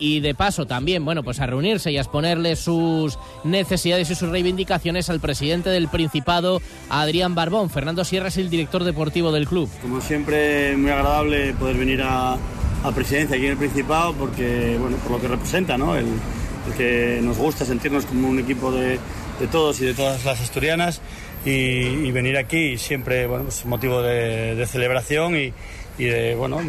Y 0.00 0.20
de 0.20 0.34
paso 0.34 0.66
también, 0.66 1.04
bueno, 1.04 1.22
pues 1.22 1.40
a 1.40 1.46
reunirse 1.46 1.90
y 1.90 1.96
a 1.96 2.00
exponerle 2.00 2.54
sus 2.56 3.18
necesidades 3.44 4.08
y 4.10 4.14
sus 4.14 4.28
reivindicaciones 4.28 5.10
al 5.10 5.20
presidente 5.20 5.70
del 5.70 5.88
Principado, 5.88 6.62
Adrián 6.88 7.34
Barbón. 7.34 7.68
Fernando 7.68 8.04
Sierra 8.04 8.28
es 8.28 8.36
el 8.36 8.48
director 8.48 8.84
deportivo 8.84 9.32
del 9.32 9.48
club. 9.48 9.68
Como 9.82 10.00
siempre, 10.00 10.76
muy 10.76 10.90
agradable 10.90 11.52
poder 11.54 11.76
venir 11.76 12.02
a, 12.02 12.34
a 12.34 12.92
presidencia 12.94 13.36
aquí 13.36 13.46
en 13.46 13.52
el 13.52 13.58
Principado 13.58 14.14
porque, 14.14 14.76
bueno, 14.80 14.96
por 14.98 15.12
lo 15.12 15.20
que 15.20 15.28
representa, 15.28 15.76
¿no? 15.76 15.96
El, 15.96 16.06
el 16.06 16.74
que 16.76 17.20
nos 17.22 17.36
gusta 17.38 17.64
sentirnos 17.64 18.04
como 18.04 18.28
un 18.28 18.38
equipo 18.38 18.70
de, 18.70 19.00
de 19.40 19.46
todos 19.50 19.80
y 19.80 19.86
de 19.86 19.94
todas 19.94 20.24
las 20.24 20.40
asturianas 20.40 21.00
y, 21.44 21.50
y 21.50 22.10
venir 22.12 22.36
aquí 22.36 22.78
siempre, 22.78 23.26
bueno, 23.26 23.44
pues 23.44 23.64
motivo 23.64 24.02
de, 24.02 24.54
de 24.54 24.66
celebración 24.66 25.36
y, 25.36 25.52
y 25.98 26.04
de, 26.04 26.34
bueno, 26.34 26.60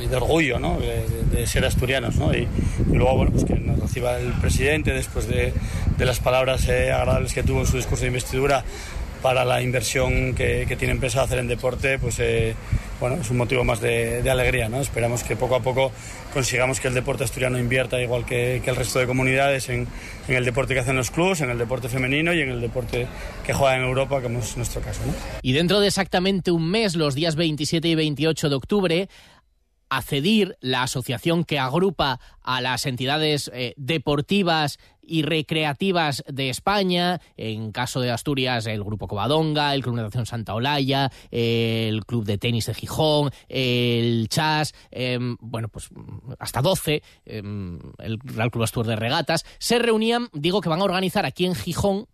y 0.00 0.06
de 0.06 0.16
orgullo 0.16 0.58
¿no? 0.58 0.78
de, 0.78 1.46
ser 1.46 1.64
asturianos. 1.64 2.16
¿no? 2.16 2.34
Y, 2.34 2.46
luego 2.92 3.16
bueno, 3.16 3.32
pues 3.32 3.44
que 3.44 3.54
nos 3.54 3.78
reciba 3.80 4.18
el 4.18 4.32
presidente 4.34 4.92
después 4.92 5.26
de, 5.28 5.52
las 5.98 6.20
palabras 6.20 6.68
eh, 6.68 6.92
agradables 6.92 7.32
que 7.32 7.42
tuvo 7.42 7.60
en 7.60 7.66
su 7.66 7.76
discurso 7.76 8.02
de 8.02 8.08
investidura 8.08 8.64
para 9.22 9.44
la 9.44 9.62
inversión 9.62 10.34
que, 10.34 10.66
que 10.68 10.76
tienen 10.76 11.00
pensado 11.00 11.24
hacer 11.24 11.38
en 11.38 11.48
deporte, 11.48 11.98
pues 11.98 12.18
eh, 12.20 12.54
bueno, 13.00 13.16
es 13.16 13.30
un 13.30 13.36
motivo 13.36 13.64
más 13.64 13.80
de, 13.80 14.28
alegría. 14.28 14.68
¿no? 14.68 14.80
Esperamos 14.80 15.22
que 15.22 15.36
poco 15.36 15.56
a 15.56 15.60
poco 15.60 15.92
consigamos 16.32 16.80
que 16.80 16.88
el 16.88 16.94
deporte 16.94 17.24
asturiano 17.24 17.58
invierta 17.58 18.00
igual 18.00 18.24
que, 18.24 18.56
el 18.56 18.76
resto 18.76 18.98
de 18.98 19.06
comunidades 19.06 19.68
en, 19.68 19.86
en, 20.28 20.34
el 20.34 20.44
deporte 20.44 20.74
que 20.74 20.80
hacen 20.80 20.96
los 20.96 21.10
clubes, 21.10 21.40
en 21.40 21.50
el 21.50 21.58
deporte 21.58 21.88
femenino 21.88 22.32
y 22.34 22.40
en 22.40 22.50
el 22.50 22.60
deporte 22.60 23.06
que 23.44 23.52
juega 23.52 23.76
en 23.76 23.82
Europa, 23.82 24.20
como 24.20 24.40
es 24.40 24.56
nuestro 24.56 24.80
caso. 24.80 25.00
¿no? 25.06 25.12
Y 25.42 25.52
dentro 25.52 25.80
de 25.80 25.88
exactamente 25.88 26.50
un 26.50 26.68
mes, 26.68 26.96
los 26.96 27.14
días 27.14 27.36
27 27.36 27.88
y 27.88 27.94
28 27.94 28.48
de 28.48 28.54
octubre, 28.54 29.08
ACEDIR, 29.88 30.56
la 30.60 30.82
asociación 30.82 31.44
que 31.44 31.58
agrupa 31.58 32.20
a 32.42 32.60
las 32.60 32.86
entidades 32.86 33.50
eh, 33.54 33.74
deportivas 33.76 34.78
y 35.06 35.22
recreativas 35.22 36.24
de 36.28 36.50
España, 36.50 37.20
en 37.36 37.72
caso 37.72 38.00
de 38.00 38.10
Asturias 38.10 38.66
el 38.66 38.82
Grupo 38.82 39.06
Covadonga, 39.06 39.74
el 39.74 39.82
Club 39.82 39.96
Natación 39.96 40.26
Santa 40.26 40.54
Olaya, 40.54 41.10
el 41.30 42.04
Club 42.04 42.24
de 42.24 42.38
Tenis 42.38 42.66
de 42.66 42.74
Gijón, 42.74 43.30
el 43.48 44.28
Chas, 44.28 44.74
eh, 44.90 45.18
bueno, 45.40 45.68
pues 45.68 45.88
hasta 46.38 46.60
12, 46.60 47.02
eh, 47.24 47.42
el 47.98 48.18
Real 48.24 48.50
Club 48.50 48.64
Astur 48.64 48.86
de 48.86 48.96
Regatas, 48.96 49.44
se 49.58 49.78
reunían, 49.78 50.28
digo 50.32 50.60
que 50.60 50.68
van 50.68 50.80
a 50.80 50.84
organizar 50.84 51.24
aquí 51.24 51.46
en 51.46 51.54
Gijón 51.54 52.08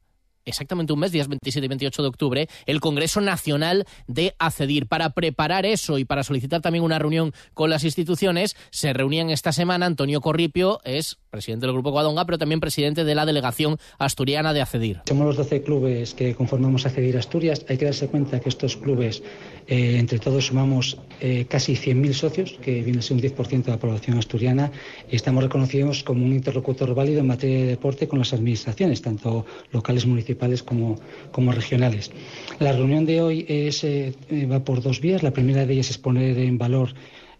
exactamente 0.44 0.92
un 0.92 1.00
mes, 1.00 1.12
días 1.12 1.28
27 1.28 1.64
y 1.64 1.68
28 1.68 2.02
de 2.02 2.08
octubre, 2.08 2.48
el 2.66 2.80
Congreso 2.80 3.20
Nacional 3.20 3.86
de 4.06 4.34
ACEDIR. 4.38 4.86
Para 4.86 5.10
preparar 5.10 5.66
eso 5.66 5.98
y 5.98 6.04
para 6.04 6.24
solicitar 6.24 6.60
también 6.60 6.84
una 6.84 6.98
reunión 6.98 7.32
con 7.54 7.70
las 7.70 7.84
instituciones, 7.84 8.56
se 8.70 8.92
reunían 8.92 9.30
esta 9.30 9.52
semana. 9.52 9.86
Antonio 9.86 10.20
Corripio 10.20 10.80
es 10.84 11.18
presidente 11.32 11.64
del 11.64 11.72
Grupo 11.72 11.92
Guadonga, 11.92 12.26
pero 12.26 12.36
también 12.36 12.60
presidente 12.60 13.04
de 13.04 13.14
la 13.14 13.24
delegación 13.24 13.78
asturiana 13.98 14.52
de 14.52 14.60
ACEDIR. 14.60 15.00
Somos 15.08 15.24
los 15.24 15.36
12 15.38 15.62
clubes 15.62 16.12
que 16.12 16.34
conformamos 16.34 16.84
ACEDIR 16.84 17.16
Asturias. 17.16 17.64
Hay 17.70 17.78
que 17.78 17.86
darse 17.86 18.06
cuenta 18.08 18.38
que 18.38 18.50
estos 18.50 18.76
clubes, 18.76 19.22
eh, 19.66 19.96
entre 19.98 20.18
todos, 20.18 20.48
sumamos 20.48 20.98
eh, 21.20 21.46
casi 21.48 21.72
100.000 21.72 22.12
socios, 22.12 22.58
que 22.60 22.82
viene 22.82 22.98
a 22.98 23.02
ser 23.02 23.16
un 23.16 23.22
10% 23.22 23.64
de 23.64 23.70
la 23.70 23.78
población 23.78 24.18
asturiana, 24.18 24.72
y 25.10 25.16
estamos 25.16 25.42
reconocidos 25.42 26.02
como 26.02 26.22
un 26.22 26.34
interlocutor 26.34 26.94
válido 26.94 27.20
en 27.20 27.28
materia 27.28 27.60
de 27.60 27.66
deporte 27.66 28.06
con 28.06 28.18
las 28.18 28.34
administraciones, 28.34 29.00
tanto 29.00 29.46
locales, 29.70 30.04
municipales 30.04 30.62
como, 30.62 30.98
como 31.30 31.52
regionales. 31.52 32.10
La 32.58 32.72
reunión 32.72 33.06
de 33.06 33.22
hoy 33.22 33.46
es, 33.48 33.84
eh, 33.84 34.12
va 34.52 34.62
por 34.62 34.82
dos 34.82 35.00
vías. 35.00 35.22
La 35.22 35.30
primera 35.30 35.64
de 35.64 35.72
ellas 35.72 35.88
es 35.88 35.96
poner 35.96 36.36
en 36.36 36.58
valor 36.58 36.90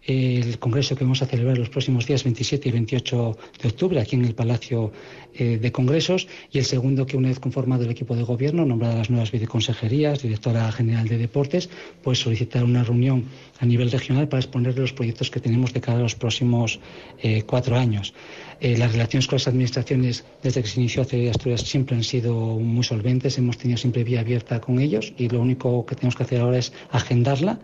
el 0.05 0.59
congreso 0.59 0.95
que 0.95 1.05
vamos 1.05 1.21
a 1.21 1.25
celebrar 1.25 1.57
los 1.57 1.69
próximos 1.69 2.05
días 2.05 2.23
27 2.23 2.67
y 2.67 2.71
28 2.71 3.37
de 3.61 3.69
octubre 3.69 4.01
aquí 4.01 4.15
en 4.17 4.25
el 4.25 4.35
Palacio 4.35 4.91
eh, 5.33 5.57
de 5.57 5.71
Congresos 5.71 6.27
y 6.51 6.59
el 6.59 6.65
segundo 6.65 7.05
que 7.05 7.15
una 7.15 7.29
vez 7.29 7.39
conformado 7.39 7.85
el 7.85 7.91
equipo 7.91 8.15
de 8.15 8.23
gobierno, 8.23 8.65
nombrada 8.65 8.95
las 8.95 9.09
nuevas 9.09 9.31
viceconsejerías, 9.31 10.21
directora 10.21 10.69
general 10.73 11.07
de 11.07 11.17
deportes, 11.17 11.69
pues 12.01 12.19
solicitar 12.19 12.65
una 12.65 12.83
reunión 12.83 13.25
a 13.59 13.65
nivel 13.65 13.91
regional 13.91 14.27
para 14.27 14.41
exponer 14.41 14.77
los 14.77 14.91
proyectos 14.91 15.31
que 15.31 15.39
tenemos 15.39 15.73
de 15.73 15.79
cara 15.79 15.99
a 15.99 16.01
los 16.01 16.15
próximos 16.15 16.79
eh, 17.21 17.43
cuatro 17.43 17.77
años. 17.77 18.13
Eh, 18.59 18.77
las 18.77 18.91
relaciones 18.91 19.27
con 19.27 19.37
las 19.37 19.47
administraciones 19.47 20.25
desde 20.41 20.61
que 20.61 20.67
se 20.67 20.79
inició 20.81 21.03
hace 21.03 21.29
Asturias 21.29 21.61
siempre 21.61 21.95
han 21.95 22.03
sido 22.03 22.59
muy 22.59 22.83
solventes, 22.83 23.37
hemos 23.37 23.57
tenido 23.57 23.77
siempre 23.77 24.03
vía 24.03 24.19
abierta 24.19 24.59
con 24.59 24.79
ellos 24.79 25.13
y 25.17 25.29
lo 25.29 25.41
único 25.41 25.85
que 25.85 25.95
tenemos 25.95 26.15
que 26.15 26.23
hacer 26.23 26.41
ahora 26.41 26.57
es 26.57 26.73
agendarla 26.91 27.59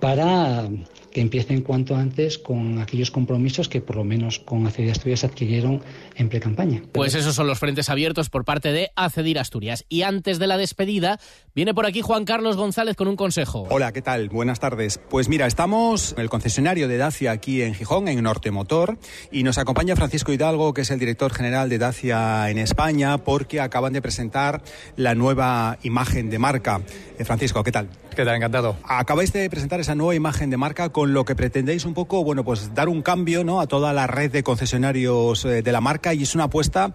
para 0.00 0.68
que 1.16 1.22
empiecen 1.22 1.62
cuanto 1.62 1.96
antes 1.96 2.36
con 2.36 2.78
aquellos 2.78 3.10
compromisos 3.10 3.70
que 3.70 3.80
por 3.80 3.96
lo 3.96 4.04
menos 4.04 4.38
con 4.38 4.66
Acedir 4.66 4.90
Asturias 4.90 5.24
adquirieron 5.24 5.82
en 6.14 6.28
pre-campaña. 6.28 6.82
Pues 6.92 7.14
esos 7.14 7.34
son 7.34 7.46
los 7.46 7.58
frentes 7.58 7.88
abiertos 7.88 8.28
por 8.28 8.44
parte 8.44 8.70
de 8.70 8.90
Acedir 8.96 9.38
Asturias. 9.38 9.86
Y 9.88 10.02
antes 10.02 10.38
de 10.38 10.46
la 10.46 10.58
despedida, 10.58 11.18
viene 11.54 11.72
por 11.72 11.86
aquí 11.86 12.02
Juan 12.02 12.26
Carlos 12.26 12.58
González 12.58 12.96
con 12.96 13.08
un 13.08 13.16
consejo. 13.16 13.66
Hola, 13.70 13.92
¿qué 13.92 14.02
tal? 14.02 14.28
Buenas 14.28 14.60
tardes. 14.60 15.00
Pues 15.08 15.30
mira, 15.30 15.46
estamos 15.46 16.12
en 16.12 16.20
el 16.20 16.28
concesionario 16.28 16.86
de 16.86 16.98
Dacia 16.98 17.30
aquí 17.30 17.62
en 17.62 17.72
Gijón, 17.72 18.08
en 18.08 18.22
Norte 18.22 18.50
Motor, 18.50 18.98
y 19.32 19.42
nos 19.42 19.56
acompaña 19.56 19.96
Francisco 19.96 20.34
Hidalgo, 20.34 20.74
que 20.74 20.82
es 20.82 20.90
el 20.90 20.98
director 20.98 21.32
general 21.32 21.70
de 21.70 21.78
Dacia 21.78 22.50
en 22.50 22.58
España, 22.58 23.16
porque 23.24 23.62
acaban 23.62 23.94
de 23.94 24.02
presentar 24.02 24.60
la 24.96 25.14
nueva 25.14 25.78
imagen 25.82 26.28
de 26.28 26.38
marca. 26.38 26.82
Eh, 27.18 27.24
Francisco, 27.24 27.64
¿qué 27.64 27.72
tal? 27.72 27.88
¿Qué 28.14 28.24
tal? 28.24 28.36
Encantado. 28.36 28.76
Acabáis 28.82 29.32
de 29.32 29.48
presentar 29.50 29.78
esa 29.80 29.94
nueva 29.94 30.14
imagen 30.14 30.48
de 30.48 30.56
marca 30.56 30.88
con 30.88 31.05
lo 31.12 31.24
que 31.24 31.34
pretendéis 31.34 31.84
un 31.84 31.94
poco, 31.94 32.24
bueno, 32.24 32.44
pues 32.44 32.74
dar 32.74 32.88
un 32.88 33.02
cambio, 33.02 33.44
¿no? 33.44 33.60
A 33.60 33.66
toda 33.66 33.92
la 33.92 34.06
red 34.06 34.30
de 34.30 34.42
concesionarios 34.42 35.44
eh, 35.44 35.62
de 35.62 35.72
la 35.72 35.80
marca 35.80 36.14
y 36.14 36.22
es 36.22 36.34
una 36.34 36.44
apuesta 36.44 36.92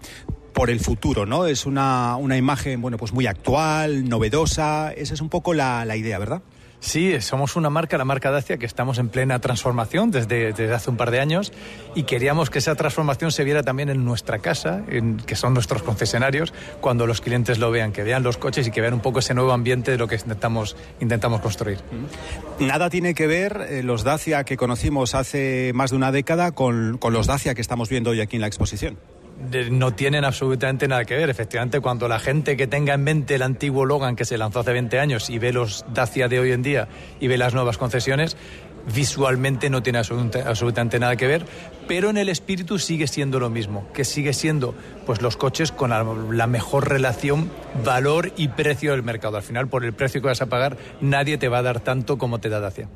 por 0.52 0.70
el 0.70 0.80
futuro, 0.80 1.26
¿no? 1.26 1.46
Es 1.46 1.66
una, 1.66 2.16
una 2.16 2.36
imagen, 2.36 2.80
bueno, 2.80 2.96
pues 2.96 3.12
muy 3.12 3.26
actual, 3.26 4.08
novedosa. 4.08 4.92
Esa 4.92 5.14
es 5.14 5.20
un 5.20 5.28
poco 5.28 5.54
la, 5.54 5.84
la 5.84 5.96
idea, 5.96 6.18
¿verdad? 6.18 6.42
Sí, 6.82 7.20
somos 7.20 7.54
una 7.54 7.70
marca, 7.70 7.96
la 7.96 8.04
marca 8.04 8.32
Dacia, 8.32 8.58
que 8.58 8.66
estamos 8.66 8.98
en 8.98 9.08
plena 9.08 9.38
transformación 9.38 10.10
desde, 10.10 10.52
hace 10.74 10.90
un 10.90 10.96
par 10.96 11.12
de 11.12 11.20
años 11.20 11.52
y 11.94 12.02
queríamos 12.02 12.50
que 12.50 12.58
esa 12.58 12.74
transformación 12.74 13.30
se 13.30 13.44
viera 13.44 13.62
también 13.62 13.88
en 13.88 14.04
nuestra 14.04 14.40
casa, 14.40 14.82
en, 14.88 15.16
que 15.18 15.36
son 15.36 15.54
nuestros 15.54 15.84
concesionarios, 15.84 16.52
cuando 16.80 17.06
los 17.06 17.20
clientes 17.20 17.60
lo 17.60 17.70
vean, 17.70 17.92
que 17.92 18.02
vean 18.02 18.24
los 18.24 18.36
coches 18.36 18.66
y 18.66 18.72
que 18.72 18.80
vean 18.80 18.94
un 18.94 19.00
poco 19.00 19.20
ese 19.20 19.32
nuevo 19.32 19.52
ambiente 19.52 19.92
de 19.92 19.96
lo 19.96 20.08
que 20.08 20.16
intentamos, 20.16 20.76
intentamos 21.00 21.40
construir. 21.40 21.78
Nada 22.58 22.90
tiene 22.90 23.14
que 23.14 23.28
ver 23.28 23.64
eh, 23.70 23.84
los 23.84 24.02
Dacia 24.02 24.42
que 24.42 24.56
conocimos 24.56 25.14
hace 25.14 25.70
más 25.74 25.90
de 25.92 25.96
una 25.96 26.10
década 26.10 26.50
con, 26.50 26.98
con 26.98 27.12
los 27.12 27.28
Dacia 27.28 27.54
que 27.54 27.60
estamos 27.60 27.90
viendo 27.90 28.10
hoy 28.10 28.20
aquí 28.20 28.36
en 28.36 28.42
la 28.42 28.48
exposición 28.48 28.98
no 29.70 29.94
tienen 29.94 30.24
absolutamente 30.24 30.88
nada 30.88 31.04
que 31.04 31.16
ver. 31.16 31.30
Efectivamente, 31.30 31.80
cuando 31.80 32.08
la 32.08 32.18
gente 32.18 32.56
que 32.56 32.66
tenga 32.66 32.94
en 32.94 33.04
mente 33.04 33.34
el 33.34 33.42
antiguo 33.42 33.84
Logan 33.84 34.16
que 34.16 34.24
se 34.24 34.38
lanzó 34.38 34.60
hace 34.60 34.72
20 34.72 34.98
años 34.98 35.30
y 35.30 35.38
ve 35.38 35.52
los 35.52 35.84
Dacia 35.92 36.28
de 36.28 36.40
hoy 36.40 36.52
en 36.52 36.62
día 36.62 36.88
y 37.20 37.28
ve 37.28 37.36
las 37.36 37.54
nuevas 37.54 37.78
concesiones, 37.78 38.36
visualmente 38.94 39.70
no 39.70 39.82
tiene 39.82 39.98
absolutamente 39.98 40.98
nada 40.98 41.16
que 41.16 41.26
ver, 41.26 41.44
pero 41.88 42.10
en 42.10 42.16
el 42.16 42.28
espíritu 42.28 42.78
sigue 42.78 43.06
siendo 43.06 43.38
lo 43.40 43.50
mismo, 43.50 43.86
que 43.92 44.04
sigue 44.04 44.32
siendo 44.32 44.74
pues 45.06 45.20
los 45.20 45.36
coches 45.36 45.72
con 45.72 45.90
la, 45.90 46.04
la, 46.30 46.46
mejor 46.46 46.88
relación 46.88 47.50
valor 47.84 48.32
y 48.36 48.48
precio 48.48 48.92
del 48.92 49.02
mercado. 49.02 49.36
Al 49.36 49.42
final, 49.42 49.68
por 49.68 49.84
el 49.84 49.92
precio 49.92 50.20
que 50.20 50.28
vas 50.28 50.42
a 50.42 50.46
pagar, 50.46 50.76
nadie 51.00 51.38
te 51.38 51.48
va 51.48 51.58
a 51.58 51.62
dar 51.62 51.80
tanto 51.80 52.18
como 52.18 52.38
te 52.38 52.48
da 52.48 52.60
Dacia. 52.60 52.88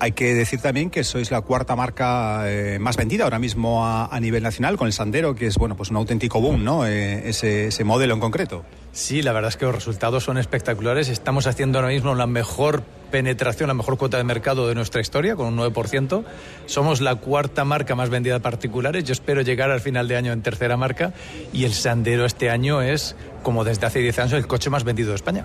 Hay 0.00 0.12
que 0.12 0.32
decir 0.34 0.60
también 0.60 0.90
que 0.90 1.02
sois 1.02 1.32
la 1.32 1.40
cuarta 1.40 1.74
marca 1.74 2.42
eh, 2.46 2.78
más 2.78 2.96
vendida 2.96 3.24
ahora 3.24 3.40
mismo 3.40 3.84
a, 3.84 4.06
a, 4.06 4.20
nivel 4.20 4.44
nacional 4.44 4.76
con 4.76 4.86
el 4.86 4.92
Sandero, 4.92 5.34
que 5.34 5.46
es 5.46 5.56
bueno 5.56 5.76
pues 5.76 5.90
un 5.90 5.96
auténtico 5.96 6.40
boom, 6.40 6.62
¿no? 6.62 6.86
Eh, 6.86 7.28
ese, 7.28 7.68
ese 7.68 7.82
modelo 7.82 8.14
en 8.14 8.20
concreto. 8.20 8.64
Sí, 8.92 9.22
la 9.22 9.32
verdad 9.32 9.48
es 9.48 9.56
que 9.56 9.64
los 9.64 9.74
resultados 9.74 10.22
son 10.22 10.38
espectaculares. 10.38 11.08
Estamos 11.08 11.48
haciendo 11.48 11.78
ahora 11.78 11.90
mismo 11.90 12.14
la 12.14 12.28
mejor 12.28 12.84
penetración, 13.10 13.68
la 13.68 13.74
mejor 13.74 13.98
cuota 13.98 14.16
de 14.16 14.24
mercado 14.24 14.68
de 14.68 14.74
nuestra 14.74 15.00
historia, 15.00 15.36
con 15.36 15.46
un 15.46 15.58
9%. 15.58 16.24
Somos 16.66 17.00
la 17.00 17.16
cuarta 17.16 17.64
marca 17.64 17.94
más 17.94 18.10
vendida 18.10 18.34
de 18.34 18.40
particulares. 18.40 19.04
Yo 19.04 19.12
espero 19.12 19.42
llegar 19.42 19.70
al 19.70 19.80
final 19.80 20.08
de 20.08 20.16
año 20.16 20.32
en 20.32 20.42
tercera 20.42 20.76
marca. 20.76 21.12
Y 21.52 21.64
el 21.64 21.72
Sandero 21.72 22.24
este 22.24 22.50
año 22.50 22.82
es, 22.82 23.16
como 23.42 23.64
desde 23.64 23.86
hace 23.86 24.00
10 24.00 24.18
años, 24.18 24.32
el 24.34 24.46
coche 24.46 24.70
más 24.70 24.84
vendido 24.84 25.10
de 25.10 25.16
España. 25.16 25.44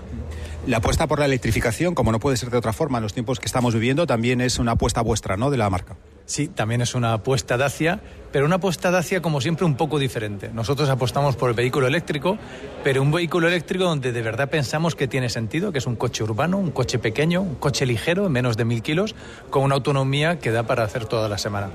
La 0.66 0.78
apuesta 0.78 1.06
por 1.06 1.18
la 1.18 1.26
electrificación, 1.26 1.94
como 1.94 2.12
no 2.12 2.20
puede 2.20 2.36
ser 2.36 2.50
de 2.50 2.56
otra 2.56 2.72
forma 2.72 2.98
en 2.98 3.02
los 3.02 3.12
tiempos 3.12 3.40
que 3.40 3.46
estamos 3.46 3.74
viviendo, 3.74 4.06
también 4.06 4.40
es 4.40 4.58
una 4.58 4.72
apuesta 4.72 5.00
vuestra, 5.02 5.36
¿no?, 5.36 5.50
de 5.50 5.58
la 5.58 5.68
marca. 5.68 5.96
Sí, 6.26 6.48
también 6.48 6.80
es 6.80 6.94
una 6.94 7.12
apuesta 7.12 7.58
Dacia, 7.58 8.00
pero 8.32 8.46
una 8.46 8.56
apuesta 8.56 8.90
Dacia 8.90 9.20
como 9.20 9.42
siempre 9.42 9.66
un 9.66 9.76
poco 9.76 9.98
diferente. 9.98 10.50
Nosotros 10.52 10.88
apostamos 10.88 11.36
por 11.36 11.50
el 11.50 11.56
vehículo 11.56 11.86
eléctrico, 11.86 12.38
pero 12.82 13.02
un 13.02 13.12
vehículo 13.12 13.46
eléctrico 13.46 13.84
donde 13.84 14.10
de 14.10 14.22
verdad 14.22 14.48
pensamos 14.48 14.94
que 14.94 15.06
tiene 15.06 15.28
sentido, 15.28 15.70
que 15.70 15.78
es 15.78 15.86
un 15.86 15.96
coche 15.96 16.24
urbano, 16.24 16.56
un 16.56 16.70
coche 16.70 16.98
pequeño, 16.98 17.42
un 17.42 17.56
coche 17.56 17.84
ligero, 17.84 18.28
menos 18.30 18.56
de 18.56 18.64
mil 18.64 18.82
kilos, 18.82 19.14
con 19.50 19.64
una 19.64 19.74
autonomía 19.74 20.38
que 20.38 20.50
da 20.50 20.62
para 20.62 20.82
hacer 20.84 21.04
toda 21.04 21.28
la 21.28 21.36
semana 21.36 21.70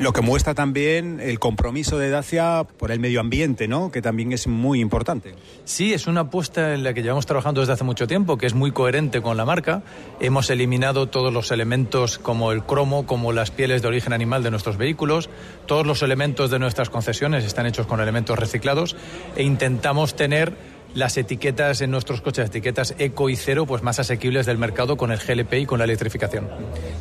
lo 0.00 0.12
que 0.12 0.20
muestra 0.20 0.54
también 0.54 1.20
el 1.20 1.38
compromiso 1.38 1.98
de 1.98 2.10
Dacia 2.10 2.64
por 2.78 2.90
el 2.90 3.00
medio 3.00 3.20
ambiente, 3.20 3.68
¿no? 3.68 3.90
Que 3.90 4.02
también 4.02 4.32
es 4.32 4.46
muy 4.46 4.80
importante. 4.80 5.34
Sí, 5.64 5.92
es 5.92 6.06
una 6.06 6.22
apuesta 6.22 6.74
en 6.74 6.82
la 6.82 6.94
que 6.94 7.02
llevamos 7.02 7.26
trabajando 7.26 7.60
desde 7.60 7.74
hace 7.74 7.84
mucho 7.84 8.06
tiempo, 8.06 8.38
que 8.38 8.46
es 8.46 8.54
muy 8.54 8.72
coherente 8.72 9.22
con 9.22 9.36
la 9.36 9.44
marca. 9.44 9.82
Hemos 10.20 10.50
eliminado 10.50 11.08
todos 11.08 11.32
los 11.32 11.50
elementos 11.50 12.18
como 12.18 12.52
el 12.52 12.62
cromo, 12.62 13.06
como 13.06 13.32
las 13.32 13.50
pieles 13.50 13.82
de 13.82 13.88
origen 13.88 14.12
animal 14.12 14.42
de 14.42 14.50
nuestros 14.50 14.76
vehículos. 14.76 15.30
Todos 15.66 15.86
los 15.86 16.02
elementos 16.02 16.50
de 16.50 16.58
nuestras 16.58 16.90
concesiones 16.90 17.44
están 17.44 17.66
hechos 17.66 17.86
con 17.86 18.00
elementos 18.00 18.38
reciclados 18.38 18.96
e 19.36 19.42
intentamos 19.42 20.16
tener 20.16 20.71
las 20.94 21.16
etiquetas 21.16 21.80
en 21.80 21.90
nuestros 21.90 22.20
coches, 22.20 22.46
etiquetas 22.46 22.94
eco 22.98 23.30
y 23.30 23.36
cero, 23.36 23.66
pues 23.66 23.82
más 23.82 23.98
asequibles 23.98 24.46
del 24.46 24.58
mercado 24.58 24.96
con 24.96 25.12
el 25.12 25.18
GLP 25.18 25.54
y 25.54 25.66
con 25.66 25.78
la 25.78 25.84
electrificación. 25.84 26.48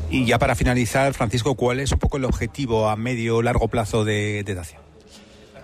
Y 0.09 0.25
ya 0.25 0.39
para 0.39 0.55
finalizar, 0.55 1.13
Francisco, 1.13 1.55
¿cuál 1.55 1.79
es 1.79 1.91
un 1.91 1.99
poco 1.99 2.17
el 2.17 2.25
objetivo 2.25 2.89
a 2.89 2.95
medio 2.95 3.37
o 3.37 3.41
largo 3.41 3.67
plazo 3.67 4.05
de, 4.05 4.43
de 4.43 4.55
Dacia? 4.55 4.79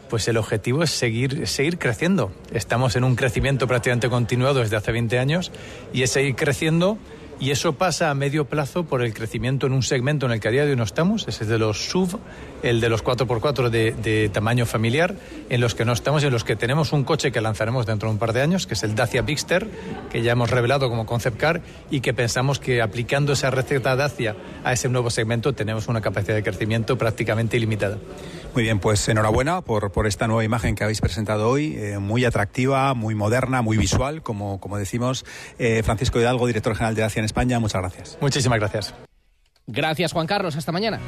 Pues 0.10 0.28
el 0.28 0.38
objetivo 0.38 0.84
es 0.84 0.92
seguir, 0.92 1.48
seguir 1.48 1.78
creciendo. 1.78 2.32
Estamos 2.54 2.96
en 2.96 3.04
un 3.04 3.16
crecimiento 3.16 3.68
prácticamente 3.68 4.10
continuado 4.10 4.60
desde 4.60 4.78
hace 4.78 4.92
20 4.92 5.20
años 5.20 5.52
y 5.92 6.04
es 6.04 6.12
seguir 6.12 6.36
creciendo 6.36 6.98
Y 7.40 7.52
eso 7.52 7.74
pasa 7.74 8.10
a 8.10 8.16
medio 8.16 8.46
plazo 8.46 8.86
por 8.86 9.04
el 9.04 9.14
crecimiento 9.14 9.68
en 9.68 9.74
un 9.74 9.84
segmento 9.84 10.26
en 10.26 10.32
el 10.32 10.40
que 10.40 10.48
a 10.48 10.52
día 10.52 10.66
de 10.66 10.72
hoy 10.72 10.76
no 10.76 10.84
estamos, 10.84 11.28
es 11.28 11.48
de 11.48 11.60
los 11.60 11.90
SUV, 11.90 12.18
el 12.64 12.82
de 12.82 12.90
los 12.90 13.04
4x4 13.04 13.70
de, 13.70 13.92
de 13.92 14.30
tamaño 14.30 14.66
familiar, 14.66 15.14
en 15.50 15.62
los 15.62 15.76
que 15.76 15.86
no 15.86 15.94
estamos 15.94 16.24
y 16.24 16.28
en 16.28 16.34
los 16.34 16.44
que 16.44 16.56
tenemos 16.56 16.94
un 16.94 17.04
coche 17.04 17.32
que 17.32 17.40
lanzaremos 17.40 17.86
dentro 17.86 18.10
de 18.10 18.14
un 18.14 18.20
par 18.20 18.34
de 18.34 18.42
años, 18.42 18.66
que 18.66 18.74
es 18.74 18.82
el 18.82 18.96
Dacia 18.96 19.22
Bigster, 19.22 19.68
que 20.10 20.24
ya 20.24 20.32
hemos 20.32 20.50
revelado 20.50 20.90
como 20.90 21.06
concept 21.06 21.38
car 21.38 21.62
y 21.92 22.02
que 22.02 22.16
pensamos 22.16 22.60
que 22.60 22.82
aplicando 22.82 23.34
esa 23.34 23.52
receta 23.52 23.96
Dacia 23.96 24.36
a 24.64 24.74
ese 24.74 24.90
nuevo 24.90 25.12
segmento 25.12 25.54
tenemos 25.54 25.88
una 25.88 26.02
capacidad 26.02 26.34
de 26.34 26.44
crecimiento 26.44 26.98
prácticamente 26.98 27.56
ilimitada. 27.56 28.00
Muy 28.54 28.64
bien, 28.64 28.80
pues 28.80 29.08
enhorabuena 29.08 29.62
por, 29.62 29.92
por 29.92 30.08
esta 30.08 30.26
nueva 30.26 30.44
imagen 30.44 30.74
que 30.74 30.84
habéis 30.84 31.00
presentado 31.00 31.48
hoy, 31.48 31.76
eh, 31.78 32.00
muy 32.00 32.26
atractiva, 32.26 32.96
muy 32.96 33.14
moderna, 33.14 33.62
muy 33.62 33.78
visual, 33.78 34.24
como, 34.24 34.60
como 34.60 34.80
decimos. 34.80 35.26
Eh, 35.60 35.84
Francisco 35.84 36.20
Hidalgo, 36.20 36.48
director 36.48 36.74
general 36.74 36.96
de 36.96 37.04
Dacia 37.04 37.22
España, 37.28 37.60
muchas 37.60 37.82
gracias. 37.82 38.18
Muchísimas 38.20 38.60
gracias. 38.60 38.94
Gracias, 39.68 40.14
Juan 40.14 40.28
Carlos. 40.28 40.56
Hasta 40.56 40.72
mañana. 40.72 41.00